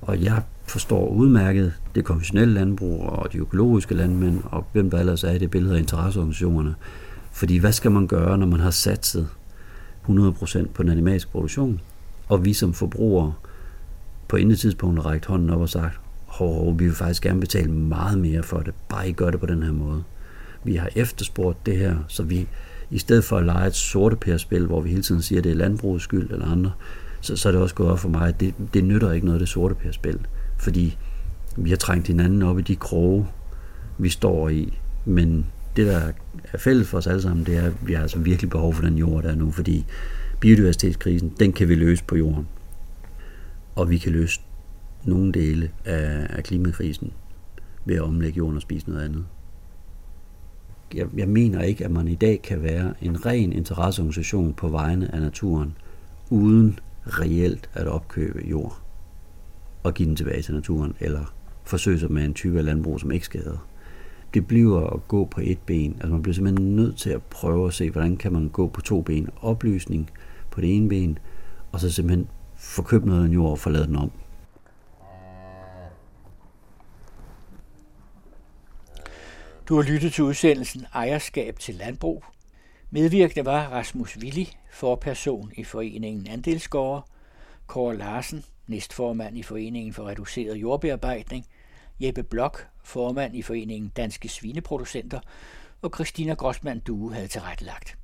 Og 0.00 0.22
jeg 0.22 0.42
forstår 0.66 1.08
udmærket 1.08 1.72
det 1.94 2.04
konventionelle 2.04 2.54
landbrug 2.54 3.02
og 3.02 3.32
de 3.32 3.38
økologiske 3.38 3.94
landmænd 3.94 4.42
og 4.44 4.66
hvem 4.72 4.90
der 4.90 4.98
ellers 4.98 5.24
er 5.24 5.30
i 5.30 5.38
det 5.38 5.50
billede 5.50 5.74
af 5.74 5.78
interesseorganisationerne. 5.78 6.74
Fordi 7.32 7.58
hvad 7.58 7.72
skal 7.72 7.90
man 7.90 8.06
gøre, 8.06 8.38
når 8.38 8.46
man 8.46 8.60
har 8.60 8.70
satset 8.70 9.28
100% 10.08 10.66
på 10.74 10.82
den 10.82 10.90
animalske 10.90 11.30
produktion, 11.30 11.80
og 12.28 12.44
vi 12.44 12.52
som 12.52 12.74
forbrugere 12.74 13.32
på 14.28 14.36
intet 14.36 14.58
tidspunkt 14.58 15.02
har 15.02 15.10
rækket 15.10 15.26
hånden 15.26 15.50
op 15.50 15.60
og 15.60 15.68
sagt, 15.68 16.00
hov, 16.26 16.54
hov, 16.54 16.78
vi 16.78 16.84
vil 16.84 16.94
faktisk 16.94 17.22
gerne 17.22 17.40
betale 17.40 17.70
meget 17.70 18.18
mere 18.18 18.42
for 18.42 18.58
det, 18.58 18.74
bare 18.88 19.08
I 19.08 19.12
gør 19.12 19.30
det 19.30 19.40
på 19.40 19.46
den 19.46 19.62
her 19.62 19.72
måde. 19.72 20.02
Vi 20.64 20.74
har 20.74 20.90
efterspurgt 20.96 21.66
det 21.66 21.76
her, 21.76 21.96
så 22.08 22.22
vi 22.22 22.48
i 22.90 22.98
stedet 22.98 23.24
for 23.24 23.36
at 23.36 23.44
lege 23.44 23.66
et 23.66 23.74
sorte 23.74 24.38
spil 24.38 24.66
hvor 24.66 24.80
vi 24.80 24.90
hele 24.90 25.02
tiden 25.02 25.22
siger, 25.22 25.40
at 25.40 25.44
det 25.44 25.52
er 25.52 25.56
landbrugets 25.56 26.04
skyld 26.04 26.30
eller 26.30 26.46
andre, 26.46 26.72
så, 27.20 27.36
så 27.36 27.48
er 27.48 27.52
det 27.52 27.62
også 27.62 27.74
gået 27.74 27.90
op 27.90 27.98
for 27.98 28.08
mig, 28.08 28.28
at 28.28 28.40
det, 28.40 28.54
det 28.74 28.84
nytter 28.84 29.12
ikke 29.12 29.26
noget, 29.26 29.40
det 29.40 29.48
sorte 29.48 29.92
spil 29.92 30.18
fordi 30.60 30.96
vi 31.56 31.70
har 31.70 31.76
trængt 31.76 32.06
hinanden 32.06 32.42
op 32.42 32.58
i 32.58 32.62
de 32.62 32.76
kroge, 32.76 33.26
vi 33.98 34.08
står 34.08 34.48
i. 34.48 34.78
Men 35.04 35.46
det, 35.80 35.92
der 35.92 36.12
er 36.52 36.58
fælles 36.58 36.88
for 36.88 36.98
os 36.98 37.06
alle 37.06 37.22
sammen, 37.22 37.46
det 37.46 37.56
er, 37.56 37.66
at 37.66 37.72
vi 37.86 37.92
har 37.92 38.02
altså 38.02 38.18
virkelig 38.18 38.50
behov 38.50 38.74
for 38.74 38.82
den 38.82 38.98
jord, 38.98 39.22
der 39.22 39.30
er 39.30 39.34
nu, 39.34 39.50
fordi 39.50 39.86
biodiversitetskrisen, 40.40 41.32
den 41.40 41.52
kan 41.52 41.68
vi 41.68 41.74
løse 41.74 42.04
på 42.04 42.16
jorden. 42.16 42.48
Og 43.74 43.90
vi 43.90 43.98
kan 43.98 44.12
løse 44.12 44.40
nogle 45.04 45.32
dele 45.32 45.70
af, 45.84 46.26
af 46.30 46.44
klimakrisen 46.44 47.12
ved 47.84 47.96
at 47.96 48.02
omlægge 48.02 48.36
jorden 48.36 48.56
og 48.56 48.62
spise 48.62 48.90
noget 48.90 49.04
andet. 49.04 49.26
Jeg, 50.94 51.06
jeg 51.16 51.28
mener 51.28 51.62
ikke, 51.62 51.84
at 51.84 51.90
man 51.90 52.08
i 52.08 52.14
dag 52.14 52.42
kan 52.42 52.62
være 52.62 52.94
en 53.02 53.26
ren 53.26 53.52
interesseorganisation 53.52 54.54
på 54.54 54.68
vegne 54.68 55.14
af 55.14 55.20
naturen, 55.20 55.76
uden 56.30 56.78
reelt 57.06 57.70
at 57.74 57.86
opkøbe 57.86 58.42
jord 58.50 58.80
og 59.82 59.94
give 59.94 60.08
den 60.08 60.16
tilbage 60.16 60.42
til 60.42 60.54
naturen, 60.54 60.94
eller 61.00 61.34
forsøge 61.64 61.98
sig 61.98 62.12
med 62.12 62.24
en 62.24 62.34
type 62.34 62.58
af 62.58 62.64
landbrug, 62.64 63.00
som 63.00 63.10
ikke 63.10 63.26
skader 63.26 63.69
det 64.34 64.46
bliver 64.46 64.86
at 64.86 65.08
gå 65.08 65.24
på 65.24 65.40
et 65.44 65.58
ben. 65.66 65.92
Altså 65.92 66.08
man 66.08 66.22
bliver 66.22 66.34
simpelthen 66.34 66.76
nødt 66.76 66.96
til 66.96 67.10
at 67.10 67.22
prøve 67.22 67.66
at 67.66 67.74
se, 67.74 67.90
hvordan 67.90 68.16
kan 68.16 68.32
man 68.32 68.48
gå 68.48 68.68
på 68.68 68.80
to 68.80 69.02
ben. 69.02 69.28
Oplysning 69.40 70.10
på 70.50 70.60
det 70.60 70.76
ene 70.76 70.88
ben, 70.88 71.18
og 71.72 71.80
så 71.80 71.92
simpelthen 71.92 72.28
få 72.56 72.82
købt 72.82 73.04
noget 73.04 73.34
jord 73.34 73.50
og 73.50 73.58
forlade 73.58 73.86
den 73.86 73.96
om. 73.96 74.10
Du 79.68 79.76
har 79.76 79.82
lyttet 79.82 80.12
til 80.12 80.24
udsendelsen 80.24 80.84
Ejerskab 80.94 81.58
til 81.58 81.74
Landbrug. 81.74 82.24
Medvirkende 82.90 83.44
var 83.44 83.68
Rasmus 83.68 84.18
Willi, 84.22 84.56
forperson 84.72 85.52
i 85.56 85.64
Foreningen 85.64 86.26
Andelsgårde, 86.26 87.02
Kåre 87.66 87.96
Larsen, 87.96 88.44
næstformand 88.66 89.38
i 89.38 89.42
Foreningen 89.42 89.92
for 89.92 90.08
Reduceret 90.08 90.56
Jordbearbejdning, 90.56 91.46
Jeppe 92.00 92.22
Blok, 92.22 92.66
formand 92.84 93.36
i 93.36 93.42
Foreningen 93.42 93.88
Danske 93.96 94.28
Svineproducenter, 94.28 95.20
og 95.82 95.90
Christina 95.94 96.34
Grossmann 96.34 96.80
Due 96.80 97.14
havde 97.14 97.28
tilrettelagt. 97.28 97.96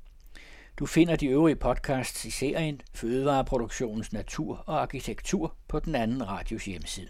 Du 0.79 0.85
finder 0.85 1.15
de 1.15 1.27
øvrige 1.27 1.55
podcasts 1.55 2.25
i 2.25 2.29
serien 2.29 2.81
Fødevareproduktionens 2.93 4.13
Natur 4.13 4.63
og 4.65 4.81
Arkitektur 4.81 5.55
på 5.67 5.79
den 5.79 5.95
anden 5.95 6.27
radios 6.27 6.65
hjemmeside. 6.65 7.09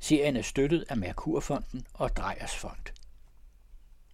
Serien 0.00 0.36
er 0.36 0.42
støttet 0.42 0.84
af 0.88 0.96
Merkurfonden 0.96 1.86
og 1.94 2.16
Drejers 2.16 2.56
Fond. 2.56 3.01